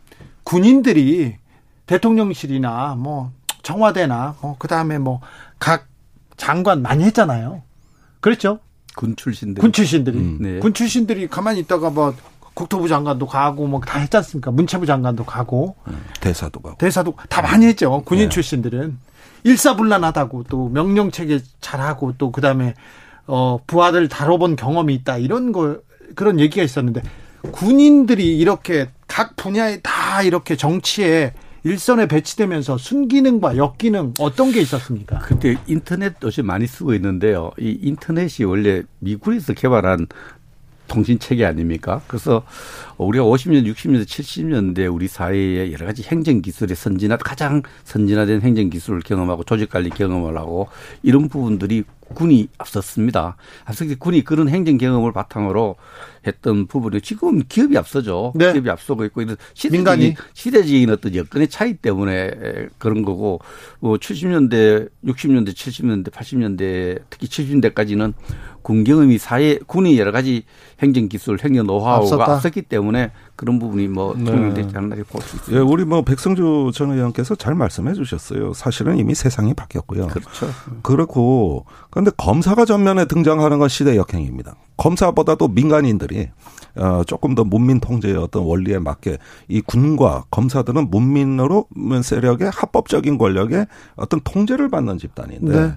[0.43, 1.35] 군인들이
[1.85, 3.31] 대통령실이나 뭐
[3.63, 5.21] 청와대나 뭐 그다음에 뭐
[5.61, 5.85] 각
[6.35, 7.61] 장관 많이 했잖아요.
[8.21, 8.59] 그렇죠.
[8.95, 9.61] 군 출신들.
[9.61, 10.17] 군 출신들이.
[10.17, 10.37] 음.
[10.39, 10.59] 네.
[10.59, 12.13] 군 출신들이 가만히 있다가 뭐
[12.53, 14.51] 국토부 장관도 가고 뭐 다 했지 않습니까?
[14.51, 15.75] 문체부 장관도 가고.
[15.87, 16.01] 음.
[16.19, 16.77] 대사도 가고.
[16.77, 18.01] 대사도 다 많이 했죠.
[18.05, 18.29] 군인 네.
[18.29, 18.97] 출신들은.
[19.43, 22.75] 일사불란하다고 또 명령 체계 잘하고 또 그다음에
[23.25, 25.79] 어 부하들 다뤄본 경험이 있다 이런 거
[26.15, 27.01] 그런 얘기가 있었는데
[27.51, 31.33] 군인들이 이렇게 각 분야에 다 이렇게 정치에
[31.63, 35.19] 일선에 배치되면서 순기능과 역기능 어떤 게 있었습니까?
[35.19, 37.51] 그때 인터넷 요즘 많이 쓰고 있는데요.
[37.59, 40.07] 이 인터넷이 원래 미국에서 개발한
[40.87, 42.01] 통신 체계 아닙니까?
[42.07, 42.43] 그래서
[42.97, 49.01] 우리가 50년, 60년, 70년대 우리 사회에 여러 가지 행정 기술의 선진화, 가장 선진화된 행정 기술을
[49.01, 50.67] 경험하고 조직 관리 경험을 하고
[51.01, 51.83] 이런 부분들이
[52.13, 53.35] 군이 앞섰습니다.
[53.65, 55.75] 앞서기 군이 그런 행정 경험을 바탕으로
[56.27, 58.33] 했던 부분이 지금 기업이 앞서죠.
[58.35, 58.51] 네.
[58.53, 62.31] 기업이 앞서고 있고 이런 시대적인 시대적인 어떤 여건의 차이 때문에
[62.77, 63.39] 그런 거고
[63.79, 68.13] 뭐 70년대, 60년대, 70년대, 80년대 특히 70년대까지는
[68.61, 70.43] 군 경험이 사회 군이 여러 가지
[70.79, 72.33] 행정 기술, 행정 노하우가 앞섰다.
[72.35, 74.25] 앞섰기 때문에 그런 부분이 뭐 네.
[74.25, 75.51] 통일되지 않나 볼수 있습니다.
[75.51, 78.53] 예, 우리 뭐 백성주 전 의원께서 잘 말씀해 주셨어요.
[78.53, 80.09] 사실은 이미 세상이 바뀌었고요.
[80.09, 80.47] 그렇죠.
[80.83, 84.53] 그렇고 그런데 검사가 전면에 등장하는 건 시대 역행입니다.
[84.77, 86.29] 검사보다도 민간인들이
[86.75, 89.17] 어 조금 더 문민 통제의 어떤 원리에 맞게
[89.47, 91.67] 이 군과 검사들은 문민으로
[92.03, 95.73] 세력의 합법적인 권력의 어떤 통제를 받는 집단인데 네.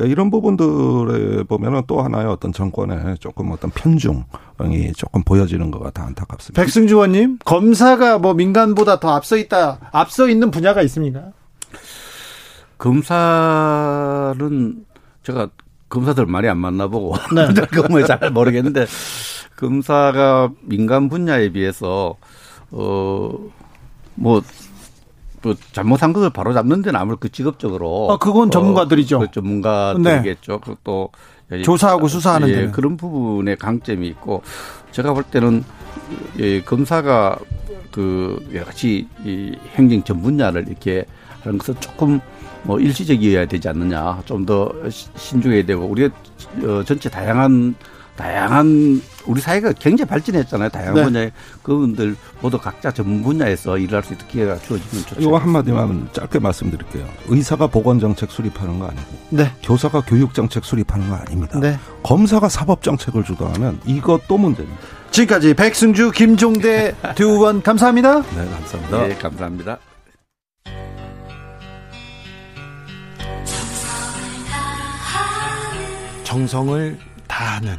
[0.00, 6.04] 예, 이런 부분들에 보면은 또 하나의 어떤 정권의 조금 어떤 편중이 조금 보여지는 것 같아
[6.04, 6.62] 안타깝습니다.
[6.62, 11.32] 백승주 의원님 검사가 뭐 민간보다 더 앞서 있다 앞서 있는 분야가 있습니까?
[12.78, 14.38] 검사는
[15.22, 15.50] 제가
[15.88, 17.48] 검사들 많이 안 만나보고 네.
[17.70, 18.86] 그걸 잘 모르겠는데
[19.58, 22.14] 검사가 민간 분야에 비해서
[22.70, 23.50] 어뭐
[24.14, 29.16] 뭐 잘못한 것을 바로 잡는 데는 아무래도 직업적으로 아 그건 전문가들이죠.
[29.16, 30.60] 어, 그 전문가들이겠죠.
[30.64, 30.74] 네.
[30.84, 31.10] 또
[31.62, 34.42] 조사하고 수사하는 데 예, 그런 부분에 강점이 있고
[34.92, 35.64] 제가 볼 때는
[36.38, 37.38] 예, 검사가
[37.90, 41.04] 그 여러 가지 이 행정 전 분야를 이렇게
[41.42, 42.20] 하는 것은 조금
[42.62, 44.22] 뭐 일시적이어야 되지 않느냐.
[44.26, 44.72] 좀 더
[45.16, 46.14] 신중해야 되고 우리가
[46.64, 47.74] 어, 전체 다양한
[48.18, 50.68] 다양한 우리 사회가 굉장히 발전했잖아요.
[50.70, 51.04] 다양한 네.
[51.04, 51.30] 분야에
[51.62, 55.20] 그분들 모두 각자 전문 분야에서 일할 수 있는 기회가 주어지면 좋죠.
[55.20, 57.06] 이거 한마디만 짧게 말씀드릴게요.
[57.28, 59.52] 의사가 보건정책 수립하는 거 아니고 네.
[59.62, 61.60] 교사가 교육정책 수립하는 거 아닙니다.
[61.60, 61.78] 네.
[62.02, 64.80] 검사가 사법정책을 주도하면 이것 도 문제입니다.
[65.12, 68.22] 지금까지 백승주, 김종대 두분 감사합니다.
[68.22, 69.06] 네, 감사합니다.
[69.06, 69.78] 네, 감사합니다.
[76.24, 77.78] 정성을 다하는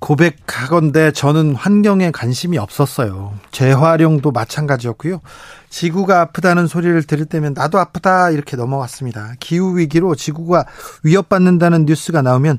[0.00, 3.34] 고백하건대 저는 환경에 관심이 없었어요.
[3.52, 5.20] 재활용도 마찬가지였고요.
[5.68, 9.34] 지구가 아프다는 소리를 들을 때면 나도 아프다 이렇게 넘어왔습니다.
[9.38, 10.64] 기후 위기로 지구가
[11.04, 12.58] 위협받는다는 뉴스가 나오면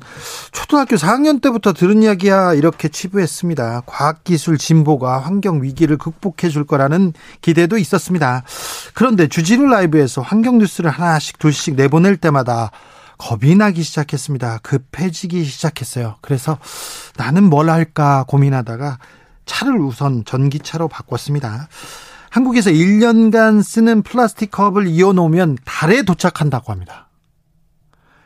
[0.52, 3.82] 초등학교 4학년 때부터 들은 이야기야 이렇게 치부했습니다.
[3.86, 7.12] 과학기술 진보가 환경 위기를 극복해 줄 거라는
[7.42, 8.44] 기대도 있었습니다.
[8.94, 12.70] 그런데 주진우 라이브에서 환경 뉴스를 하나씩 둘씩 내보낼 때마다
[13.22, 14.58] 겁이 나기 시작했습니다.
[14.64, 16.16] 급해지기 시작했어요.
[16.22, 16.58] 그래서
[17.16, 18.98] 나는 뭘 할까 고민하다가
[19.46, 21.68] 차를 우선 전기차로 바꿨습니다.
[22.30, 27.08] 한국에서 1년간 쓰는 플라스틱 컵을 이어놓으면 달에 도착한다고 합니다.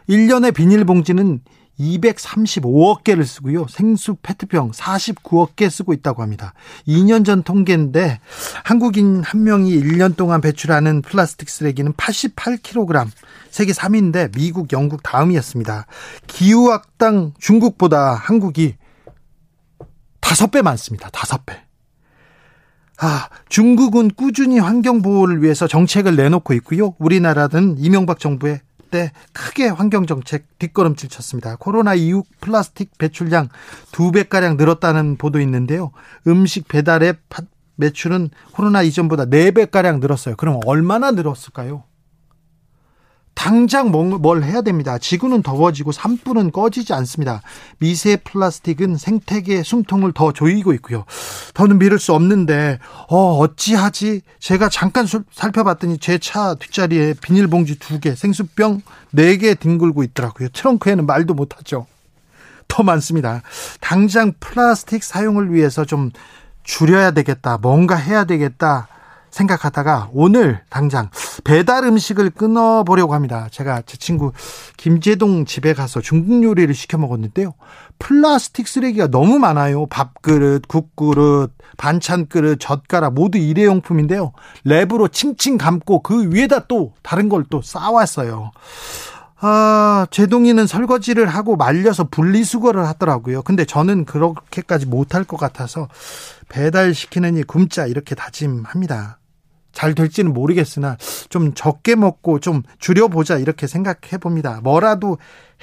[0.08, 1.40] 1년의 비닐봉지는
[1.78, 3.66] 235억 개를 쓰고요.
[3.68, 6.54] 생수 페트병 49억 개 쓰고 있다고 합니다.
[6.88, 8.20] 2년 전 통계인데
[8.64, 13.08] 한국인 한 명이 1년 동안 배출하는 플라스틱 쓰레기는 88kg.
[13.56, 15.86] 세계 3위인데 미국, 영국 다음이었습니다.
[16.26, 18.74] 기후학당 중국보다 한국이
[20.20, 21.08] 5배 많습니다.
[21.08, 21.56] 5배.
[22.98, 26.96] 아, 중국은 꾸준히 환경 보호를 위해서 정책을 내놓고 있고요.
[26.98, 31.56] 우리나라는 이명박 정부의 때 크게 환경 정책 뒷걸음질 쳤습니다.
[31.56, 33.48] 코로나 이후 플라스틱 배출량
[33.90, 35.92] 두 배가량 늘었다는 보도 있는데요.
[36.26, 37.14] 음식 배달의
[37.76, 40.36] 매출은 코로나 이전보다 네 배가량 늘었어요.
[40.36, 41.84] 그럼 얼마나 늘었을까요?
[43.36, 44.98] 당장 뭘 해야 됩니다.
[44.98, 47.42] 지구는 더워지고 산불은 꺼지지 않습니다.
[47.78, 51.04] 미세 플라스틱은 생태계 숨통을 더 조이고 있고요.
[51.54, 54.22] 더는 미룰 수 없는데 어 어찌하지?
[54.40, 58.80] 제가 잠깐 살펴봤더니 제 차 뒷자리에 비닐봉지 두 개, 생수병
[59.12, 60.48] 네 개 뒹굴고 있더라고요.
[60.48, 61.86] 트렁크에는 말도 못하죠.
[62.68, 63.42] 더 많습니다.
[63.80, 66.10] 당장 플라스틱 사용을 위해서 좀
[66.64, 67.58] 줄여야 되겠다.
[67.58, 68.88] 뭔가 해야 되겠다.
[69.36, 71.10] 생각하다가 오늘 당장
[71.44, 73.48] 배달 음식을 끊어보려고 합니다.
[73.50, 74.32] 제가 제 친구
[74.76, 77.54] 김재동 집에 가서 중국 요리를 시켜 먹었는데요.
[77.98, 79.86] 플라스틱 쓰레기가 너무 많아요.
[79.86, 84.32] 밥그릇, 국그릇, 반찬 그릇, 젓가락 모두 일회용품인데요.
[84.66, 88.52] 랩으로 칭칭 감고 그 위에다 또 다른 걸또 쌓았어요.
[89.38, 93.42] 아, 제동이는 설거지를 하고 말려서 분리수거를 하더라고요.
[93.42, 95.88] 근데 저는 그렇게까지 못할 것 같아서
[96.48, 99.18] 배달시키는 이 굶자 이렇게 다짐합니다.
[99.76, 100.96] 잘 될지는 모르겠으나
[101.28, 104.60] 좀 적게 먹고 좀 줄여보자 이렇게 생각해 봅니다.
[104.62, 105.18] 뭐라도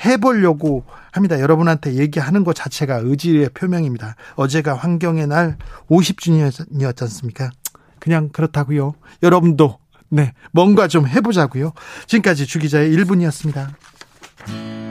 [0.06, 1.40] 해보려고 합니다.
[1.40, 4.16] 여러분한테 얘기하는 것 자체가 의지의 표명입니다.
[4.36, 5.58] 어제가 환경의 날
[5.90, 7.50] 50주년이었지 않습니까?
[7.98, 8.94] 그냥 그렇다고요.
[9.24, 11.74] 여러분도 네 뭔가 좀 해보자고요.
[12.06, 14.83] 지금까지 주기자의 1분이었습니다.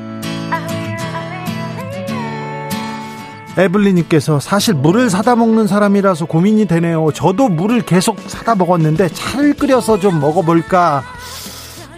[3.56, 7.10] 에블리님께서 사실 물을 사다 먹는 사람이라서 고민이 되네요.
[7.14, 11.02] 저도 물을 계속 사다 먹었는데 차를 끓여서 좀 먹어볼까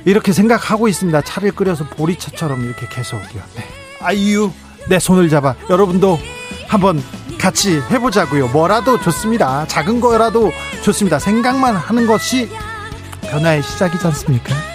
[0.04, 1.20] 이렇게 생각하고 있습니다.
[1.22, 3.40] 차를 끓여서 보리차처럼 이렇게 계속요.
[3.54, 3.64] 네.
[4.00, 4.50] 아이유
[4.88, 6.18] 내 손을 잡아 여러분도
[6.66, 7.02] 한번
[7.38, 8.48] 같이 해보자고요.
[8.48, 9.66] 뭐라도 좋습니다.
[9.66, 10.50] 작은 거라도
[10.82, 11.18] 좋습니다.
[11.18, 12.50] 생각만 하는 것이
[13.22, 14.73] 변화의 시작이지 않습니까?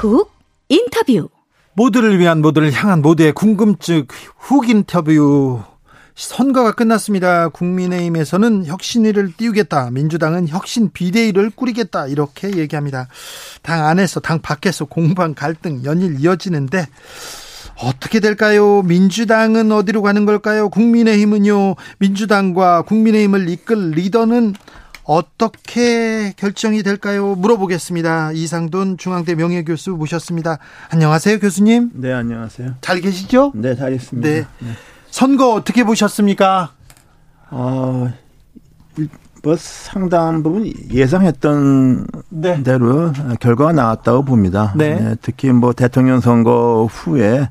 [0.00, 0.32] 훅
[0.70, 1.28] 인터뷰
[1.74, 4.06] 모두를 위한 모두를 향한 모두의 궁금증
[4.38, 5.60] 훅 인터뷰
[6.14, 7.48] 선거가 끝났습니다.
[7.50, 9.90] 국민의힘에서는 혁신위를 띄우겠다.
[9.90, 12.06] 민주당은 혁신 비대위를 꾸리겠다.
[12.06, 13.08] 이렇게 얘기합니다.
[13.62, 16.86] 당 안에서 당 밖에서 공방 갈등 연일 이어지는데
[17.82, 18.82] 어떻게 될까요?
[18.82, 20.70] 민주당은 어디로 가는 걸까요?
[20.70, 21.76] 국민의힘은요.
[21.98, 24.54] 민주당과 국민의힘을 이끌 리더는
[25.10, 27.34] 어떻게 결정이 될까요?
[27.34, 28.30] 물어보겠습니다.
[28.30, 30.58] 이상돈 중앙대 명예교수 모셨습니다.
[30.90, 31.90] 안녕하세요, 교수님.
[31.94, 32.76] 네, 안녕하세요.
[32.80, 33.50] 잘 계시죠?
[33.56, 34.28] 네, 잘 있습니다.
[34.28, 34.46] 네.
[34.60, 34.68] 네.
[35.10, 36.70] 선거 어떻게 보셨습니까?
[37.50, 38.12] 어,
[39.42, 42.62] 뭐 상당한 부분 예상했던 네.
[42.62, 44.72] 대로 결과가 나왔다고 봅니다.
[44.76, 44.94] 네.
[44.94, 45.16] 네.
[45.20, 47.48] 특히 뭐 대통령 선거 후에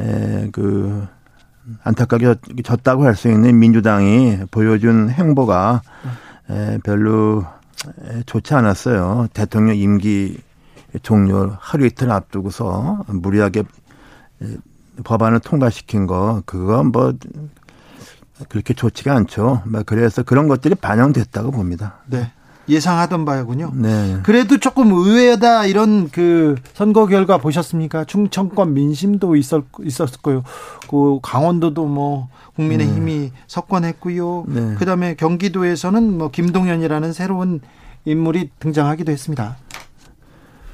[0.00, 1.06] 에, 그
[1.84, 6.27] 안타깝게 졌다고 할 수 있는 민주당이 보여준 행보가 에,
[6.82, 7.44] 별로
[8.26, 9.28] 좋지 않았어요.
[9.32, 10.38] 대통령 임기
[11.02, 13.64] 종료 하루 이틀 앞두고서 무리하게
[15.04, 17.12] 법안을 통과시킨 거 그거 뭐
[18.48, 19.62] 그렇게 좋지가 않죠.
[19.66, 21.98] 뭐 그래서 그런 것들이 반영됐다고 봅니다.
[22.06, 22.32] 네.
[22.68, 23.72] 예상하던 바군요.
[23.74, 24.18] 네.
[24.22, 28.04] 그래도 조금 의외다 이런 그 선거 결과 보셨습니까?
[28.04, 30.42] 충청권 민심도 있었 있었을 거요.
[30.88, 33.32] 그 강원도도 뭐 국민의힘이 네.
[33.46, 34.44] 석권했고요.
[34.48, 34.74] 네.
[34.74, 37.60] 그다음에 경기도에서는 뭐 김동연이라는 새로운
[38.04, 39.56] 인물이 등장하기도 했습니다.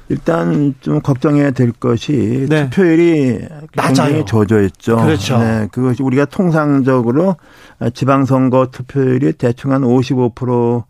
[0.09, 2.69] 일단 좀 걱정해야 될 것이 네.
[2.69, 4.97] 투표율이 굉장히 저조했죠.
[4.97, 5.39] 그렇죠.
[5.39, 7.37] 네, 그것이 우리가 통상적으로
[7.93, 10.83] 지방선거 투표율이 대충 한 55%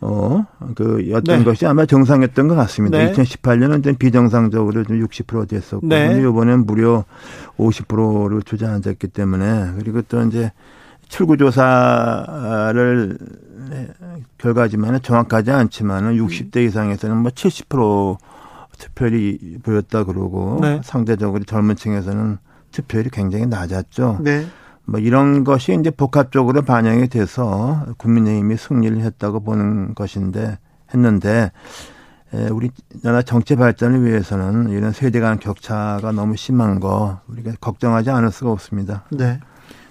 [0.00, 0.46] 어,
[0.76, 1.44] 그, 였던 네.
[1.44, 2.98] 것이 아마 정상이었던 것 같습니다.
[2.98, 3.12] 네.
[3.12, 6.20] 2018년은 좀 비정상적으로 좀 60% 됐었고, 네.
[6.20, 7.04] 이번엔 무려
[7.56, 10.52] 50%로 주저앉았기 때문에, 그리고 또 이제
[11.08, 13.18] 출구조사를
[14.38, 18.18] 결과지만은 정확하지 않지만은 60대 이상에서는 뭐 70%
[18.78, 20.80] 투표율이 보였다 그러고 네.
[20.84, 22.36] 상대적으로 젊은 층에서는
[22.70, 24.20] 투표율이 굉장히 낮았죠.
[24.22, 24.46] 네.
[24.88, 30.58] 뭐 이런 것이 이제 복합적으로 반영이 돼서 국민의힘이 승리를 했다고 보는 것인데
[30.94, 31.52] 했는데
[32.50, 32.70] 우리
[33.02, 38.50] 나라 정치 발전을 위해서는 이런 세대 간 격차가 너무 심한 거 우리가 걱정하지 않을 수가
[38.50, 39.04] 없습니다.
[39.10, 39.40] 네.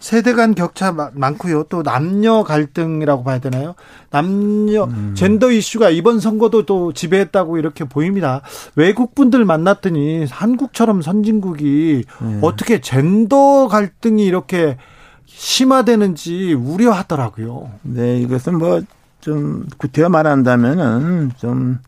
[0.08, 1.64] 세대 간 격차 많고요.
[1.64, 3.76] 또 남녀 갈등이라고 봐야 되나요?
[4.10, 5.14] 남녀 음.
[5.18, 8.42] 젠더 이슈가 이번 선거도 또 지배했다고 이렇게 보입니다.
[8.76, 12.40] 외국 분들 만났더니 한국처럼 선진국이 네.
[12.42, 14.78] 어떻게 젠더 갈등이 이렇게
[15.26, 17.70] 심화되는지 우려하더라고요.
[17.84, 18.82] 네, 이것은 뭐
[19.28, 21.80] 좀 구태여 말한다면은 좀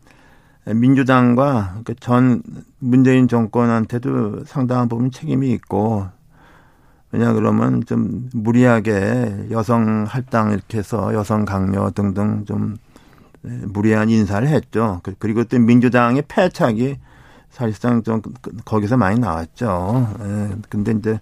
[0.66, 2.42] 민주당과 그전
[2.78, 6.06] 문재인 정권한테도 상당한 부분 책임이 있고
[7.12, 12.76] 왜냐 그러면 좀 무리하게 여성 할당 이렇게 해서 여성 강요 등등 좀
[13.42, 15.00] 무리한 인사를 했죠.
[15.02, 16.98] 그, 그리고 또 민주당의 패착이
[17.50, 18.22] 사실상 좀
[18.64, 20.14] 거기서 많이 나왔죠.
[20.20, 20.50] 예.
[20.68, 21.20] 근데 이제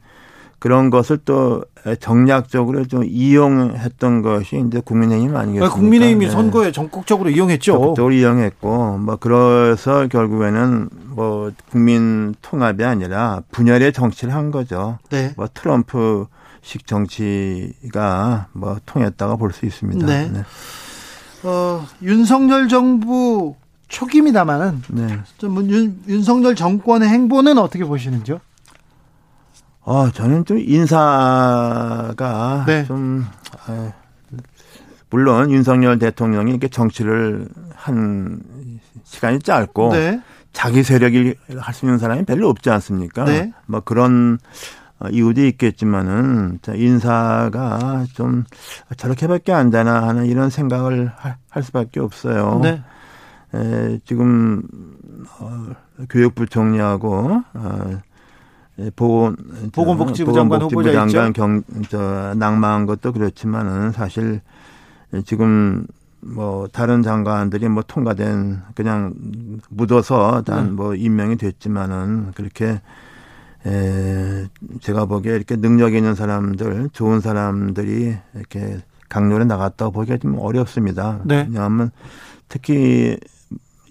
[0.58, 1.64] 그런 것을 또
[2.00, 5.72] 정략적으로 좀 이용했던 것이 이제 국민의힘 아니겠습니까?
[5.74, 6.30] 국민의힘이 네.
[6.32, 7.72] 선거에 전국적으로 이용했죠.
[7.72, 14.98] 전국적으로 이용했고 뭐 그래서 결국에는 뭐 국민 통합이 아니라 분열의 정치를 한 거죠.
[15.10, 15.32] 네.
[15.36, 20.06] 뭐 트럼프식 정치가 뭐 통했다가 볼 수 있습니다.
[20.06, 20.28] 네.
[20.32, 20.42] 네.
[21.44, 23.54] 어, 윤석열 정부
[23.88, 25.18] 초기입니다만은 네.
[25.38, 28.40] 좀 윤, 윤석열 정권의 행보는 어떻게 보시는지요?
[29.88, 32.14] 어, 저는 좀 인사가
[32.66, 32.84] 네.
[32.84, 33.24] 좀
[33.66, 33.90] 아,
[35.08, 38.38] 물론 윤석열 대통령이 이렇게 정치를 한
[39.04, 40.20] 시간이 짧고 네.
[40.52, 43.24] 자기 세력이 할수 있는 사람이 별로 없지 않습니까?
[43.24, 43.50] 네.
[43.64, 44.38] 뭐 그런
[44.98, 48.44] 어, 이유도 있겠지만은 인사가 좀
[48.94, 51.10] 저렇게밖에 안 되나 하는 이런 생각을
[51.48, 52.60] 할 수밖에 없어요.
[52.62, 52.82] 네.
[53.54, 54.62] 에, 지금
[55.38, 55.68] 어,
[56.10, 58.07] 교육부 총리하고 어, 예,
[58.94, 59.36] 보건
[59.72, 64.40] 보건복지부 장관 후보자 장관 경, 저, 낙마한 것도 그렇지만은 사실
[65.24, 65.86] 지금
[66.20, 69.14] 뭐 다른 장관들이 뭐 통과된 그냥
[69.68, 70.98] 묻어서 단뭐 네.
[71.00, 72.80] 임명이 됐지만은 그렇게
[73.66, 74.46] 에
[74.80, 81.20] 제가 보기에 이렇게 능력 있는 사람들 좋은 사람들이 이렇게 강렬에 나갔다고 보기가 좀 어렵습니다.
[81.24, 81.46] 네.
[81.48, 81.90] 왜냐하면
[82.46, 83.18] 특히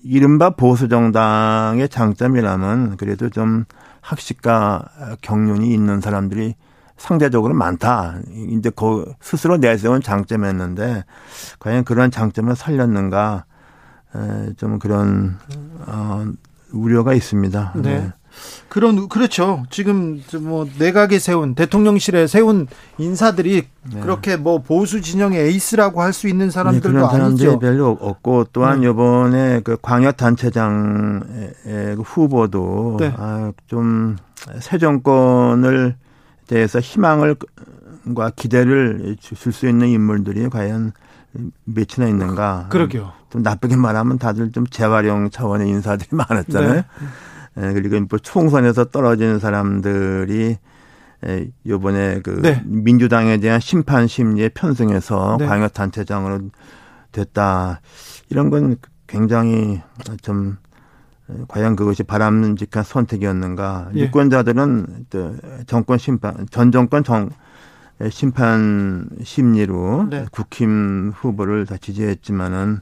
[0.03, 3.65] 이른바 보수 정당의 장점이라면 그래도 좀
[4.07, 6.55] 학식과 경륜이 있는 사람들이
[6.95, 8.19] 상대적으로 많다.
[8.49, 11.03] 이제 그 스스로 내세운 장점이었는데
[11.59, 13.45] 과연 그런 장점을 살렸는가
[14.55, 15.37] 좀 그런
[15.85, 16.25] 어
[16.71, 17.73] 우려가 있습니다.
[17.75, 17.81] 네.
[17.81, 18.11] 네.
[18.69, 19.63] 그런 그렇죠.
[19.69, 22.67] 지금 뭐 내각에 세운 대통령실에 세운
[22.97, 23.63] 인사들이
[23.93, 23.99] 네.
[24.01, 27.59] 그렇게 뭐 보수 진영의 에이스라고 할 수 있는 사람들도 네, 그런 사람들이 아니죠.
[27.59, 28.89] 별로 없고 또한 네.
[28.89, 31.23] 이번에 그 광역 단체장
[31.63, 33.13] 그 후보도 네.
[33.17, 35.95] 아, 좀새 정권을
[36.47, 37.35] 대해서 희망을
[38.15, 40.93] 과 기대를 줄 수 있는 인물들이 과연
[41.65, 42.67] 몇이나 있는가.
[42.69, 43.11] 그러게요.
[43.29, 46.73] 좀 나쁘게 말하면 다들 좀 재활용 차원의 인사들이 많았잖아요.
[46.73, 46.85] 네.
[47.57, 50.57] 예, 그리고 뭐 총선에서 떨어진 사람들이
[51.25, 52.61] 예, 요번에 그 네.
[52.65, 55.45] 민주당에 대한 심판 심리에 편승해서 네.
[55.47, 56.49] 광역 단체장으로
[57.11, 57.81] 됐다.
[58.29, 58.77] 이런 건
[59.07, 59.81] 굉장히
[60.21, 60.57] 좀
[61.47, 63.89] 과연 그것이 바람직한 선택이었는가.
[63.95, 64.01] 예.
[64.01, 65.07] 유권자들은
[65.65, 67.29] 정권 심판, 전 정권 정,
[68.11, 70.25] 심판 심리로 네.
[70.31, 72.81] 국힘 후보를 다 지지했지만은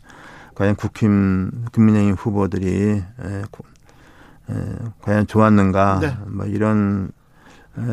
[0.55, 3.43] 과연 국힘 국민의힘 후보들이 에, 에,
[5.01, 6.17] 과연 좋았는가 네.
[6.27, 7.11] 뭐 이런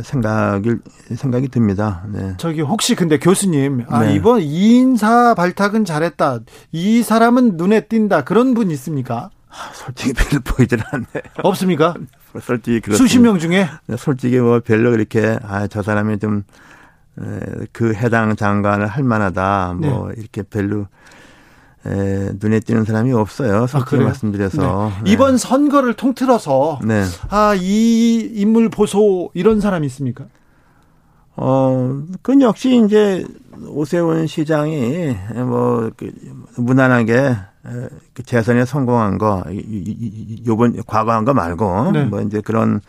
[0.02, 0.76] 생각이
[1.14, 2.04] 생각이 듭니다.
[2.08, 2.34] 네.
[2.36, 4.14] 저기 혹시 근데 교수님 아 네.
[4.14, 6.40] 이번 이인사 발탁은 잘했다.
[6.72, 8.24] 이 사람은 눈에 띈다.
[8.24, 9.30] 그런 분 있습니까?
[9.48, 11.06] 아, 솔직히 별로 보이질 않네.
[11.42, 11.94] 없습니까?
[12.40, 16.44] 솔직히 그렇 수십 명 중에 네, 솔직히 뭐 별로 그렇게 아 저 사람이 좀
[17.72, 19.74] 그 해당 장관을 할 만하다.
[19.78, 20.14] 뭐 네.
[20.18, 20.86] 이렇게 별로
[21.86, 23.66] 에, 눈에 띄는 사람이 없어요.
[23.66, 24.92] 솔직히 아, 말씀드려서.
[24.96, 25.02] 네.
[25.04, 25.10] 네.
[25.10, 27.04] 이번 선거를 통틀어서 네.
[27.28, 30.26] 아, 이 인물 보소 이런 사람이 있습니까?
[31.34, 33.24] 어, 그건 역시 이제
[33.66, 36.12] 오세훈 시장이 뭐 그,
[36.56, 37.36] 무난하게
[38.12, 39.42] 그 재선에 성공한 거
[40.46, 42.04] 요번 과거한 거 말고 네.
[42.04, 42.80] 뭐 이제 그런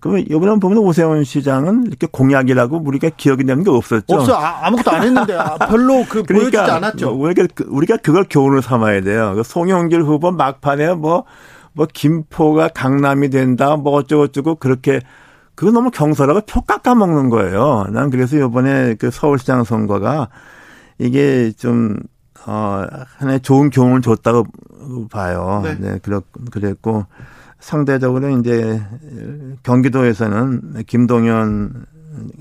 [0.00, 4.14] 그러면 이번에 보면 오세훈 시장은 이렇게 공약이라고 우리가 기억이 나는 게 없었죠.
[4.14, 7.10] 없어 아, 무것도 안 했는데 아, 별로 그 그러니까 보여주지 않았죠.
[7.10, 9.34] 우리가 그, 우리가 그걸 교훈을 삼아야 돼요.
[9.36, 11.24] 그 송영길 후보 막판에 뭐뭐
[11.72, 15.00] 뭐 김포가 강남이 된다 뭐 어쩌고 저쩌고 그렇게
[15.54, 17.86] 그거 너무 경솔하고 표 깎아 먹는 거예요.
[17.90, 20.28] 난 그래서 이번에 그 서울시장 선거가
[20.98, 21.96] 이게 좀
[22.46, 22.84] 어,
[23.18, 24.46] 하나의 좋은 교훈을 줬다고
[25.10, 25.60] 봐요.
[25.64, 25.76] 네.
[25.78, 27.04] 네, 그렇, 그랬고,
[27.60, 28.82] 상대적으로 이제
[29.62, 31.86] 경기도에서는 김동연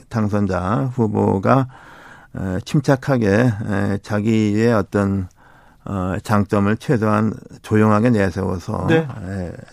[0.10, 1.68] 당선자 후보가
[2.66, 3.52] 침착하게
[4.02, 5.28] 자기의 어떤
[5.86, 9.08] 어, 장점을 최소한 조용하게 내세워서 네.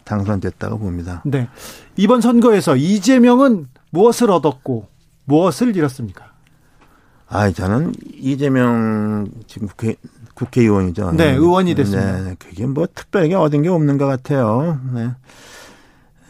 [0.05, 1.23] 당선됐다고 봅니다.
[1.27, 1.49] 네.
[1.97, 4.89] 이번 선거에서 이재명은 무엇을 얻었고
[5.25, 6.36] 무엇을 잃었습니까?
[7.29, 9.97] 아, 저는 이재명 지금 국회
[10.35, 11.12] 국회의원이죠.
[11.12, 12.20] 네, 의원이 됐습니다.
[12.20, 14.79] 네, 그게 뭐 특별하게 얻은 게 없는 것 같아요.
[14.93, 15.11] 네.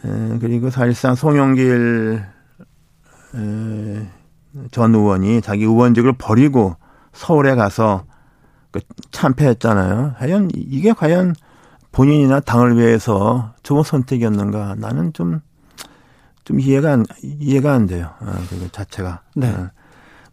[0.05, 2.23] 에, 그리고 사실상 송영길
[3.35, 4.07] 에,
[4.71, 6.77] 전 의원이 자기 의원직을 버리고
[7.11, 8.05] 서울에 가서
[8.71, 8.79] 그
[9.11, 10.15] 참패했잖아요.
[10.17, 11.35] 과연 이게 과연
[11.91, 14.75] 본인이나 당을 위해서 좋은 선택이었는가?
[14.77, 15.41] 나는 좀,
[16.45, 18.11] 좀 이해가 안, 이해가 안 돼요.
[18.19, 19.21] 아, 그 자체가.
[19.35, 19.47] 네.
[19.49, 19.71] 아.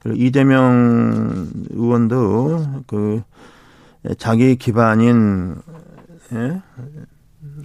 [0.04, 3.22] 그리고 이재명 의원도 그
[4.18, 5.56] 자기 기반인
[6.32, 6.60] 예?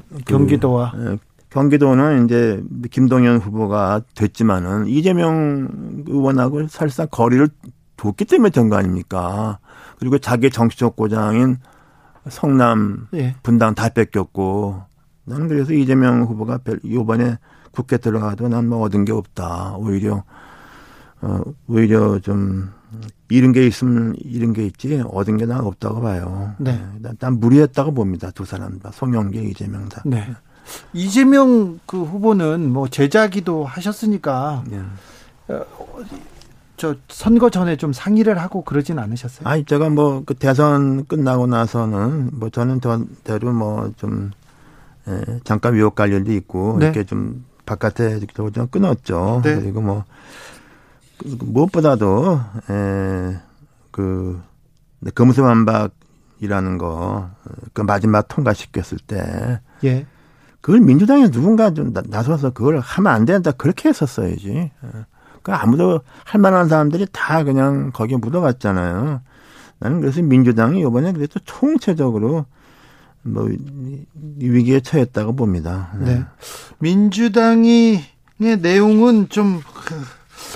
[0.09, 1.17] 그 경기도와 그,
[1.49, 7.47] 경기도는 이제 김동연 후보가 됐지만은 이재명 의원하고 사실상 거리를
[7.97, 9.59] 뒀기 때문에 된 거 아닙니까?
[9.99, 11.57] 그리고 자기 정치적 고장인
[12.29, 13.35] 성남 예.
[13.43, 14.81] 분당 다 뺏겼고
[15.25, 17.37] 나는 그래서 이재명 후보가 이번에
[17.71, 19.75] 국회 들어가도 난 뭐 얻은 게 없다.
[19.77, 20.23] 오히려
[21.21, 22.71] 어 오히려 좀
[23.29, 26.53] 잃은 게 있으면 잃은 게 있지 얻은 게 나 없다고 봐요.
[26.57, 26.83] 네.
[26.99, 28.31] 난, 난 무리했다고 봅니다.
[28.31, 30.01] 두 사람 다 송영계, 이재명 다.
[30.05, 30.27] 네.
[30.93, 34.79] 이재명 그 후보는 뭐 제자기도 하셨으니까 네.
[35.49, 35.65] 어,
[36.77, 39.47] 저 선거 전에 좀 상의를 하고 그러진 않으셨어요?
[39.47, 44.31] 아니 제가 뭐 그 대선 끝나고 나서는 뭐 저는 저대로 뭐좀
[45.07, 46.85] 예, 잠깐 위협 관련도 있고 네.
[46.85, 48.19] 이렇게 좀 바깥에
[48.53, 49.41] 좀 끊었죠.
[49.43, 49.55] 네.
[49.55, 50.03] 그리고 뭐그
[51.25, 52.39] 무엇보다도
[52.69, 53.39] 에,
[53.91, 54.41] 그
[55.13, 57.29] 금수만박이라는 거
[57.73, 60.05] 그 마지막 통과시켰을 때 예.
[60.61, 64.71] 그걸 민주당에 누군가 좀 나서서 그걸 하면 안 된다 그렇게 했었어야지.
[65.41, 69.21] 그 아무도 할 만한 사람들이 다 그냥 거기에 묻어갔잖아요.
[69.79, 72.45] 나는 그래서 민주당이 이번에 그래도 총체적으로
[73.21, 73.47] 뭐
[74.37, 75.91] 위기에 처했다고 봅니다.
[75.97, 76.15] 네.
[76.15, 76.25] 네.
[76.79, 78.03] 민주당이
[78.41, 79.61] 의 내용은 좀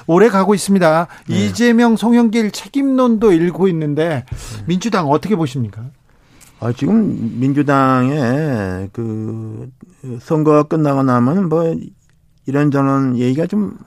[0.07, 1.07] 오래 가고 있습니다.
[1.27, 1.35] 네.
[1.35, 4.25] 이재명, 송영길 책임론도 일고 있는데
[4.65, 5.83] 민주당 어떻게 보십니까?
[6.59, 9.69] 아, 지금 민주당의 그
[10.21, 11.75] 선거가 끝나고 나면 뭐
[12.45, 13.77] 이런저런 얘기가 좀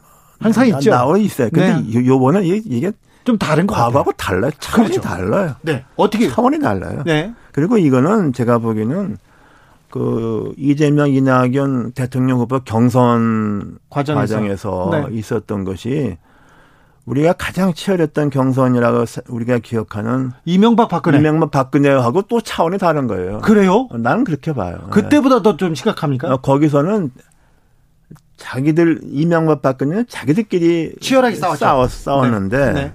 [0.41, 0.91] 항상 있죠.
[0.91, 1.49] 나와 있어요.
[1.53, 2.07] 근데 네.
[2.07, 2.93] 요번에 이게
[3.25, 4.51] 좀 다른 거 과거하고 달라요.
[4.61, 5.01] 차원이 그렇죠.
[5.01, 5.57] 달라요.
[5.63, 5.85] 네.
[5.97, 7.03] 어떻게 차원이 달라요.
[7.05, 7.33] 네.
[7.53, 9.17] 그리고 이거는 제가 보기에는
[9.91, 15.17] 그 이재명 이낙연 대통령 후보 경선 과정에서, 과정에서 네.
[15.17, 16.19] 있었던 것이
[17.05, 23.39] 우리가 가장 치열했던 경선이라고 우리가 기억하는 이명박 박근혜 이명박 박근혜하고 또 차원이 다른 거예요.
[23.43, 23.89] 그래요?
[23.93, 24.89] 나는 그렇게 봐요.
[24.91, 26.35] 그때보다 더 좀 심각합니까?
[26.35, 27.13] 어, 거기서는
[28.37, 31.59] 자기들 이명박 박근혜는 자기들끼리 치열하게 싸웠죠.
[31.59, 32.73] 싸웠, 싸웠는데 네.
[32.73, 32.93] 네.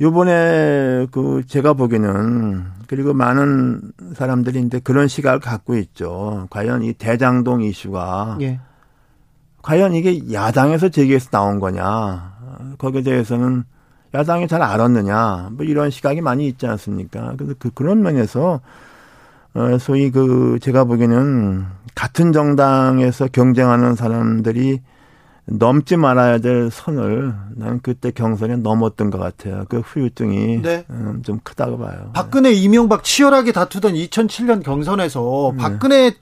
[0.00, 6.46] 요번에 그 제가 보기에는 그리고 많은 사람들이 이제 그런 시각을 갖고 있죠.
[6.50, 8.60] 과연 이 대장동 이슈가 예.
[9.62, 12.32] 과연 이게 야당에서 제기해서 나온 거냐.
[12.78, 13.64] 거기에 대해서는
[14.14, 15.50] 야당이 잘 알았느냐.
[15.52, 17.34] 뭐 이런 시각이 많이 있지 않습니까?
[17.36, 18.60] 그래서 그, 그런 면에서
[19.52, 24.80] 어, 소위 그 제가 보기에는 같은 정당에서 경쟁하는 사람들이
[25.50, 29.64] 넘지 말아야 될 선을 나는 그때 경선에 넘었던 것 같아요.
[29.68, 30.84] 그 후유증이 네.
[30.90, 32.10] 음, 좀 크다고 봐요.
[32.14, 35.62] 박근혜, 이명박 치열하게 다투던 2007년 경선에서 네.
[35.62, 36.14] 박근혜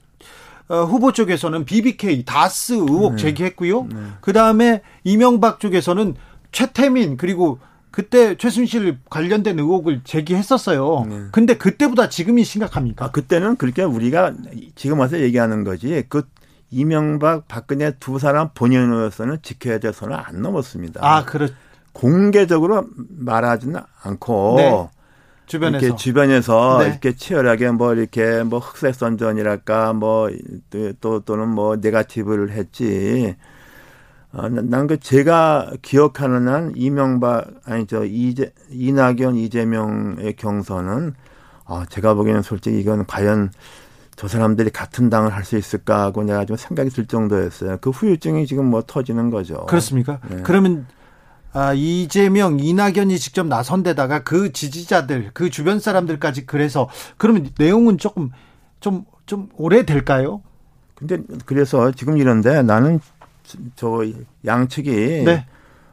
[0.67, 3.17] 어, 후보 쪽에서는 BBK 다스 의혹 네.
[3.17, 3.87] 제기했고요.
[3.91, 3.95] 네.
[4.21, 6.15] 그 다음에 이명박 쪽에서는
[6.51, 7.59] 최태민 그리고
[7.91, 11.05] 그때 최순실 관련된 의혹을 제기했었어요.
[11.09, 11.21] 네.
[11.31, 13.05] 근데 그때보다 지금이 심각합니까?
[13.05, 14.33] 아, 그때는 그렇게 우리가
[14.75, 16.03] 지금 와서 얘기하는 거지.
[16.07, 16.23] 그
[16.71, 21.01] 이명박, 박근혜 두 사람 본인으로서는 지켜야 될 선을 안 넘었습니다.
[21.03, 21.47] 아, 그렇.
[21.93, 24.89] 공개적으로 말하지는 않고 네.
[25.47, 26.89] 주변에서 이렇게 주변에서 네.
[26.89, 30.29] 이렇게 치열하게 뭐 이렇게 뭐 흑색 선전이랄까 뭐
[31.01, 33.35] 또 또는 뭐 네가티브를 했지.
[34.31, 41.15] 어, 난그 제가 기억하는 한 이명박 아니 저 이재 이낙연 이재명의 경선은
[41.65, 43.51] 아 제가 보기에는 솔직히 이건 과연
[44.19, 47.77] 저 사람들이 같은 당을 할 수 있을까 하고 내가 좀 생각이 들 정도였어요.
[47.79, 49.65] 그 후유증이 지금 뭐 터지는 거죠.
[49.67, 50.19] 그렇습니까?
[50.29, 50.41] 네.
[50.43, 50.85] 그러면
[51.53, 58.29] 아, 이재명, 이낙연이 직접 나선 데다가 그 지지자들, 그 주변 사람들까지 그래서 그러면 내용은 조금
[58.81, 60.41] 좀, 좀 오래 될까요?
[60.95, 62.99] 근데 그래서 지금 이런데 나는
[63.77, 64.03] 저
[64.45, 65.45] 양측이 네.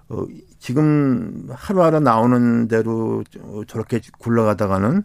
[0.08, 0.24] 어,
[0.58, 3.22] 지금 하루하루 나오는 대로
[3.68, 5.04] 저렇게 굴러가다가는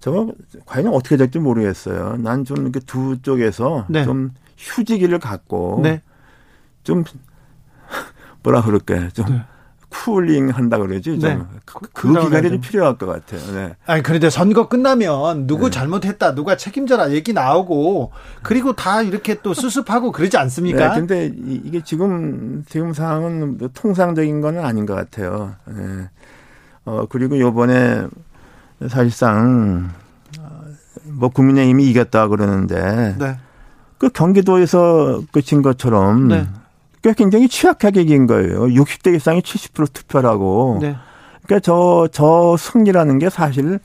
[0.00, 0.28] 저
[0.66, 2.16] 과연 어떻게 될지 모르겠어요.
[2.18, 4.04] 난 좀 이렇게 두 쪽에서 네.
[4.04, 6.02] 좀 휴지기를 갖고 네.
[6.82, 7.04] 좀
[8.42, 9.10] 뭐라 그럴까요?
[9.10, 9.42] 좀 네.
[9.90, 11.18] 쿨링 한다 그러지.
[11.18, 11.38] 네.
[11.64, 13.40] 그, 그 기간이 좀 필요할 것 같아요.
[13.52, 13.74] 네.
[13.86, 15.70] 아니 그런데 선거 끝나면 누구 네.
[15.72, 20.94] 잘못했다, 누가 책임져라 얘기 나오고 그리고 다 이렇게 또 수습하고 그러지 않습니까?
[20.94, 25.56] 네, 근데 이게 지금 지금 상황은 뭐 통상적인 거는 아닌 것 같아요.
[25.66, 26.08] 네.
[26.84, 28.06] 어 그리고 요번에
[28.88, 29.90] 사실상
[31.04, 33.36] 뭐 국민의힘이 이겼다 그러는데 네.
[33.98, 36.46] 그 경기도에서 끝인 것처럼 네.
[37.02, 38.62] 꽤 굉장히 취약하게 이긴 거예요.
[38.64, 40.78] 60대 이상이 70% 투표라고.
[40.80, 40.96] 네.
[41.44, 43.78] 그러니까 저, 저 승리라는 게 사실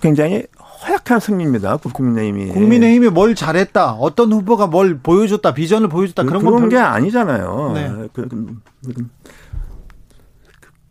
[0.00, 0.44] 굉장히
[0.84, 1.76] 허약한 승리입니다.
[1.78, 2.52] 국민의힘이.
[2.52, 3.92] 국민의힘이 뭘 잘했다.
[3.92, 5.54] 어떤 후보가 뭘 보여줬다.
[5.54, 6.24] 비전을 보여줬다.
[6.24, 7.72] 그런, 그런 게 아니잖아요.
[7.74, 7.88] 네.
[8.12, 8.56] 그, 그,
[8.86, 9.06] 그,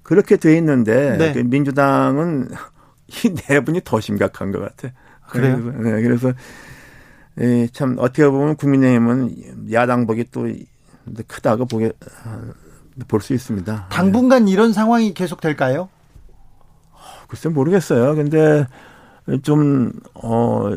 [0.04, 1.34] 그렇게 돼 있는데 네.
[1.34, 2.50] 그 민주당은
[3.26, 4.94] 이 내분이 더 심각한 것 같아.
[5.30, 5.58] 그래요?
[5.58, 6.34] 네, 그래서
[7.40, 10.48] 예, 참 어떻게 보면 국민의힘은 야당복이 또
[11.28, 11.92] 크다고 보게
[13.08, 13.88] 볼 수 있습니다.
[13.90, 14.52] 당분간 네.
[14.52, 15.90] 이런 상황이 계속 될까요?
[17.28, 18.16] 글쎄 모르겠어요.
[18.16, 18.68] 근데
[19.44, 20.72] 좀, 어,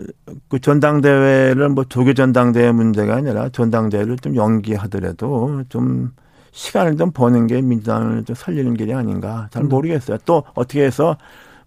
[0.48, 6.12] 그 전당대회를 뭐 조계 전당대회 문제가 아니라 전당대회를 좀 연기하더라도 좀
[6.52, 9.68] 시간을 좀 버는 게 민주당을 좀 살리는 길이 아닌가 잘 음.
[9.68, 10.18] 모르겠어요.
[10.24, 11.16] 또 어떻게 해서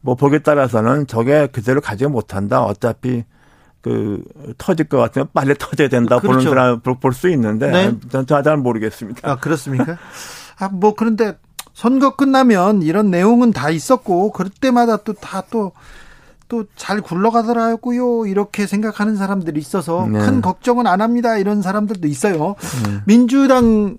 [0.01, 2.63] 뭐 보기에 따라서는 저게 그대로 가지 못한다.
[2.63, 3.23] 어차피
[3.81, 4.23] 그
[4.57, 6.27] 터질 것 같으면 빨리 터져야 된다 그렇죠.
[6.39, 7.95] 보는 사람 볼 수 있는데 네.
[8.09, 9.29] 전잘 모르겠습니다.
[9.29, 9.97] 아 그렇습니까?
[10.59, 11.37] 아 뭐 그런데
[11.73, 15.71] 선거 끝나면 이런 내용은 다 있었고 그럴 때마다 또 다 또
[16.49, 20.17] 또 잘 굴러가더라고요 이렇게 생각하는 사람들이 있어서 네.
[20.19, 22.55] 큰 걱정은 안 합니다 이런 사람들도 있어요.
[22.85, 23.01] 네.
[23.05, 23.97] 민주당에서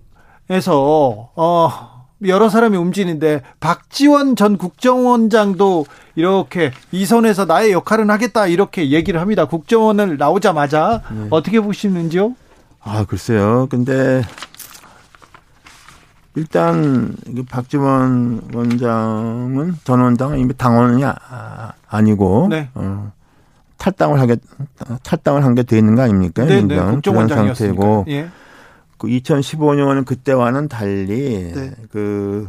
[1.36, 1.97] 어.
[2.26, 9.44] 여러 사람이 움직이는데 박지원 전 국정원장도 이렇게 이 선에서 나의 역할은 하겠다 이렇게 얘기를 합니다.
[9.44, 11.26] 국정원을 나오자마자 네.
[11.30, 12.34] 어떻게 보시는지요?
[12.82, 13.68] 아 글쎄요.
[13.70, 14.22] 근데
[16.34, 17.16] 일단
[17.48, 22.68] 박지원 원장은 전 원장은 이미 당원이 아, 아니고 네.
[22.74, 23.12] 어,
[23.76, 24.36] 탈당을 하게
[25.02, 26.44] 탈당을 한 게 돼 있는 거 아닙니까?
[26.44, 26.76] 네, 네.
[26.80, 28.28] 국정원장이었고 예.
[28.98, 31.72] 그 2015년 그때와는 달리 네.
[31.90, 32.48] 그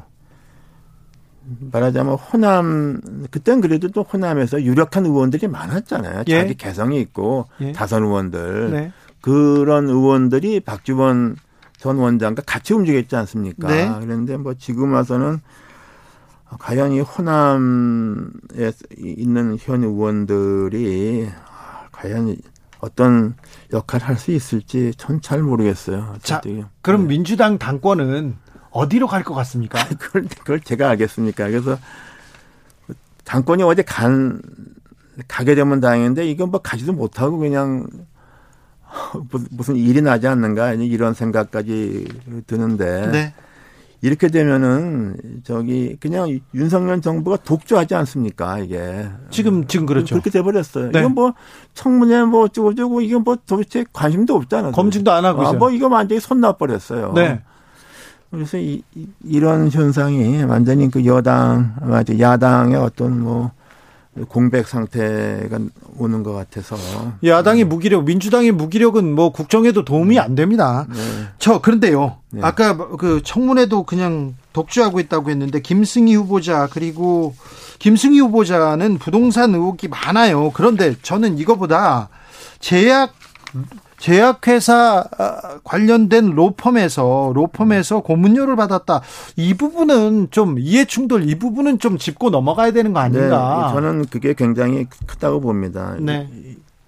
[1.72, 6.24] 말하자면 호남 그땐 그래도 또 호남에서 유력한 의원들이 많았잖아요.
[6.28, 6.40] 예.
[6.42, 7.72] 자기 개성이 있고 예.
[7.72, 8.92] 다선 의원들 네.
[9.22, 11.38] 그런 의원들이 박주원
[11.78, 13.68] 전 원장과 같이 움직였지 않습니까?
[13.68, 13.90] 네.
[14.02, 15.40] 그런데 뭐 지금 와서는
[16.60, 21.30] 과연 이 호남에 있는 현 의원들이
[21.92, 22.36] 과연
[22.80, 23.36] 어떤
[23.74, 26.16] 역할을 할 수 있을지 전 잘 모르겠어요.
[26.22, 26.42] 자,
[26.82, 27.08] 그럼 네.
[27.10, 28.36] 민주당 당권은
[28.72, 29.80] 어디로 갈 것 같습니까?
[30.00, 31.48] 그걸, 그걸 제가 알겠습니까?
[31.48, 31.78] 그래서
[33.26, 34.42] 당권이 어디 간
[35.28, 37.88] 가게 되면 다행인데 이건 뭐 가지도 못하고 그냥
[39.52, 42.08] 무슨 일이 나지 않는가 이런 생각까지
[42.48, 43.34] 드는데 네.
[44.02, 50.92] 이렇게 되면은 저기 그냥 윤석열 정부가 독주하지 않습니까 이게 지금 지금 그렇죠 그렇게 돼버렸어요.
[50.92, 51.00] 네.
[51.00, 51.34] 이건 뭐
[51.74, 54.72] 청문회 뭐 어쩌고저쩌고 이건 뭐 도대체 관심도 없잖아요.
[54.72, 57.14] 검증도 안 하고 아, 뭐 이거 완전히 손 놔버렸어요.
[57.14, 57.42] 네.
[58.32, 58.84] 그래서 이,
[59.24, 63.52] 이런 현상이 완전히 그 여당, 맞아 야당의 어떤 뭐
[64.28, 65.60] 공백 상태가
[65.98, 66.76] 오는 것 같아서
[67.24, 70.86] 야당이 무기력, 민주당의 무기력은 뭐 국정에도 도움이 안 됩니다.
[70.90, 70.96] 네.
[71.38, 72.18] 저 그런데요.
[72.32, 72.42] 네.
[72.44, 77.36] 아까 그 청문회도 그냥 독주하고 있다고 했는데 김승희 후보자 그리고
[77.80, 80.52] 김승희 후보자는 부동산 의혹이 많아요.
[80.52, 82.10] 그런데 저는 이거보다
[82.60, 83.14] 제약
[84.00, 89.02] 제약회사 아, 관련된 로펌에서 로펌에서 고문료를 받았다.
[89.36, 93.68] 이 부분은 좀 이해 충돌 이 부분은 좀 짚고 넘어가야 되는 거 아닌가?
[93.68, 95.96] 네, 저는 그게 굉장히 크다고 봅니다.
[96.00, 96.28] 네.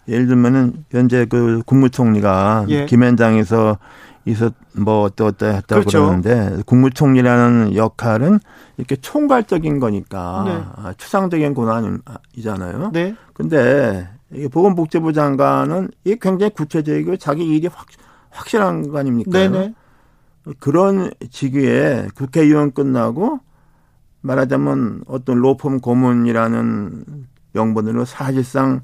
[0.08, 2.86] 예를 들면은 현재 그 국무총리가 예.
[2.86, 3.78] 김현장에서
[4.26, 6.02] 있었 뭐 어떠 어떠 했다고 그렇죠.
[6.02, 8.40] 그러는데 국무총리라는 역할은
[8.78, 10.64] 이렇게 총괄적인 거니까 네.
[10.76, 12.92] 아, 추상적인 권한이잖아요.
[12.94, 13.16] 네.
[13.34, 14.08] 근데
[14.52, 17.86] 보건복지부 장관은 이게 굉장히 구체적이고 자기 일이 확,
[18.30, 19.32] 확실한 거 아닙니까?
[19.32, 19.74] 네네.
[20.60, 23.40] 그런 직위에 국회의원 끝나고
[24.22, 28.82] 말하자면 어떤 로펌 고문이라는 명분으로 사실상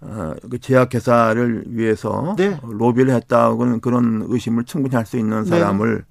[0.00, 2.58] 어, 그 제약회사를 위해서 네.
[2.62, 5.50] 로비를 했다고는 그런 의심을 충분히 할 수 있는 네.
[5.50, 6.02] 사람을 네.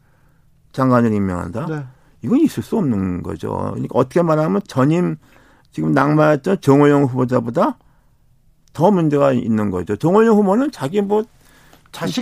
[0.72, 1.66] 장관을 임명한다.
[1.68, 1.84] 네.
[2.24, 3.52] 이건 있을 수 없는 거죠.
[3.74, 5.18] 그러니까 어떻게 말하면 전임
[5.72, 7.78] 지금 낙마했던 정호영 후보자보다
[8.74, 9.96] 더 문제가 있는 거죠.
[9.96, 11.24] 정원영 후보는 자기 뭐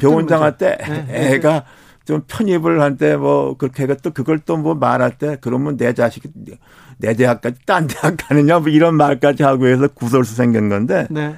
[0.02, 1.34] 병원장 할때 네, 네.
[1.36, 1.64] 애가
[2.06, 5.94] 좀 편입을 할 때 뭐 그렇게 해가 또 그걸 또 뭐 말할 때 그러면 내
[5.94, 6.30] 자식이
[6.98, 11.36] 내 대학까지 딴 대학 가느냐 뭐 이런 말까지 하고 해서 구설수 생긴 건데 네.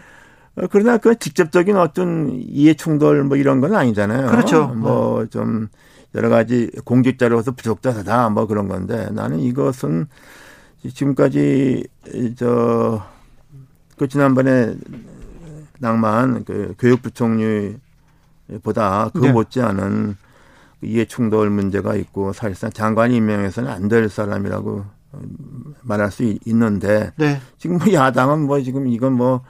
[0.56, 4.30] 어, 그러나 그 직접적인 어떤 이해 충돌 뭐 이런 건 아니잖아요.
[4.32, 4.68] 그렇죠.
[4.68, 5.68] 뭐좀 네.
[6.16, 10.08] 여러 가지 공직자로서 부족자다 뭐 그런 건데 나는 이것은
[10.94, 11.88] 지금까지
[12.38, 13.02] 저
[13.98, 14.76] 그 지난번에
[15.80, 17.80] 낭만 그 교육부총리보다
[19.14, 19.32] 그 네.
[19.32, 20.16] 못지않은
[20.82, 24.86] 이해 충돌 문제가 있고 사실상 장관 임명해서는 안 될 사람이라고
[25.82, 27.40] 말할 수 있는데 네.
[27.58, 29.42] 지금 뭐 야당은 뭐 지금 이건 뭐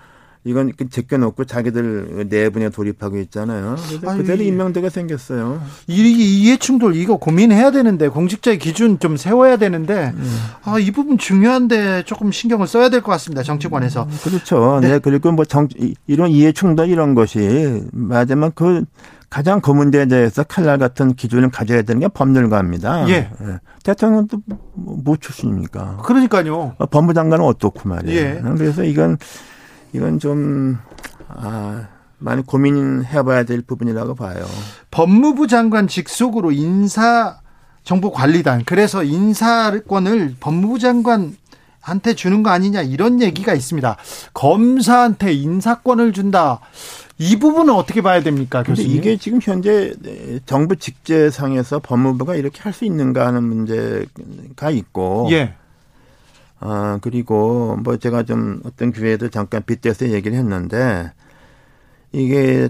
[0.46, 3.76] 이건 제껴놓고 자기들 내분에 돌입하고 있잖아요.
[4.02, 5.62] 그대로 임명되게 생겼어요.
[5.88, 6.02] 이
[6.44, 10.38] 이해충돌 이거 고민해야 되는데 공직자의 기준 좀 세워야 되는데 음.
[10.64, 13.44] 아, 이 부분 중요한데 조금 신경을 써야 될 것 같습니다.
[13.44, 14.04] 정치권에서.
[14.04, 14.80] 음, 그렇죠.
[14.82, 14.90] 네.
[14.94, 15.00] 네.
[15.00, 15.68] 그리고 뭐 정,
[16.08, 18.84] 이런 이해충돌 이런 것이 맞으면 그
[19.30, 23.10] 가장 그 문제에 대해서 칼날 같은 기준을 가져야 되는 게 법률가입니다.
[23.10, 23.14] 예.
[23.14, 23.60] 예.
[23.84, 24.38] 대통령도
[24.76, 26.02] 뭐 출신입니까?
[26.04, 26.76] 그러니까요.
[26.92, 28.20] 법무장관은 어떻고 말이에요.
[28.20, 28.42] 예.
[28.58, 29.18] 그래서 이건
[29.94, 30.78] 이건 좀,
[31.28, 31.88] 아,
[32.20, 34.46] 많이 고민해봐야 될 부분이라고 봐요.
[34.92, 37.40] 법무부 장관 직속으로 인사
[37.84, 43.98] 정보관리단 그래서 인사권을 법무부 장관한테 주는 거 아니냐 이런 얘기가 있습니다.
[44.34, 46.60] 검사한테 인사권을 준다.
[47.20, 48.92] 이 부분은 어떻게 봐야 됩니까, 교수님?
[48.92, 49.94] 이게 지금 현재
[50.46, 55.54] 정부 직제상에서 법무부가 이렇게 할 수 있는가 하는 문제가 있고, 예.
[56.66, 61.12] 아, 그리고 뭐 제가 좀 어떤 기회에도 잠깐 빗대서 얘기를 했는데
[62.14, 62.70] 이게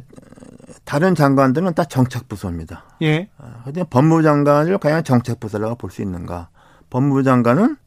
[0.84, 2.84] 다른 장관들은 다 정책부서입니다.
[3.04, 3.30] 예.
[3.38, 6.50] 아, 근데 법무부 장관을 과연 정책부서라고 볼 수 있는가?
[6.90, 7.78] 법무부 장관은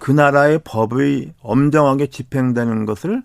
[0.00, 3.22] 그 나라의 법이 엄정하게 집행되는 것을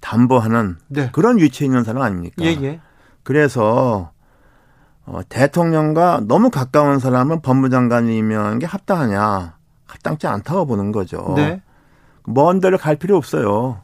[0.00, 1.10] 담보하는 네.
[1.12, 2.44] 그런 위치에 있는 사람 아닙니까?
[2.44, 2.80] 예, 예.
[3.22, 4.12] 그래서
[5.06, 9.55] 어, 대통령과 너무 가까운 사람은 법무장관이 임명하는 게 합당하냐?
[9.86, 11.32] 합당치 않다고 보는 거죠.
[11.36, 11.62] 네.
[12.24, 13.82] 먼 데를 갈 필요 없어요.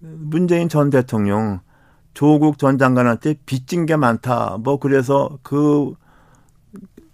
[0.00, 1.60] 문재인 전 대통령
[2.14, 4.58] 조국 전 장관한테 빚진 게 많다.
[4.62, 5.94] 뭐 그래서 그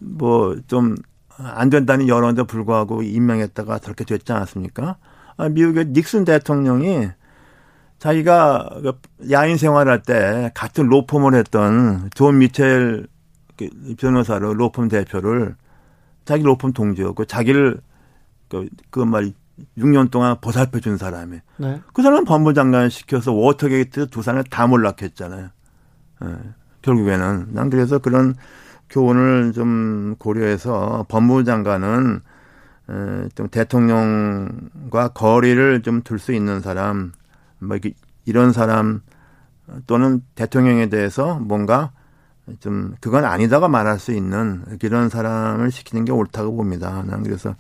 [0.01, 0.97] 뭐 좀
[1.39, 4.97] 안 된다는 여론에도 불구하고 임명했다가 저렇게 됐지 않았습니까?
[5.37, 7.09] 아, 미국의 닉슨 대통령이
[7.99, 9.01] 자기가 그
[9.31, 13.07] 야인 생활할 때 같은 로펌을 했던 존 미첼
[13.57, 13.69] 그
[13.99, 15.57] 변호사로 로펌 대표를
[16.25, 17.81] 자기 로펌 동지였고 자기를
[18.49, 19.33] 그, 그 말,
[19.77, 21.39] 6년 동안 보살펴 준 사람이.
[21.59, 21.81] 네.
[21.93, 25.49] 그 사람은 법무 장관 시켜서 워터게이트 두 사람을 다 몰락했잖아요.
[26.25, 26.27] 예.
[26.83, 27.49] 결국에는.
[27.51, 28.35] 난 그래서 그런
[28.91, 32.21] 교훈을 좀 고려해서 법무장관은
[32.91, 37.13] 에, 좀 대통령과 거리를 좀 둘 수 있는 사람,
[37.59, 37.77] 뭐
[38.25, 39.01] 이런 사람
[39.87, 41.91] 또는 대통령에 대해서 뭔가
[42.61, 47.03] 좀 그건 아니다가 말할 수 있는 그런 사람을 시키는 게 옳다고 봅니다.
[47.07, 47.55] 난 그래서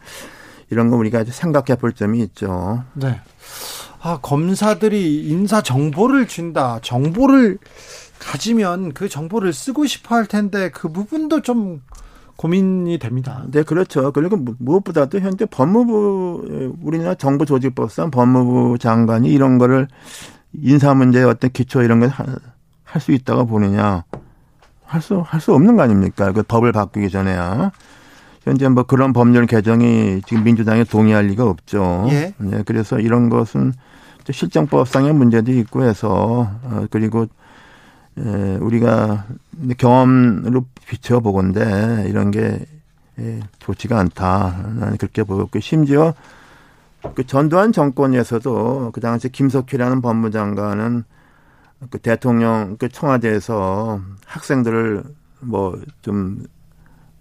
[0.71, 2.85] 이런 거 우리가 생각해 볼 점이 있죠.
[2.95, 3.21] 네.
[4.01, 6.79] 아, 검사들이 인사 정보를 준다.
[6.83, 7.59] 정보를
[8.19, 11.83] 가지면 그 정보를 쓰고 싶어 할 텐데 그 부분도 좀
[12.37, 13.45] 고민이 됩니다.
[13.51, 14.13] 네, 그렇죠.
[14.13, 19.89] 그리고 무엇보다도 현재 법무부 우리나라 정보조직법상 법무부 장관이 이런 거를
[20.53, 24.05] 인사 문제 어떤 기초 이런 걸 할 수 있다고 보느냐
[24.87, 26.33] 할 수 할 수 없는 거 아닙니까?
[26.33, 27.71] 그 법을 바꾸기 전에야
[28.49, 32.07] 현재 뭐 그런 법률 개정이 지금 민주당에 동의할 리가 없죠.
[32.11, 32.33] 예.
[32.39, 33.75] 네, 그래서 이런 것은
[34.31, 37.27] 실정법상의 문제도 있고 해서 어, 그리고
[38.19, 39.27] 에, 우리가
[39.77, 42.65] 경험으로 비춰보건데 이런 게
[43.19, 44.73] 예, 좋지가 않다.
[44.77, 46.15] 나는 그렇게 보고 심지어
[47.15, 51.05] 그 전두환 정권에서도 그 당시 김석희라는 법무장관은
[51.91, 55.05] 그 대통령 그 청와대에서 학생들을
[55.41, 56.45] 뭐 좀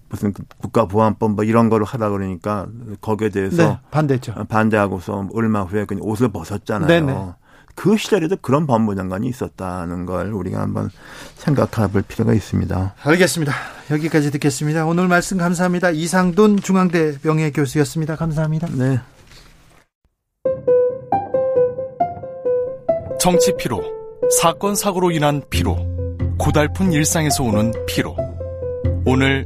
[0.09, 2.67] 무슨 그 국가보안법 뭐 이런 거를 하다 그러니까
[3.01, 4.33] 거기에 대해서 네, 반대죠.
[4.47, 6.87] 반대하고서 얼마 후에 그냥 옷을 벗었잖아요.
[6.87, 7.33] 네네.
[7.75, 10.89] 그 시절에도 그런 법무장관이 있었다는 걸 우리가 한번
[11.35, 12.95] 생각해 볼 필요가 있습니다.
[13.03, 13.53] 알겠습니다.
[13.91, 14.85] 여기까지 듣겠습니다.
[14.87, 15.91] 오늘 말씀 감사합니다.
[15.91, 18.15] 이상돈 중앙대 명예교수였습니다.
[18.15, 18.67] 감사합니다.
[18.73, 18.99] 네.
[23.19, 23.83] 정치 피로,
[24.41, 25.77] 사건 사고로 인한 피로,
[26.39, 28.15] 고달픈 일상에서 오는 피로.
[29.05, 29.45] 오늘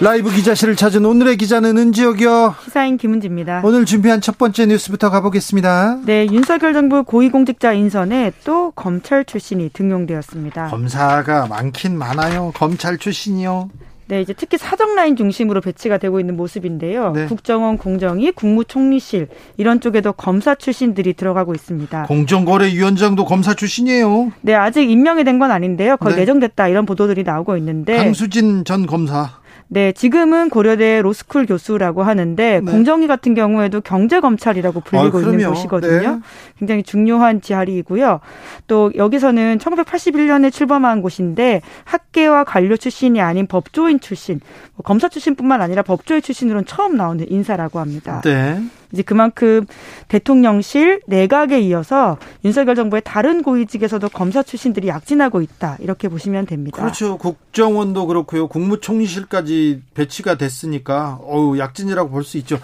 [0.00, 2.56] 라이브 기자실을 찾은 오늘의 기자는 은지혁이요.
[2.64, 3.62] 시사인 김은지입니다.
[3.64, 6.00] 오늘 준비한 첫 번째 뉴스부터 가보겠습니다.
[6.04, 10.66] 네, 윤석열 정부 고위공직자 인선에 또 검찰 출신이 등용되었습니다.
[10.66, 12.52] 검사가 많긴 많아요.
[12.54, 13.70] 검찰 출신이요.
[14.08, 17.12] 네, 이제 특히 사정 라인 중심으로 배치가 되고 있는 모습인데요.
[17.12, 17.26] 네.
[17.26, 22.02] 국정원 공정위, 국무총리실 이런 쪽에도 검사 출신들이 들어가고 있습니다.
[22.04, 24.30] 공정거래위원장도 검사 출신이에요.
[24.42, 25.96] 네, 아직 임명이 된 건 아닌데요.
[25.96, 26.20] 거의 네.
[26.20, 29.38] 내정됐다 이런 보도들이 나오고 있는데 강수진 전 검사.
[29.68, 32.70] 네, 지금은 고려대 로스쿨 교수라고 하는데 네.
[32.70, 36.10] 공정위 같은 경우에도 경제 검찰이라고 불리고 아, 있는 곳이거든요.
[36.10, 36.20] 네.
[36.58, 38.20] 굉장히 중요한 지하리이고요.
[38.66, 44.40] 또 여기서는 1981년에 출범한 곳인데 학계와 관료 출신이 아닌 법조인 출신,
[44.74, 48.20] 뭐 검사 출신뿐만 아니라 법조인 출신으로는 처음 나오는 인사라고 합니다.
[48.24, 48.60] 네.
[48.92, 49.66] 이제 그만큼
[50.08, 56.80] 대통령실 내각에 이어서 윤석열 정부의 다른 고위직에서도 검사 출신들이 약진하고 있다 이렇게 보시면 됩니다.
[56.82, 57.18] 그렇죠.
[57.18, 58.48] 국정원도 그렇고요.
[58.48, 62.58] 국무총리실까지 배치가 됐으니까 어우 약진이라고 볼 수 있죠.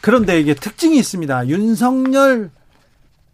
[0.00, 1.48] 그런데 이게 특징이 있습니다.
[1.48, 2.50] 윤석열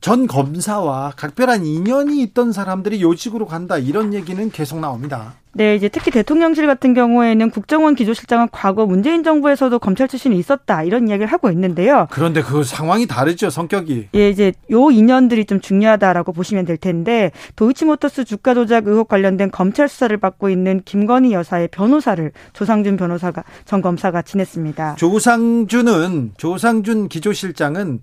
[0.00, 5.34] 전 검사와 각별한 인연이 있던 사람들이 요직으로 간다 이런 얘기는 계속 나옵니다.
[5.56, 11.08] 네, 이제 특히 대통령실 같은 경우에는 국정원 기조실장은 과거 문재인 정부에서도 검찰 출신이 있었다 이런
[11.08, 12.08] 이야기를 하고 있는데요.
[12.10, 14.08] 그런데 그 상황이 다르죠 성격이.
[14.14, 19.88] 예, 이제 요 인연들이 좀 중요하다라고 보시면 될 텐데 도이치모터스 주가 조작 의혹 관련된 검찰
[19.88, 24.96] 수사를 받고 있는 김건희 여사의 변호사를 조상준 변호사가 전 검사가 지냈습니다.
[24.96, 28.00] 조상준은 조상준 기조실장은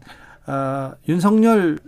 [0.47, 1.79] 어, 윤석열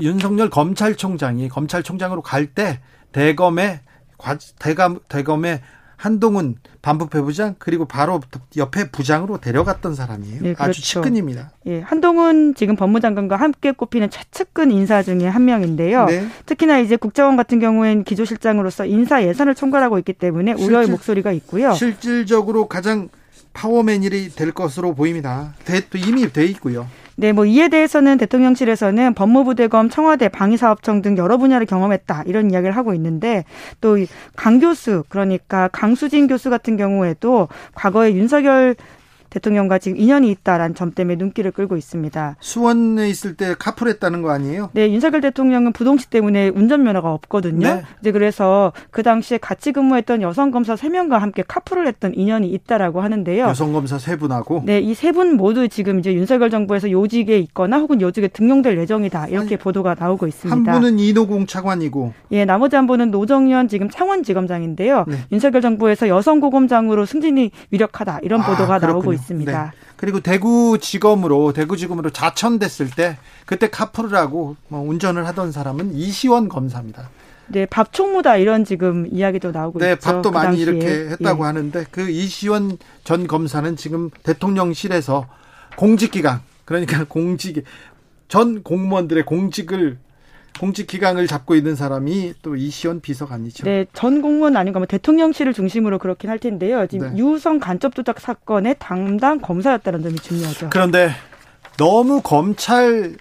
[0.00, 2.80] 윤석열 검찰총장이 검찰총장으로 갈 때
[3.12, 3.80] 대검에
[4.58, 5.60] 대검 대검에
[5.96, 8.20] 한동훈 반부패 부장 그리고 바로
[8.56, 10.42] 옆에 부장으로 데려갔던 사람이에요.
[10.42, 10.62] 네, 그렇죠.
[10.62, 11.50] 아주 측근입니다.
[11.66, 16.04] 예, 한동훈 지금 법무장관과 함께 꼽히는 최측근 인사 중에 한 명인데요.
[16.04, 16.28] 네.
[16.46, 21.72] 특히나 이제 국정원 같은 경우엔 기조실장으로서 인사 예산을 총괄하고 있기 때문에 실질, 우려의 목소리가 있고요.
[21.74, 23.08] 실질적으로 가장
[23.54, 25.54] 파워맨이 될 것으로 보입니다.
[26.06, 26.86] 이미 돼 있고요.
[27.20, 32.22] 네, 뭐 이에 대해서는 대통령실에서는 법무부 대검, 청와대, 방위사업청 등 여러 분야를 경험했다.
[32.26, 33.44] 이런 이야기를 하고 있는데
[33.80, 33.96] 또
[34.36, 38.76] 강 교수 그러니까 강수진 교수 같은 경우에도 과거에 윤석열
[39.30, 42.36] 대통령과 지금 인연이 있다라는 점 때문에 눈길을 끌고 있습니다.
[42.40, 44.70] 수원에 있을 때 카풀했다는 거 아니에요?
[44.72, 47.66] 네, 윤석열 대통령은 부동시 때문에 운전면허가 없거든요.
[47.66, 47.82] 네.
[48.00, 53.44] 이제 그래서 그 당시에 같이 근무했던 여성 검사 3명과 함께 카풀을 했던 인연이 있다라고 하는데요.
[53.46, 58.00] 여성 검사 3분하고 네, 이 세 분 모두 지금 이제 윤석열 정부에서 요직에 있거나 혹은
[58.00, 59.28] 요직에 등용될 예정이다.
[59.28, 60.72] 이렇게 아니, 보도가 나오고 있습니다.
[60.72, 65.04] 한 분은 이노공 차관이고 예, 나머지 한 분은 노정현 지금 창원지검장인데요.
[65.08, 65.16] 네.
[65.32, 68.20] 윤석열 정부에서 여성고검장으로 승진이 유력하다.
[68.22, 69.64] 이런 아, 보도가 아, 나오고 있습니다.
[69.64, 69.70] 네.
[69.96, 77.10] 그리고 대구지검으로 대구지검으로 자천됐을 때 그때 카풀을 하고 뭐 운전을 하던 사람은 이시원 검사입니다.
[77.48, 80.00] 네, 밥 총무다 이런 지금 이야기도 나오고 네, 있죠.
[80.00, 81.46] 네, 밥도 그 많이 이렇게 했다고 예.
[81.46, 85.26] 하는데 그 이시원 전 검사는 지금 대통령실에서
[85.76, 87.64] 공직기강 그러니까 공직
[88.28, 89.98] 전 공무원들의 공직을
[90.58, 93.64] 공직 기강을 잡고 있는 사람이 또 이시원 비서관이죠.
[93.64, 96.86] 네, 전 공무원 아닌가 뭐 대통령실을 중심으로 그렇긴 할 텐데요.
[96.86, 97.18] 지금 네.
[97.18, 100.70] 유성 간접 조작 사건의 담당 검사였다는 점이 중요하죠.
[100.70, 101.10] 그런데
[101.76, 103.16] 너무 검찰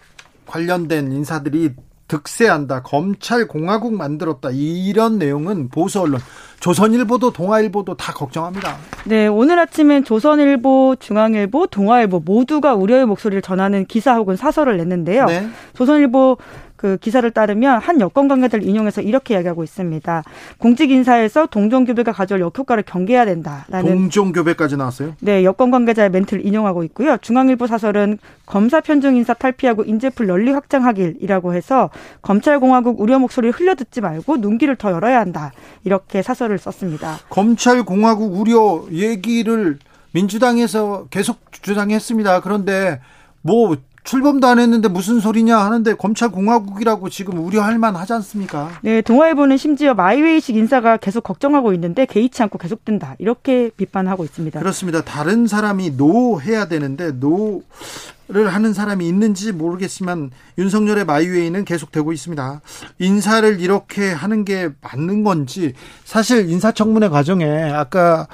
[0.45, 1.76] 관련된 인사들이
[2.07, 2.84] 득세한다.
[2.84, 4.49] 검찰 공화국 만들었다.
[4.51, 6.22] 이런 내용은 보수 언론
[6.59, 8.77] 조선일보도 동아일보도 다 걱정합니다.
[9.05, 15.26] 네, 오늘 아침엔 조선일보, 중앙일보, 동아일보 모두가 우려의 목소리를 전하는 기사 혹은 사설을 냈는데요.
[15.26, 15.47] 네.
[15.76, 16.38] 조선일보
[16.77, 20.23] 그 기사를 따르면 한 여권 관계자를 인용해서 이렇게 이야기하고 있습니다.
[20.59, 25.15] 공직 인사에서 동종 교배가 가져올 역효과를 경계해야 된다라는 동종 교배까지 나왔어요?
[25.19, 27.17] 네, 여권 관계자의 멘트를 인용하고 있고요.
[27.17, 31.89] 중앙일보 사설은 검사 편중 인사 탈피하고 인재풀 널리 확장하길이라고 해서
[32.21, 35.51] 검찰 공화국 우려 목소리를 흘려듣지 말고 눈길을 더 열어야 한다.
[35.83, 37.17] 이렇게 사설을 썼습니다.
[37.29, 39.79] 검찰 공화국 우려 얘기를
[40.11, 42.41] 민주당에서 계속 주장했습니다.
[42.41, 43.01] 그런데
[43.41, 43.75] 뭐
[44.07, 48.71] 출범도 안 했는데 무슨 소리냐 하는데 검찰 공화국이라고 지금 우려할 만하지 않습니까?
[48.81, 54.61] 네, 동아일보는 심지어 my way식 인사가 계속 걱정하고 있는데 개의치 않고 계속된다 이렇게 비판하고 있습니다.
[54.61, 55.03] 그렇습니다.
[55.03, 62.61] 다른 사람이 no 해야 되는데 no를 하는 사람이 있는지 모르겠지만 윤석열의 마이웨이는 계속되고 있습니다.
[62.99, 65.73] 인사를 이렇게 하는 게 맞는 건지
[66.05, 68.27] 사실 인사청문회 과정에 아까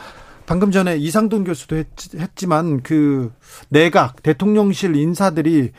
[0.45, 1.87] 방금 전에 이상돈 교수도 했,
[2.35, 3.31] 지만그
[3.69, 5.71] 내각 대통령실 인사들이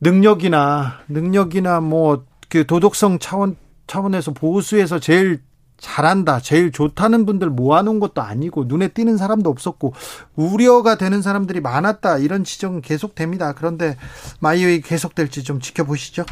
[0.00, 3.56] 능력이나 능력이나 뭐 그 도덕성 차원
[3.88, 5.40] 차원에서 보수에서 제일
[5.76, 9.92] 잘한다, 제일 좋다는 분들 모아놓은 것도 아니고 눈에 띄는 사람도 없었고
[10.36, 13.54] 우려가 되는 사람들이 많았다 이런 지적은 계속됩니다.
[13.54, 13.96] 그런데
[14.38, 16.24] my way 계속될지 좀 지켜보시죠.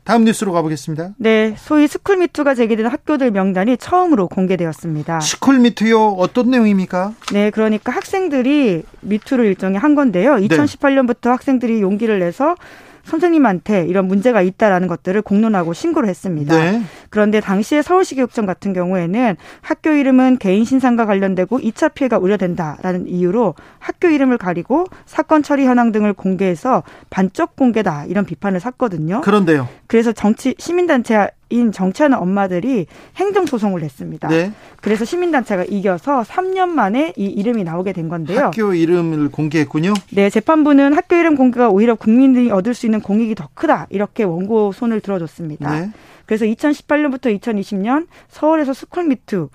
[0.00, 0.04] 네.
[0.04, 1.10] 다음 뉴스로 가보겠습니다.
[1.18, 1.54] 네.
[1.58, 5.20] 소위 스쿨미투가 제기된 학교들 명단이 처음으로 공개되었습니다.
[5.20, 6.12] 스쿨미투요?
[6.12, 7.12] 어떤 내용입니까?
[7.32, 7.50] 네.
[7.50, 10.36] 그러니까 학생들이 미투를 일종의 한 건데요.
[10.36, 11.28] 2018년부터 네.
[11.30, 12.56] 학생들이 용기를 내서
[13.04, 16.56] 선생님한테 이런 문제가 있다라는 것들을 공론하고 신고를 했습니다.
[16.56, 16.82] 네.
[17.10, 23.54] 그런데 당시에 서울시 교육청 같은 경우에는 학교 이름은 개인 신상과 관련되고 2차 피해가 우려된다라는 이유로
[23.78, 29.20] 학교 이름을 가리고 사건 처리 현황 등을 공개해서 반적 공개다 이런 비판을 샀거든요.
[29.22, 29.68] 그런데요.
[29.86, 32.86] 그래서 정치 시민단체 인 정치하는 엄마들이
[33.16, 34.28] 행정소송을 냈습니다.
[34.28, 34.52] 네.
[34.80, 38.46] 그래서 시민단체가 이겨서 3년 만에 이 이름이 나오게 된 건데요.
[38.46, 39.92] 학교 이름을 공개했군요.
[40.12, 44.72] 네, 재판부는 학교 이름 공개가 오히려 국민들이 얻을 수 있는 공익이 더 크다 이렇게 원고
[44.72, 45.70] 손을 들어줬습니다.
[45.70, 45.90] 네.
[46.26, 49.48] 그래서 2018년부터 2020년 서울에서 스쿨미트로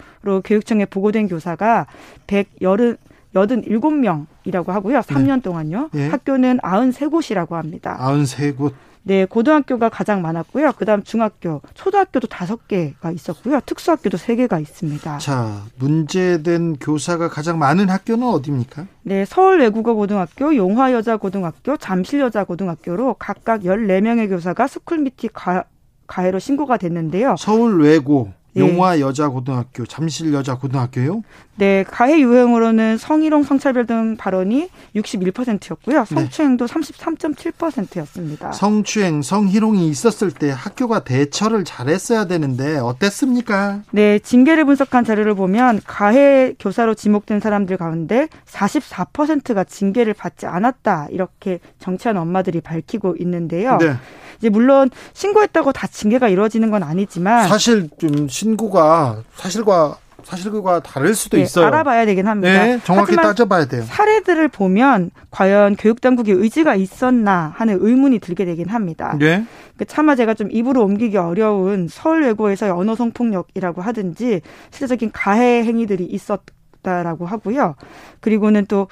[0.44, 1.88] 교육청에 보고된 교사가
[2.28, 2.98] 180
[3.36, 5.00] 87명이라고 하고요.
[5.00, 5.42] 3년 네.
[5.42, 5.90] 동안요.
[5.96, 6.08] 예.
[6.08, 7.98] 학교는 93곳이라고 합니다.
[8.00, 8.74] 93곳.
[9.07, 10.72] 네, 고등학교가 가장 많았고요.
[10.73, 13.60] 그다음 중학교, 초등학교도 다섯 개가 있었고요.
[13.64, 15.19] 특수학교도 세 개가 있습니다.
[15.19, 18.88] 자, 문제된 교사가 가장 많은 학교는 어디입니까?
[19.03, 25.65] 네, 서울 외국어 고등학교, 용화 여자 고등학교, 잠실 여자 고등학교로 각각 14명의 교사가 스쿨미티 가,
[26.07, 27.36] 가해로 신고가 됐는데요.
[27.38, 28.45] 서울 외고 예.
[28.57, 31.23] 용화 여자 고등학교, 잠실 여자 고등학교요?
[31.57, 36.06] 네, 가해 유형으로는 성희롱, 성차별 등 발언이 61%였고요.
[36.06, 36.73] 성추행도 네.
[36.73, 38.52] 33.7%였습니다.
[38.52, 43.82] 성추행, 성희롱이 있었을 때 학교가 대처를 잘했어야 되는데 어땠습니까?
[43.91, 51.60] 네, 징계를 분석한 자료를 보면 가해 교사로 지목된 사람들 가운데 44%가 징계를 받지 않았다 이렇게
[51.80, 53.77] 정치한 엄마들이 밝히고 있는데요.
[53.77, 53.95] 네.
[54.50, 61.44] 물론 신고했다고 다 징계가 이루어지는 건 아니지만 사실 좀 신고가 사실과 사실과 다를 수도 네,
[61.44, 61.68] 있어요.
[61.68, 62.64] 알아봐야 되긴 합니다.
[62.64, 63.84] 네, 정확히 따져봐야 돼요.
[63.84, 69.16] 사례들을 보면 과연 교육당국의 의지가 있었나 하는 의문이 들게 되긴 합니다.
[69.20, 69.46] 네.
[69.78, 74.42] 그 차마 제가 좀 입으로 옮기기 어려운 서울 외고에서의 언어 성폭력이라고 하든지
[74.72, 77.76] 실제적인 가해 행위들이 있었다라고 하고요.
[78.20, 78.88] 그리고는 또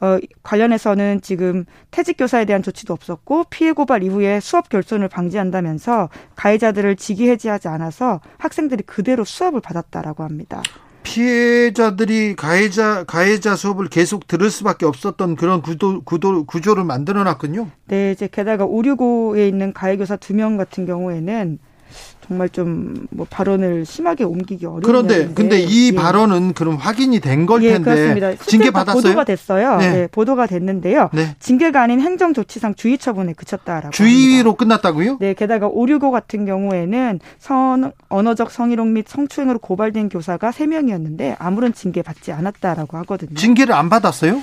[0.00, 6.96] 어, 관련해서는 지금 퇴직 교사에 대한 조치도 없었고 피해 고발 이후에 수업 결손을 방지한다면서 가해자들을
[6.96, 10.62] 직위 해지하지 않아서 학생들이 그대로 수업을 받았다라고 합니다.
[11.02, 17.68] 피해자들이 가해자 가해자 수업을 계속 들을 수밖에 없었던 그런 구도 구도 구조를 만들어 놨군요.
[17.86, 21.58] 네, 이제 게다가 오류고에 있는 가해 교사 두 명 같은 경우에는
[22.26, 25.94] 정말 좀 뭐 발언을 심하게 옮기기 어려운 그런데 근데 이 예.
[25.94, 28.44] 발언은 그럼 확인이 된걸 예, 텐데 그렇습니다.
[28.44, 29.02] 징계 받았어요?
[29.02, 29.76] 보도가 됐어요.
[29.78, 29.92] 네.
[29.92, 31.10] 네 보도가 됐는데요.
[31.12, 31.34] 네.
[31.40, 34.56] 징계가 아닌 행정 조치상 주의 처분에 그쳤다라고 주의로 합니다.
[34.56, 35.18] 끝났다고요?
[35.20, 42.02] 네, 게다가 오류고 같은 경우에는 선 언어적 성희롱 및 성추행으로 고발된 교사가 3명이었는데 아무런 징계
[42.02, 43.34] 받지 않았다라고 하거든요.
[43.34, 44.40] 징계를 안 받았어요?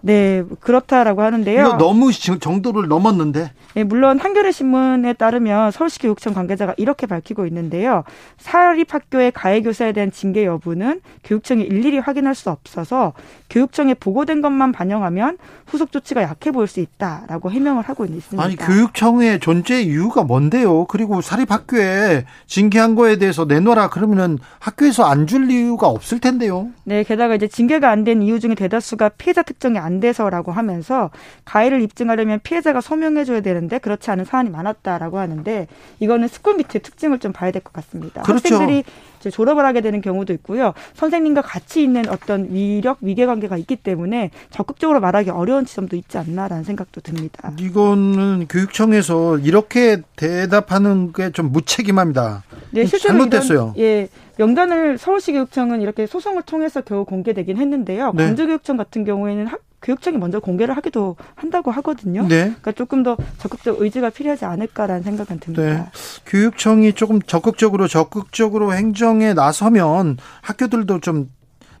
[0.00, 1.76] 네, 그렇다라고 하는데요.
[1.78, 3.50] 너무 정도를 넘었는데.
[3.74, 8.04] 네, 물론 한겨레 신문에 따르면 서울시 교육청 관계자가 이렇게 밝히고 있는데요.
[8.38, 13.12] 사립학교의 가해 교사에 대한 징계 여부는 교육청이 일일이 확인할 수 없어서
[13.50, 15.36] 교육청에 보고된 것만 반영하면
[15.66, 18.42] 후속 조치가 약해 보일 수 있다라고 해명을 하고 있습니다.
[18.42, 20.86] 아니 교육청의 존재 이유가 뭔데요?
[20.86, 26.68] 그리고 사립학교에 징계한 거에 대해서 내놓아라 그러면은 학교에서 안 줄 이유가 없을 텐데요.
[26.84, 31.10] 네, 게다가 이제 징계가 안 된 이유 중에 대다수가 피해자 특정이 안 돼서라고 하면서
[31.44, 35.66] 가해를 입증하려면 피해자가 소명해줘야 되는데 그렇지 않은 사안이 많았다라고 하는데
[36.00, 38.22] 이거는 스쿨미트의 특징을 좀 봐야 될 것 같습니다.
[38.22, 38.54] 그렇죠.
[38.54, 38.84] 학생들이
[39.30, 40.72] 졸업을 하게 되는 경우도 있고요.
[40.94, 46.64] 선생님과 같이 있는 어떤 위력 위계 관계가 있기 때문에 적극적으로 말하기 어려운 지점도 있지 않나라는
[46.64, 47.52] 생각도 듭니다.
[47.58, 52.44] 이거는 교육청에서 이렇게 대답하는 게 좀 무책임합니다.
[52.70, 53.74] 네, 실제로 잘못됐어요.
[53.76, 54.08] 이런, 예.
[54.38, 58.12] 명단을 서울시 교육청은 이렇게 소송을 통해서 겨우 공개되긴 했는데요.
[58.14, 58.24] 네.
[58.24, 62.22] 광주교육청 같은 경우에는 학, 교육청이 먼저 공개를 하기도 한다고 하거든요.
[62.26, 62.44] 네.
[62.44, 65.62] 그러니까 조금 더 적극적 의지가 필요하지 않을까라는 생각은 듭니다.
[65.62, 65.84] 네.
[66.26, 71.28] 교육청이 조금 적극적으로 적극적으로 행정 에 나서면 학교들도 좀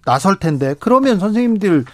[0.04, 1.84] 나설 텐데 그러면 선생님들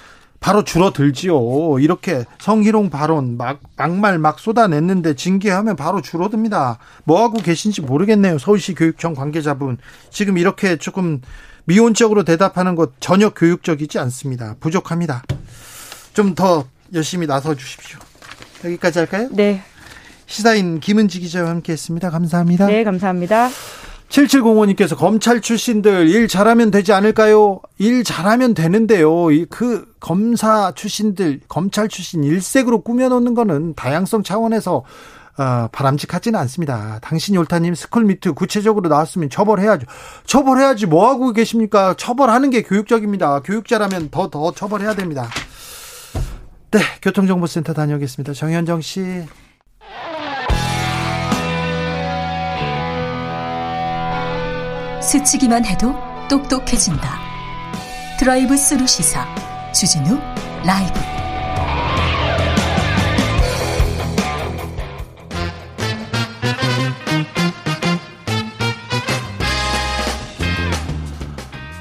[0.40, 1.78] 바로 줄어들지요.
[1.78, 6.78] 이렇게 성희롱 발언 막 막말 막 쏟아냈는데 징계하면 바로 줄어듭니다.
[7.04, 8.38] 뭐 하고 계신지 모르겠네요.
[8.38, 9.78] 서울시 교육청 관계자분
[10.10, 11.20] 지금 이렇게 조금
[11.64, 14.56] 미온적으로 대답하는 것 전혀 교육적이지 않습니다.
[14.60, 15.22] 부족합니다.
[16.12, 17.98] 좀 더 열심히 나서 주십시오.
[18.64, 19.28] 여기까지 할까요?
[19.32, 19.62] 네.
[20.26, 22.10] 시사인 김은지 기자와 함께 했습니다.
[22.10, 22.66] 감사합니다.
[22.66, 23.48] 네, 감사합니다.
[24.12, 27.60] 7705님께서 검찰 출신들 일 잘하면 되지 않을까요?
[27.78, 29.10] 일 잘하면 되는데요.
[29.48, 34.84] 그 검사 출신들, 검찰 출신 일색으로 꾸며놓는 거는 다양성 차원에서
[35.38, 36.98] 어, 바람직하지는 않습니다.
[37.00, 39.86] 당신이 옳다님 스쿨미투 구체적으로 나왔으면 처벌해야죠.
[40.26, 41.94] 처벌해야지 뭐 하고 계십니까?
[41.94, 43.40] 처벌하는 게 교육적입니다.
[43.40, 45.28] 교육자라면 더 더 처벌해야 됩니다.
[46.70, 48.34] 네, 교통정보센터 다녀오겠습니다.
[48.34, 49.24] 정현정 씨.
[55.02, 55.94] 스치기만 해도
[56.28, 57.18] 똑똑해진다.
[58.18, 59.26] 드라이브 스루 시사
[59.72, 60.18] 주진우
[60.64, 60.92] 라이브.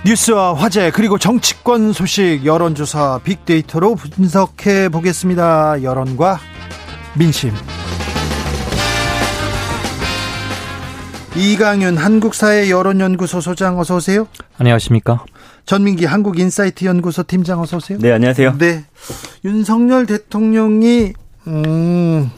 [0.03, 5.83] 뉴스와 화제 그리고 정치권 소식 여론조사 빅데이터로 분석해 보겠습니다.
[5.83, 6.39] 여론과
[7.13, 7.53] 민심.
[11.35, 14.27] 이강윤 한국사회 여론연구소 소장 어서 오세요.
[14.57, 15.23] 안녕하십니까.
[15.65, 17.97] 전민기 한국인사이트 연구소 팀장 어서 오세요.
[18.01, 18.57] 네, 안녕하세요.
[18.57, 18.83] 네.
[19.45, 21.13] 윤석열 대통령이
[21.47, 22.29] 음,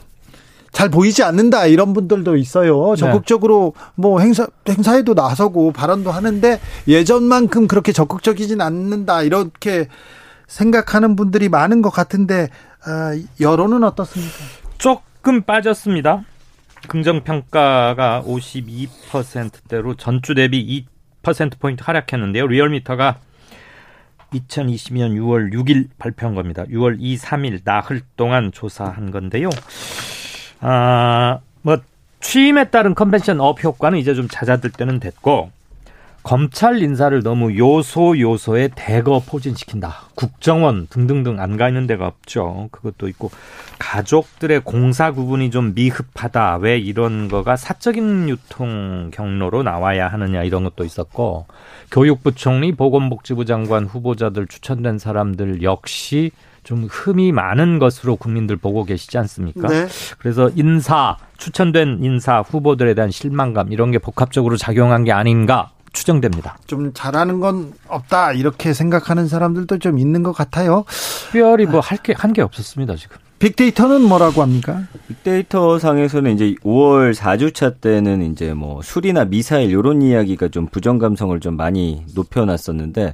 [0.71, 2.91] 잘 보이지 않는다 이런 분들도 있어요.
[2.91, 2.99] 네.
[2.99, 3.83] 적극적으로 네.
[3.95, 9.87] 뭐 행사 행사에도 나서고 발언도 하는데 예전만큼 그렇게 적극적이진 않는다 이렇게
[10.47, 12.49] 생각하는 분들이 많은 것 같은데
[12.85, 14.33] 어, 여론은 어떻습니까?
[14.77, 16.25] 조금 빠졌습니다.
[16.87, 20.85] 긍정평가가 52%대로 전주 대비
[21.23, 22.47] 2%포인트 하락했는데요.
[22.47, 23.19] 리얼미터가
[24.33, 26.63] 2020년 6월 6일 발표한 겁니다.
[26.65, 29.49] 6월 2, 3일 나흘 동안 조사한 건데요.
[30.59, 31.77] 아, 뭐,
[32.19, 35.51] 취임에 따른 컨벤션 업 효과는 이제 좀 잦아들 때는 됐고,
[36.23, 40.03] 검찰 인사를 너무 요소 요소에 대거 포진시킨다.
[40.15, 42.69] 국정원 등등등 안 가 있는 데가 없죠.
[42.71, 43.29] 그것도 있고
[43.77, 46.57] 가족들의 공사 구분이 좀 미흡하다.
[46.57, 51.45] 왜 이런 거가 사적인 유통 경로로 나와야 하느냐 이런 것도 있었고
[51.91, 56.31] 교육부 총리 보건복지부 장관 후보자들 추천된 사람들 역시
[56.63, 59.67] 좀 흠이 많은 것으로 국민들 보고 계시지 않습니까?
[59.67, 59.87] 네.
[60.17, 66.57] 그래서 인사 추천된 인사 후보들에 대한 실망감 이런 게 복합적으로 작용한 게 아닌가 추정됩니다.
[66.67, 70.83] 좀 잘하는 건 없다 이렇게 생각하는 사람들도 좀 있는 것 같아요.
[71.31, 73.17] 특별히 뭐 할 게 한 게 없었습니다 지금.
[73.39, 74.83] 빅데이터는 뭐라고 합니까?
[75.07, 81.37] 빅데이터 상에서는 이제 5월 4주차 때는 이제 뭐 술이나 미사일 이런 이야기가 좀 부정 감성을
[81.41, 83.13] 좀 많이 높여놨었는데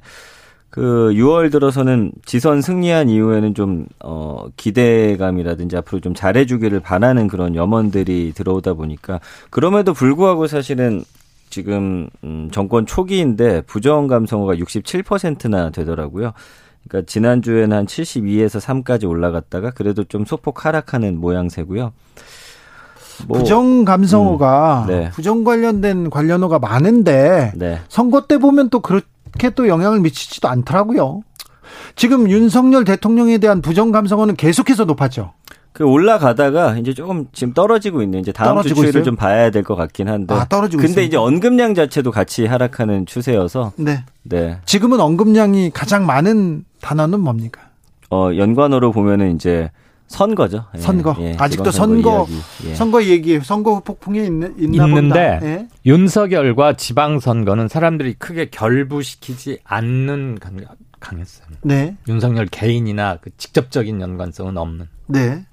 [0.69, 8.33] 그 6월 들어서는 지선 승리한 이후에는 좀, 어, 기대감이라든지 앞으로 좀 잘해주기를 바라는 그런 염원들이
[8.35, 9.19] 들어오다 보니까
[9.49, 11.03] 그럼에도 불구하고 사실은
[11.49, 16.33] 지금 음, 정권 초기인데 부정 감성어가 67%나 되더라고요.
[16.87, 21.91] 그러니까 지난주에는 한 72에서 3까지 올라갔다가 그래도 좀 소폭 하락하는 모양새고요.
[23.27, 25.09] 뭐, 부정 감성어가 음, 네.
[25.09, 27.79] 부정 관련된 관련어가 많은데 네.
[27.89, 31.21] 선거 때 보면 또 그렇게 또 영향을 미치지도 않더라고요.
[31.95, 35.33] 지금 윤석열 대통령에 대한 부정 감성어는 계속해서 높았죠.
[35.79, 39.75] 그 올라가다가 이제 조금 지금 떨어지고 있는 이제 다음 주 추이를 좀 봐야 될 것
[39.77, 40.33] 같긴 한데.
[40.35, 41.07] 아, 떨어지고 근데 있습니다.
[41.07, 43.71] 이제 언급량 자체도 같이 하락하는 추세여서.
[43.77, 44.03] 네.
[44.23, 44.59] 네.
[44.65, 47.61] 지금은 언급량이 가장 많은 단어는 뭡니까?
[48.11, 49.71] 어, 연관어로 보면은 이제
[50.07, 50.65] 선거죠.
[50.75, 51.15] 예, 선거.
[51.21, 52.75] 예, 아직도 선거 이야기, 예.
[52.75, 55.67] 선거 얘기, 선거 폭풍에 있는 있나 있는데 예.
[55.85, 60.39] 윤석열과 지방 선거는 사람들이 크게 결부시키지 않는
[60.99, 61.47] 강했어요.
[61.61, 61.95] 네.
[62.09, 64.87] 윤석열 개인이나 그 직접적인 연관성은 없는.
[65.07, 65.45] 네.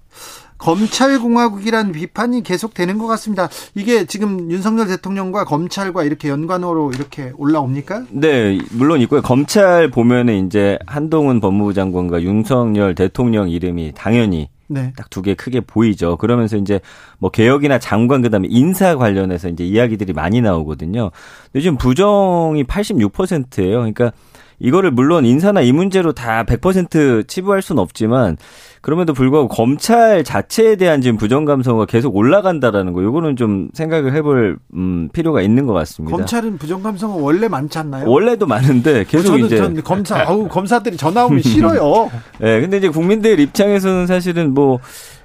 [0.58, 3.48] 검찰공화국이란 비판이 계속되는 것 같습니다.
[3.74, 8.04] 이게 지금 윤석열 대통령과 검찰과 이렇게 연관으로 이렇게 올라옵니까?
[8.10, 9.20] 네, 물론 있고요.
[9.22, 14.92] 검찰 보면은 이제 한동훈 법무부 장관과 윤석열 대통령 이름이 당연히 네.
[14.96, 16.16] 딱 두 개 크게 보이죠.
[16.16, 16.80] 그러면서 이제
[17.18, 21.10] 뭐 개혁이나 장관 그다음에 인사 관련해서 이제 이야기들이 많이 나오거든요.
[21.54, 23.76] 요즘 부정이 86%예요.
[23.76, 24.10] 그러니까
[24.58, 28.36] 이거를 물론 인사나 이 문제로 다 100% 치부할 수는 없지만
[28.80, 34.58] 그럼에도 불구하고 검찰 자체에 대한 지금 부정 감성가 계속 올라간다라는 거, 요거는 좀 생각을 해볼
[34.74, 36.16] 음, 필요가 있는 것 같습니다.
[36.16, 38.08] 검찰은 부정 감성은 원래 많지 않나요?
[38.08, 42.10] 원래도 많은데 계속 저는, 이제 전 검사, 아우 검사들이 전화 오면 싫어요.
[42.38, 44.78] 네, 근데 이제 국민들 입장에서는 사실은 뭐.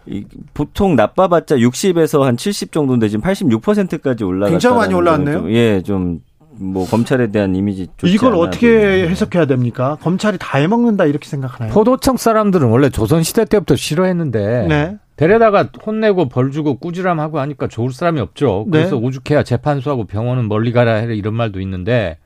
[0.07, 0.25] 이
[0.55, 4.49] 보통 나빠봤자 60에서 한 70 정도인데 지금 86%까지 올라갔다.
[4.49, 5.37] 굉장히 많이 올라왔네요.
[5.41, 6.21] 좀, 예, 좀
[6.61, 9.97] 뭐 검찰에 대한 이미지 이걸 어떻게 해석해야 됩니까?
[10.01, 11.73] 검찰이 다 해먹는다 이렇게 생각하나요?
[11.73, 14.97] 포도청 사람들은 원래 조선 시대 때부터 싫어했는데 네.
[15.15, 18.65] 데려다가 혼내고 벌 주고 꾸지람하고 하니까 좋을 사람이 없죠.
[18.67, 18.79] 네.
[18.79, 19.05] 그래서 네.
[19.05, 22.17] 오죽해야 재판소하고 병원은 멀리 가라 해라 이런 말도 있는데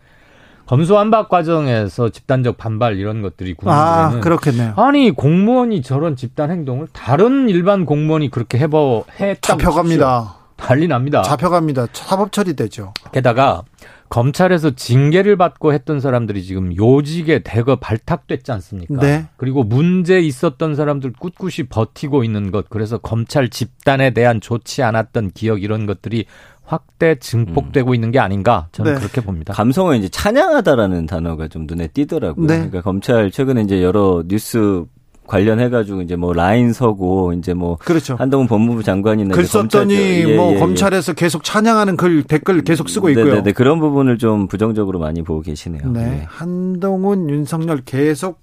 [0.65, 4.73] 검수완박 과정에서 집단적 반발 이런 것들이 국민들에는 아, 그렇겠네요.
[4.77, 10.35] 아니 공무원이 저런 집단 행동을 다른 일반 공무원이 그렇게 해버 했다 잡혀갑니다.
[10.57, 11.21] 난리 납니다.
[11.21, 11.87] 잡혀갑니다.
[11.93, 12.93] 사법 처리되죠.
[13.11, 13.63] 게다가
[14.09, 19.01] 검찰에서 징계를 받고 했던 사람들이 지금 요직에 대거 발탁됐지 않습니까?
[19.01, 19.25] 네.
[19.37, 25.63] 그리고 문제 있었던 사람들 꿋꿋이 버티고 있는 것, 그래서 검찰 집단에 대한 좋지 않았던 기억
[25.63, 26.25] 이런 것들이
[26.63, 27.95] 확대 증폭되고 음.
[27.95, 28.99] 있는 게 아닌가 저는 네.
[28.99, 29.53] 그렇게 봅니다.
[29.53, 32.47] 감성을 이제 찬양하다라는 단어가 좀 눈에 띄더라고요.
[32.47, 32.55] 네.
[32.55, 34.83] 그러니까 검찰 최근에 이제 여러 뉴스
[35.27, 38.15] 관련해가지고 이제 뭐 라인 서고 이제 뭐 그렇죠.
[38.15, 40.59] 한동훈 법무부 장관이나 글 썼더니 예, 뭐 예, 예.
[40.59, 43.35] 검찰에서 계속 찬양하는 글 댓글 계속 쓰고 있고요.
[43.35, 45.91] 네네 그런 부분을 좀 부정적으로 많이 보고 계시네요.
[45.91, 46.05] 네.
[46.05, 46.25] 네.
[46.27, 48.41] 한동훈 윤석열 계속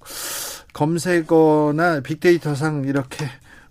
[0.72, 3.26] 검색어나 빅데이터상 이렇게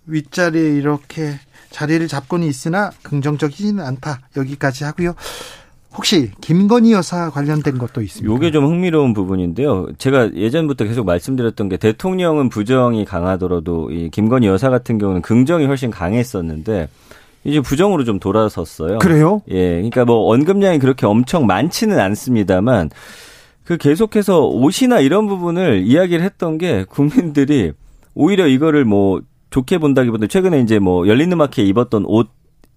[0.06, 1.38] 윗자리에 이렇게
[1.70, 4.20] 자리를 잡고는 있으나 긍정적이지는 않다.
[4.36, 5.14] 여기까지 하고요.
[5.96, 8.32] 혹시 김건희 여사 관련된 것도 있습니까?
[8.32, 9.88] 요게 좀 흥미로운 부분인데요.
[9.98, 15.90] 제가 예전부터 계속 말씀드렸던 게 대통령은 부정이 강하더라도 이 김건희 여사 같은 경우는 긍정이 훨씬
[15.90, 16.88] 강했었는데
[17.44, 18.98] 이제 부정으로 좀 돌아섰어요.
[18.98, 19.42] 그래요?
[19.48, 19.72] 예.
[19.74, 22.90] 그러니까 뭐 언급량이 그렇게 엄청 많지는 않습니다만
[23.64, 27.72] 그 계속해서 옷이나 이런 부분을 이야기를 했던 게 국민들이
[28.14, 29.20] 오히려 이거를 뭐
[29.50, 32.28] 좋게 본다기보다 최근에 이제 뭐 열린음악회에 입었던 옷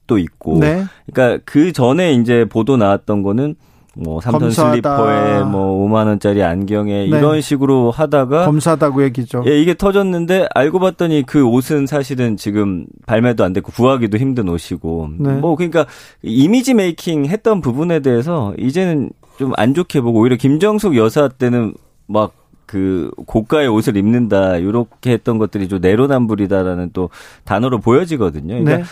[0.08, 0.60] 도 있고.
[0.60, 0.86] 네.
[1.12, 3.56] 그러니까 그 전에 이제 보도 나왔던 거는
[3.98, 7.18] 뭐 3톤 슬리퍼에 뭐 5만 원짜리 안경에 네.
[7.18, 9.44] 이런 식으로 하다가 검사다고 얘기죠.
[9.48, 15.10] 예, 이게 터졌는데 알고 봤더니 그 옷은 사실은 지금 발매도 안 됐고 구하기도 힘든 옷이고
[15.18, 15.32] 네.
[15.34, 15.86] 뭐 그러니까
[16.22, 21.74] 이미지 메이킹 했던 부분에 대해서 이제는 좀 안 좋게 보고 오히려 김정숙 여사 때는
[22.08, 27.10] 막 그 고가의 옷을 입는다 이렇게 했던 것들이 좀 내로남불이다라는 또
[27.44, 28.64] 단어로 보여지거든요.
[28.64, 28.84] 그러니까 네.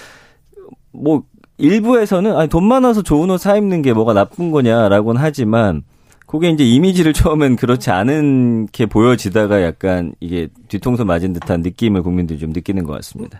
[0.93, 1.23] 뭐
[1.57, 5.83] 일부에서는 아니 돈 많아서 좋은 옷 사 입는 게 뭐가 나쁜 거냐라고는 하지만
[6.25, 12.39] 그게 이제 이미지를 처음엔 그렇지 않은 게 보여지다가 약간 이게 뒤통수 맞은 듯한 느낌을 국민들이
[12.39, 13.39] 좀 느끼는 것 같습니다.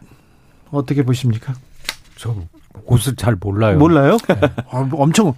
[0.72, 1.54] 어떻게 보십니까?
[2.18, 2.36] 저
[2.86, 3.78] 옷을 잘 몰라요.
[3.78, 4.18] 몰라요?
[4.28, 4.36] 네.
[4.70, 5.34] 아, 엄청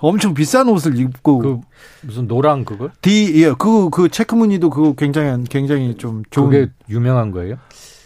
[0.00, 1.60] 엄청 비싼 옷을 입고 그
[2.02, 2.90] 무슨 노랑 그거?
[3.00, 7.56] D 예, 그그 체크 무늬도 그 굉장히 굉장히 좀 좋은 그게 유명한 거예요?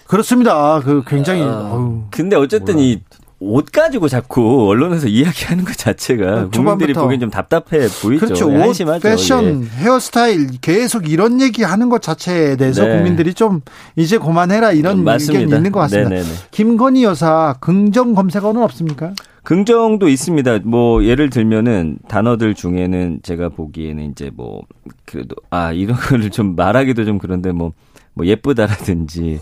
[0.06, 0.80] 그렇습니다.
[0.84, 1.42] 그 굉장히.
[1.44, 8.26] 어, 근데 어쨌든 이옷 가지고 자꾸 언론에서 이야기하는 것 자체가 국민들이 보기엔 좀 답답해 보이죠.
[8.26, 8.48] 그렇죠.
[8.48, 9.00] 옷, 한심하죠.
[9.08, 9.68] 패션, 예.
[9.82, 12.96] 헤어스타일 계속 이런 얘기하는 것 자체에 대해서 네.
[12.96, 13.60] 국민들이 좀
[13.96, 15.40] 이제 그만해라 이런 맞습니다.
[15.40, 16.10] 의견이 있는 것 같습니다.
[16.10, 16.28] 네네네.
[16.50, 19.12] 김건희 여사 긍정 검색어는 없습니까?
[19.42, 20.58] 긍정도 있습니다.
[20.64, 24.62] 뭐 예를 들면은 단어들 중에는 제가 보기에는 이제 뭐
[25.04, 27.72] 그래도 아 이런 거를 좀 말하기도 좀 그런데 뭐뭐
[28.14, 29.38] 뭐 예쁘다라든지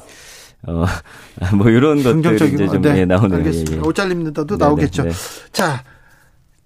[0.66, 0.84] 어,
[1.56, 3.72] 뭐 이런 것들이 이제 좀 네, 예, 나오는 알겠습니다.
[3.72, 3.80] 예, 예.
[3.80, 5.04] 옷 잘립니다도 나오겠죠.
[5.04, 5.10] 네.
[5.52, 5.82] 자,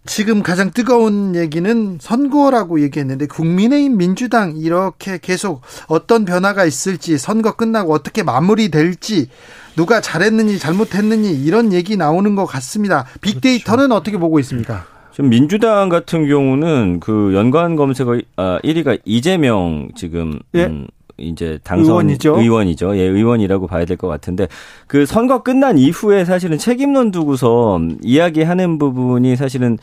[0.06, 7.92] 지금 가장 뜨거운 얘기는 선거라고 얘기했는데 국민의힘 민주당 이렇게 계속 어떤 변화가 있을지 선거 끝나고
[7.92, 9.28] 어떻게 마무리될지
[9.76, 13.06] 누가 잘했느니 잘못했느니 이런 얘기 나오는 것 같습니다.
[13.20, 13.94] 빅데이터는 그렇죠.
[13.94, 14.86] 어떻게 보고 있습니까?
[15.12, 20.64] 지금 민주당 같은 경우는 그 연관 검색어 아 1위가 이재명 지금 예?
[20.66, 20.86] 음,
[21.18, 22.38] 이제 당선 의원이죠.
[22.38, 22.96] 의원이죠.
[22.96, 24.46] 예, 의원이라고 봐야 될 것 같은데
[24.86, 29.76] 그 선거 끝난 이후에 사실은 책임론 두고서 이야기하는 부분이 사실은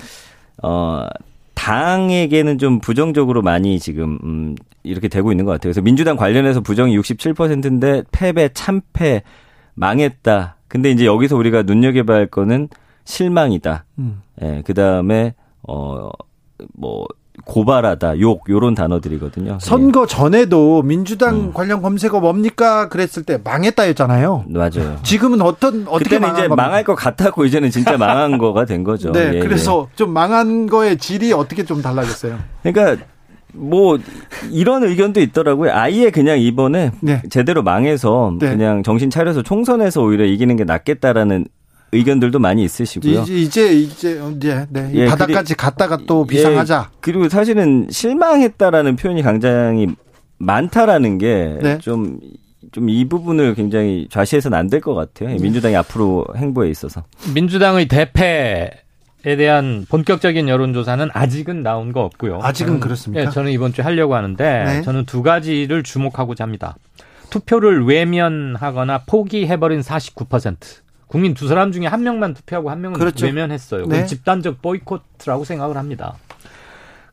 [0.63, 1.05] 어
[1.55, 5.63] 당에게는 좀 부정적으로 많이 지금 음 이렇게 되고 있는 것 같아요.
[5.71, 9.23] 그래서 민주당 관련해서 부정이 67%인데 패배, 참패,
[9.73, 10.55] 망했다.
[10.67, 12.69] 근데 이제 여기서 우리가 눈여겨봐야 할 거는
[13.05, 13.85] 실망이다.
[13.99, 14.21] 음.
[14.41, 15.33] 예, 그 다음에
[15.67, 17.05] 어뭐
[17.45, 19.59] 고발하다, 욕 요런 단어들이거든요.
[19.61, 20.05] 선거 예.
[20.07, 21.53] 전에도 민주당 음.
[21.53, 24.45] 관련 검색어 뭡니까 그랬을 때 망했다였잖아요.
[24.49, 24.99] 맞아요.
[25.03, 29.11] 지금은 어떤 어떻게 그때는 이제 망할 것 같았고 이제는 진짜 망한 거가 된 거죠.
[29.11, 29.95] 네, 예, 그래서 예.
[29.95, 32.37] 좀 망한 거의 질이 어떻게 좀 달라졌어요?
[32.63, 33.03] 그러니까
[33.53, 33.97] 뭐
[34.51, 35.71] 이런 의견도 있더라고요.
[35.73, 37.21] 아예 그냥 이번에 네.
[37.29, 38.49] 제대로 망해서 네.
[38.49, 41.45] 그냥 정신 차려서 총선에서 오히려 이기는 게 낫겠다라는
[41.91, 43.21] 의견들도 많이 있으시고요.
[43.21, 44.91] 이제 이제 이제 네, 네.
[44.93, 46.89] 예, 바닥까지 그리, 갔다가 또 예, 비상하자.
[46.91, 49.87] 예, 그리고 사실은 실망했다라는 표현이 굉장히
[50.37, 55.29] 많다라는 게좀좀이 부분을 굉장히 좌시해서는 안 될 것 같아요.
[55.29, 55.37] 네.
[55.41, 57.03] 민주당이 앞으로 행보에 있어서.
[57.33, 58.71] 민주당의 대패
[59.27, 62.41] 에 대한 본격적인 여론조사는 아직은 나온 거 없고요.
[62.43, 63.25] 아직은 저는, 그렇습니까?
[63.25, 64.81] 네, 저는 이번 주에 하려고 하는데 네.
[64.83, 66.75] 저는 두 가지를 주목하고자 합니다.
[67.31, 70.57] 투표를 외면하거나 포기해버린 49%.
[71.07, 73.25] 국민 두 사람 중에 한 명만 투표하고 한 명은 그렇죠.
[73.25, 73.85] 외면했어요.
[73.87, 74.05] 네.
[74.05, 76.15] 집단적 보이콧이라고 생각을 합니다.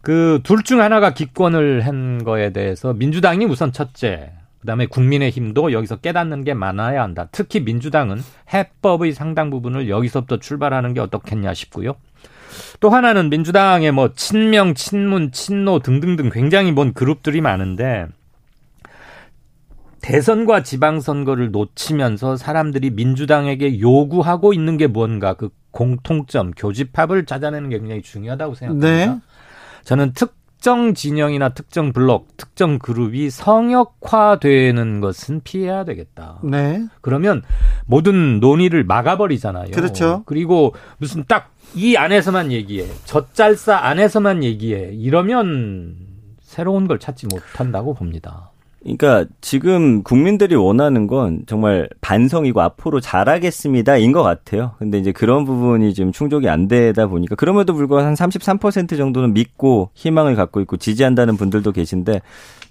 [0.01, 6.45] 그 둘 중 하나가 기권을 한 거에 대해서 민주당이 우선 첫째, 그다음에 국민의힘도 여기서 깨닫는
[6.45, 7.29] 게 많아야 한다.
[7.31, 8.21] 특히 민주당은
[8.53, 11.95] 해법의 상당 부분을 여기서부터 출발하는 게 어떻겠냐 싶고요.
[12.81, 18.07] 또 하나는 민주당의 뭐 친명, 친문, 친노 등등등 굉장히 먼 그룹들이 많은데
[20.03, 28.03] 대선과 지방선거를 놓치면서 사람들이 민주당에게 요구하고 있는 게 뭔가 그 공통점, 교집합을 찾아내는 게 굉장히
[28.03, 29.15] 중요하다고 생각합니다.
[29.15, 29.21] 네.
[29.85, 36.39] 저는 특 특정 진영이나 특정 블록, 특정 그룹이 성역화되는 것은 피해야 되겠다.
[36.45, 36.87] 네.
[37.01, 37.43] 그러면
[37.85, 39.73] 모든 논의를 막아버리잖아요.
[39.73, 40.23] 그렇죠.
[40.25, 42.87] 그리고 무슨 딱 이 안에서만 얘기해.
[43.05, 44.93] 젖잘싸 안에서만 얘기해.
[44.93, 45.97] 이러면
[46.41, 48.52] 새로운 걸 찾지 못한다고 봅니다.
[48.83, 54.73] 그러니까 지금 국민들이 원하는 건 정말 반성이고 앞으로 잘하겠습니다인 것 같아요.
[54.79, 59.91] 근데 이제 그런 부분이 좀 충족이 안 되다 보니까 그럼에도 불구하고 한 33% 정도는 믿고
[59.95, 62.21] 희망을 갖고 있고 지지한다는 분들도 계신데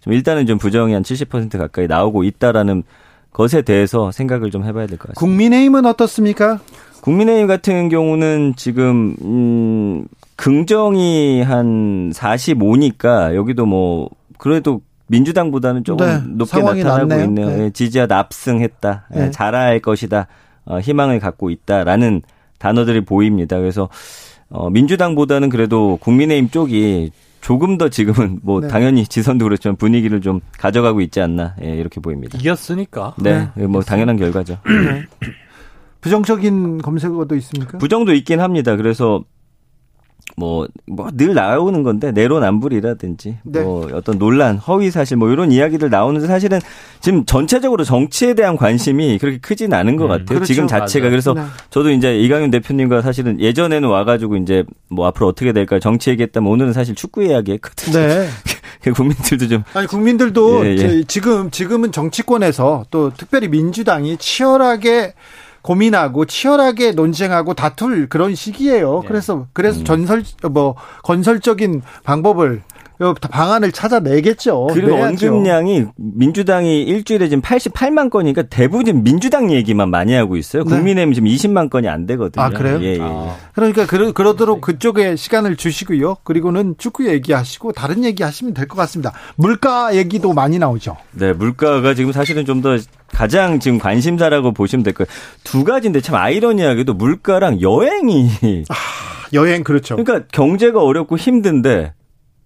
[0.01, 2.83] 좀 일단은 좀 부정이 한 70% 가까이 나오고 있다라는
[3.31, 5.19] 것에 대해서 생각을 좀 해봐야 될 것 같습니다.
[5.19, 6.59] 국민의힘은 어떻습니까?
[7.01, 10.05] 국민의힘 같은 경우는 지금 음
[10.35, 14.81] 긍정이 한 45니까 여기도 뭐 그래도
[15.11, 17.25] 민주당보다는 조금 네, 높게 나타나고 낫네요.
[17.25, 17.47] 있네요.
[17.49, 17.63] 네.
[17.65, 19.07] 예, 지지하 납승했다.
[19.15, 19.31] 예, 네.
[19.31, 20.27] 잘할 것이다.
[20.65, 22.21] 어, 희망을 갖고 있다라는
[22.59, 23.57] 단어들이 보입니다.
[23.59, 23.89] 그래서
[24.49, 27.11] 어, 민주당보다는 그래도 국민의힘 쪽이
[27.41, 28.67] 조금 더 지금은 뭐 네.
[28.69, 32.37] 당연히 지선도 그렇지만 분위기를 좀 가져가고 있지 않나 예, 이렇게 보입니다.
[32.37, 33.15] 이겼으니까.
[33.19, 33.67] 네, 네.
[33.67, 34.57] 뭐 당연한 결과죠.
[35.99, 37.77] 부정적인 검색어도 있습니까?
[37.79, 38.75] 부정도 있긴 합니다.
[38.75, 39.23] 그래서
[40.37, 43.61] 뭐, 뭐, 늘 나오는 건데, 내로남불이라든지, 네.
[43.61, 46.59] 뭐, 어떤 논란, 허위사실, 뭐, 이런 이야기들 나오는데 사실은
[46.99, 50.25] 지금 전체적으로 정치에 대한 관심이 그렇게 크진 않은 것 음, 같아요.
[50.25, 50.45] 그렇죠.
[50.45, 51.03] 지금 자체가.
[51.03, 51.11] 맞아요.
[51.11, 51.41] 그래서 네.
[51.69, 56.73] 저도 이제 이강윤 대표님과 사실은 예전에는 와가지고 이제 뭐 앞으로 어떻게 될까 정치 얘기했다면 오늘은
[56.73, 57.97] 사실 축구 이야기 했거든요.
[57.97, 58.27] 네.
[58.95, 59.63] 국민들도 좀.
[59.73, 61.03] 아니, 국민들도 예, 예.
[61.03, 65.13] 지금, 지금은 정치권에서 또 특별히 민주당이 치열하게
[65.61, 69.01] 고민하고 치열하게 논쟁하고 다툴 그런 시기예요.
[69.01, 69.07] 네.
[69.07, 69.85] 그래서 그래서 음.
[69.85, 72.61] 전설 뭐 건설적인 방법을
[73.29, 74.67] 방안을 찾아내겠죠.
[74.71, 80.63] 그리고 언급량이 민주당이 일주일에 지금 88만 건이니까 대부분 지금 민주당 얘기만 많이 하고 있어요.
[80.63, 80.69] 네.
[80.75, 82.43] 국민의힘 지금 20만 건이 안 되거든요.
[82.43, 82.79] 아 그래요?
[82.81, 82.99] 예, 예.
[83.01, 83.35] 아.
[83.53, 86.17] 그러니까 그러, 그러도록 그쪽에 시간을 주시고요.
[86.23, 89.11] 그리고는 축구 얘기하시고 다른 얘기하시면 될 것 같습니다.
[89.35, 90.95] 물가 얘기도 많이 나오죠.
[91.11, 92.77] 네, 물가가 지금 사실은 좀 더
[93.11, 95.07] 가장 지금 관심사라고 보시면 될 거예요.
[95.43, 98.29] 두 가지인데 참 아이러니하게도 물가랑 여행이
[98.69, 98.75] 아,
[99.33, 99.95] 여행 그렇죠.
[99.97, 101.93] 그러니까 경제가 어렵고 힘든데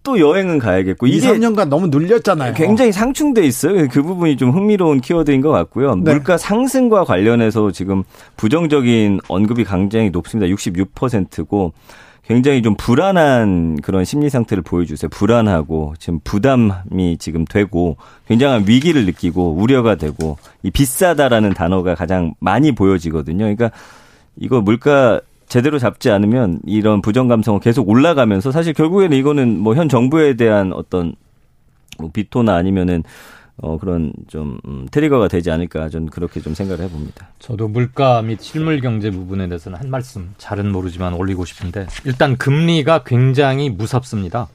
[0.05, 2.53] 또 여행은 가야겠고 이게 2, 3년간 너무 눌렸잖아요.
[2.53, 3.87] 굉장히 상충돼 있어요.
[3.89, 5.95] 그 부분이 좀 흥미로운 키워드인 것 같고요.
[5.95, 6.13] 네.
[6.13, 8.03] 물가 상승과 관련해서 지금
[8.37, 10.53] 부정적인 언급이 굉장히 높습니다.
[10.53, 11.73] 66%고
[12.27, 15.09] 굉장히 좀 불안한 그런 심리 상태를 보여주세요.
[15.09, 22.71] 불안하고 지금 부담이 지금 되고 굉장한 위기를 느끼고 우려가 되고 이 비싸다라는 단어가 가장 많이
[22.73, 23.39] 보여지거든요.
[23.39, 23.71] 그러니까
[24.37, 29.87] 이거 물가 제대로 잡지 않으면 이런 부정 감성은 계속 올라가면서 사실 결국에는 이거는 뭐 현
[29.89, 31.15] 정부에 대한 어떤
[31.99, 33.03] 뭐 비토나 아니면은
[33.57, 37.29] 어 그런 좀 음, 트리거가 되지 않을까 저는 그렇게 좀 생각을 해봅니다.
[37.39, 43.03] 저도 물가 및 실물 경제 부분에 대해서는 한 말씀 잘은 모르지만 올리고 싶은데 일단 금리가
[43.05, 44.49] 굉장히 무섭습니다.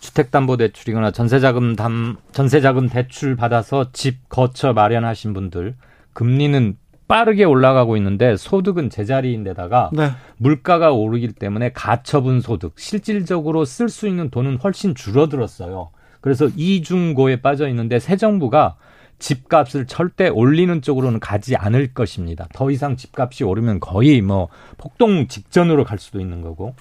[0.00, 5.74] 주택담보대출이거나 전세자금 담 전세자금 대출 받아서 집 거처 마련하신 분들
[6.12, 6.76] 금리는
[7.12, 10.12] 빠르게 올라가고 있는데 소득은 제자리인데다가 네.
[10.38, 15.90] 물가가 오르기 때문에 가처분 소득 실질적으로 쓸 수 있는 돈은 훨씬 줄어들었어요.
[16.22, 18.76] 그래서 이중고에 빠져 있는데 새 정부가
[19.18, 22.48] 집값을 절대 올리는 쪽으로는 가지 않을 것입니다.
[22.54, 24.48] 더 이상 집값이 오르면 거의 뭐
[24.78, 26.74] 폭동 직전으로 갈 수도 있는 거고.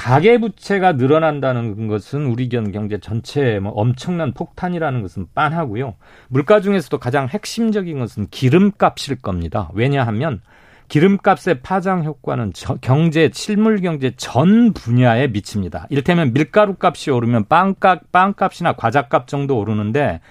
[0.00, 5.94] 가계 부채가 늘어난다는 것은 우리 경제 전체에 뭐 엄청난 폭탄이라는 것은 빤하고요.
[6.28, 9.68] 물가 중에서도 가장 핵심적인 것은 기름값일 겁니다.
[9.74, 10.40] 왜냐하면
[10.88, 15.86] 기름값의 파장 효과는 경제 실물 경제 전 분야에 미칩니다.
[15.90, 20.22] 이를테면 밀가루 값이 오르면 빵값 빵값이나 과자값 정도 오르는데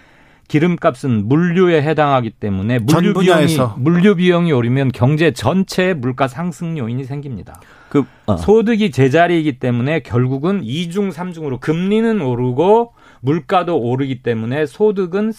[0.50, 7.62] 기름값은 물류에 해당하기 때문에 물류 비용이 물류 비용이 오르면 경제 전체의 물가 상승 요인이 생깁니다.
[7.88, 8.36] 그 어.
[8.36, 15.32] 소득이 제자리이기 때문에 결국은 이중삼중으로 금리는 오르고 물가도 오르기 때문에 소득은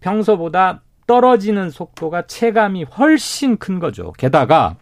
[0.00, 4.12] 평소보다 떨어지는 속도가 체감이 훨씬 큰 거죠.
[4.12, 4.76] 게다가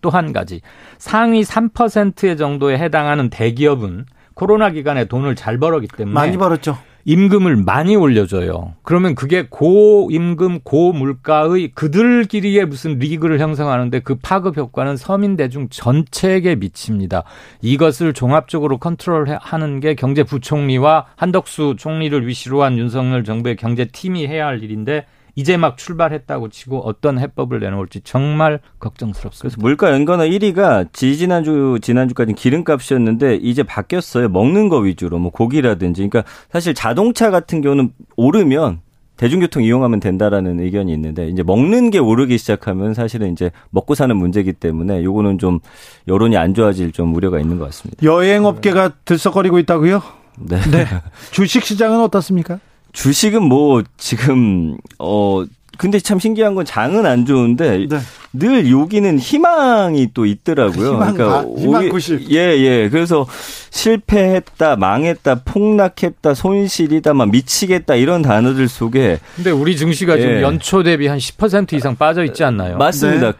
[0.00, 0.62] 또 한 가지
[0.98, 6.78] 상위 3% 정도에 해당하는 대기업은 코로나 기간에 돈을 잘 벌었기 때문에 많이 벌었죠.
[7.04, 8.74] 임금을 많이 올려줘요.
[8.82, 17.24] 그러면 그게 고임금, 고물가의 그들끼리의 무슨 리그를 형성하는데 그 파급 효과는 서민 대중 전체에게 미칩니다.
[17.60, 25.06] 이것을 종합적으로 컨트롤하는 게 경제부총리와 한덕수 총리를 위시로 한 윤석열 정부의 경제팀이 해야 할 일인데
[25.34, 29.40] 이제 막 출발했다고 치고 어떤 해법을 내놓을지 정말 걱정스럽습니다.
[29.40, 34.28] 그래서 물가 연관어 1위가 지지난주 지난주까지 기름값이었는데 이제 바뀌었어요.
[34.28, 36.06] 먹는 거 위주로 뭐 고기라든지.
[36.08, 38.80] 그러니까 사실 자동차 같은 경우는 오르면
[39.16, 44.54] 대중교통 이용하면 된다라는 의견이 있는데 이제 먹는 게 오르기 시작하면 사실은 이제 먹고 사는 문제이기
[44.54, 45.60] 때문에 요거는 좀
[46.08, 48.02] 여론이 안 좋아질 좀 우려가 있는 것 같습니다.
[48.02, 50.02] 여행업계가 들썩거리고 있다고요?
[50.38, 50.60] 네.
[50.70, 50.86] 네.
[51.30, 52.58] 주식 시장은 어떻습니까?
[52.92, 55.44] 주식은 뭐 지금 어
[55.78, 57.98] 근데 참 신기한 건 장은 안 좋은데 네.
[58.32, 60.94] 늘 여기는 희망이 또 있더라고요.
[60.94, 62.30] 희망, 그러니까 희망 90.
[62.30, 62.88] 예, 예.
[62.88, 63.26] 그래서
[63.70, 70.20] 실패했다, 망했다, 폭락했다, 손실이다, 막 미치겠다 이런 단어들 속에 근데 우리 증시가 예.
[70.20, 72.76] 지금 연초 대비 한 10% 이상 빠져 있지 않나요?
[72.78, 73.32] 맞습니다.
[73.32, 73.38] 네.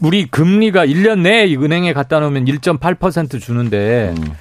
[0.00, 4.32] 우리 금리가 1년 내에 은행에 갖다 놓으면 1.8% 주는데 음.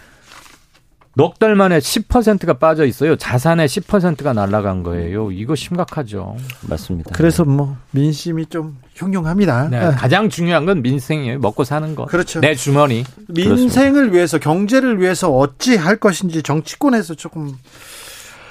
[1.15, 3.15] 넉 달 만에 10%가 빠져 있어요.
[3.15, 5.31] 자산의 10%가 날아간 거예요.
[5.31, 6.35] 이거 심각하죠.
[6.67, 7.11] 맞습니다.
[7.13, 9.69] 그래서 뭐 민심이 좀 흉흉합니다.
[9.69, 11.37] 네, 가장 중요한 건 민생이에요.
[11.39, 12.05] 먹고 사는 거.
[12.05, 12.41] 그렇죠.
[12.41, 13.03] 내 주머니.
[13.27, 14.13] 민생을 그렇습니다.
[14.15, 17.53] 위해서 경제를 위해서 어찌 할 것인지 정치권에서 조금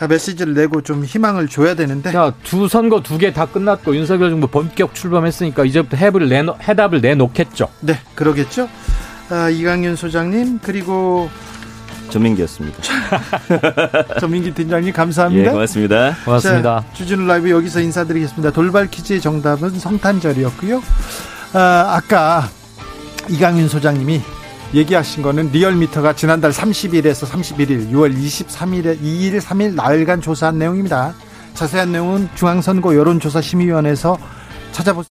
[0.09, 2.13] 메시지를 내고 좀 희망을 줘야 되는데.
[2.13, 7.01] 자, 두 선거 두 개 다 끝났고 윤석열 정부 본격 출범했으니까 이제부터 해답을 내놓, 해답을
[7.01, 7.69] 내놓겠죠.
[7.81, 8.69] 네, 그러겠죠.
[9.31, 11.29] 아, 이강윤 소장님 그리고
[12.13, 12.79] 전민기였습니다.
[14.21, 15.49] 전민기 팀장님 감사합니다.
[15.49, 16.17] 예, 고맙습니다.
[16.25, 16.81] 고맙습니다.
[16.81, 18.51] 자, 주진우 라이브 여기서 인사드리겠습니다.
[18.53, 20.83] 돌발 퀴즈의 정답은 성탄절이었고요.
[21.55, 22.49] 아, 아까
[23.29, 24.21] 이강윤 소장님이
[24.75, 31.15] 얘기하신 거는 리얼미터가 지난달 30일에서 31일, 6월 23일에 2일, 3일 나흘간 조사한 내용입니다.
[31.55, 34.17] 자세한 내용은 중앙선거 여론조사심의위원회에서
[34.73, 35.11] 찾아보세요.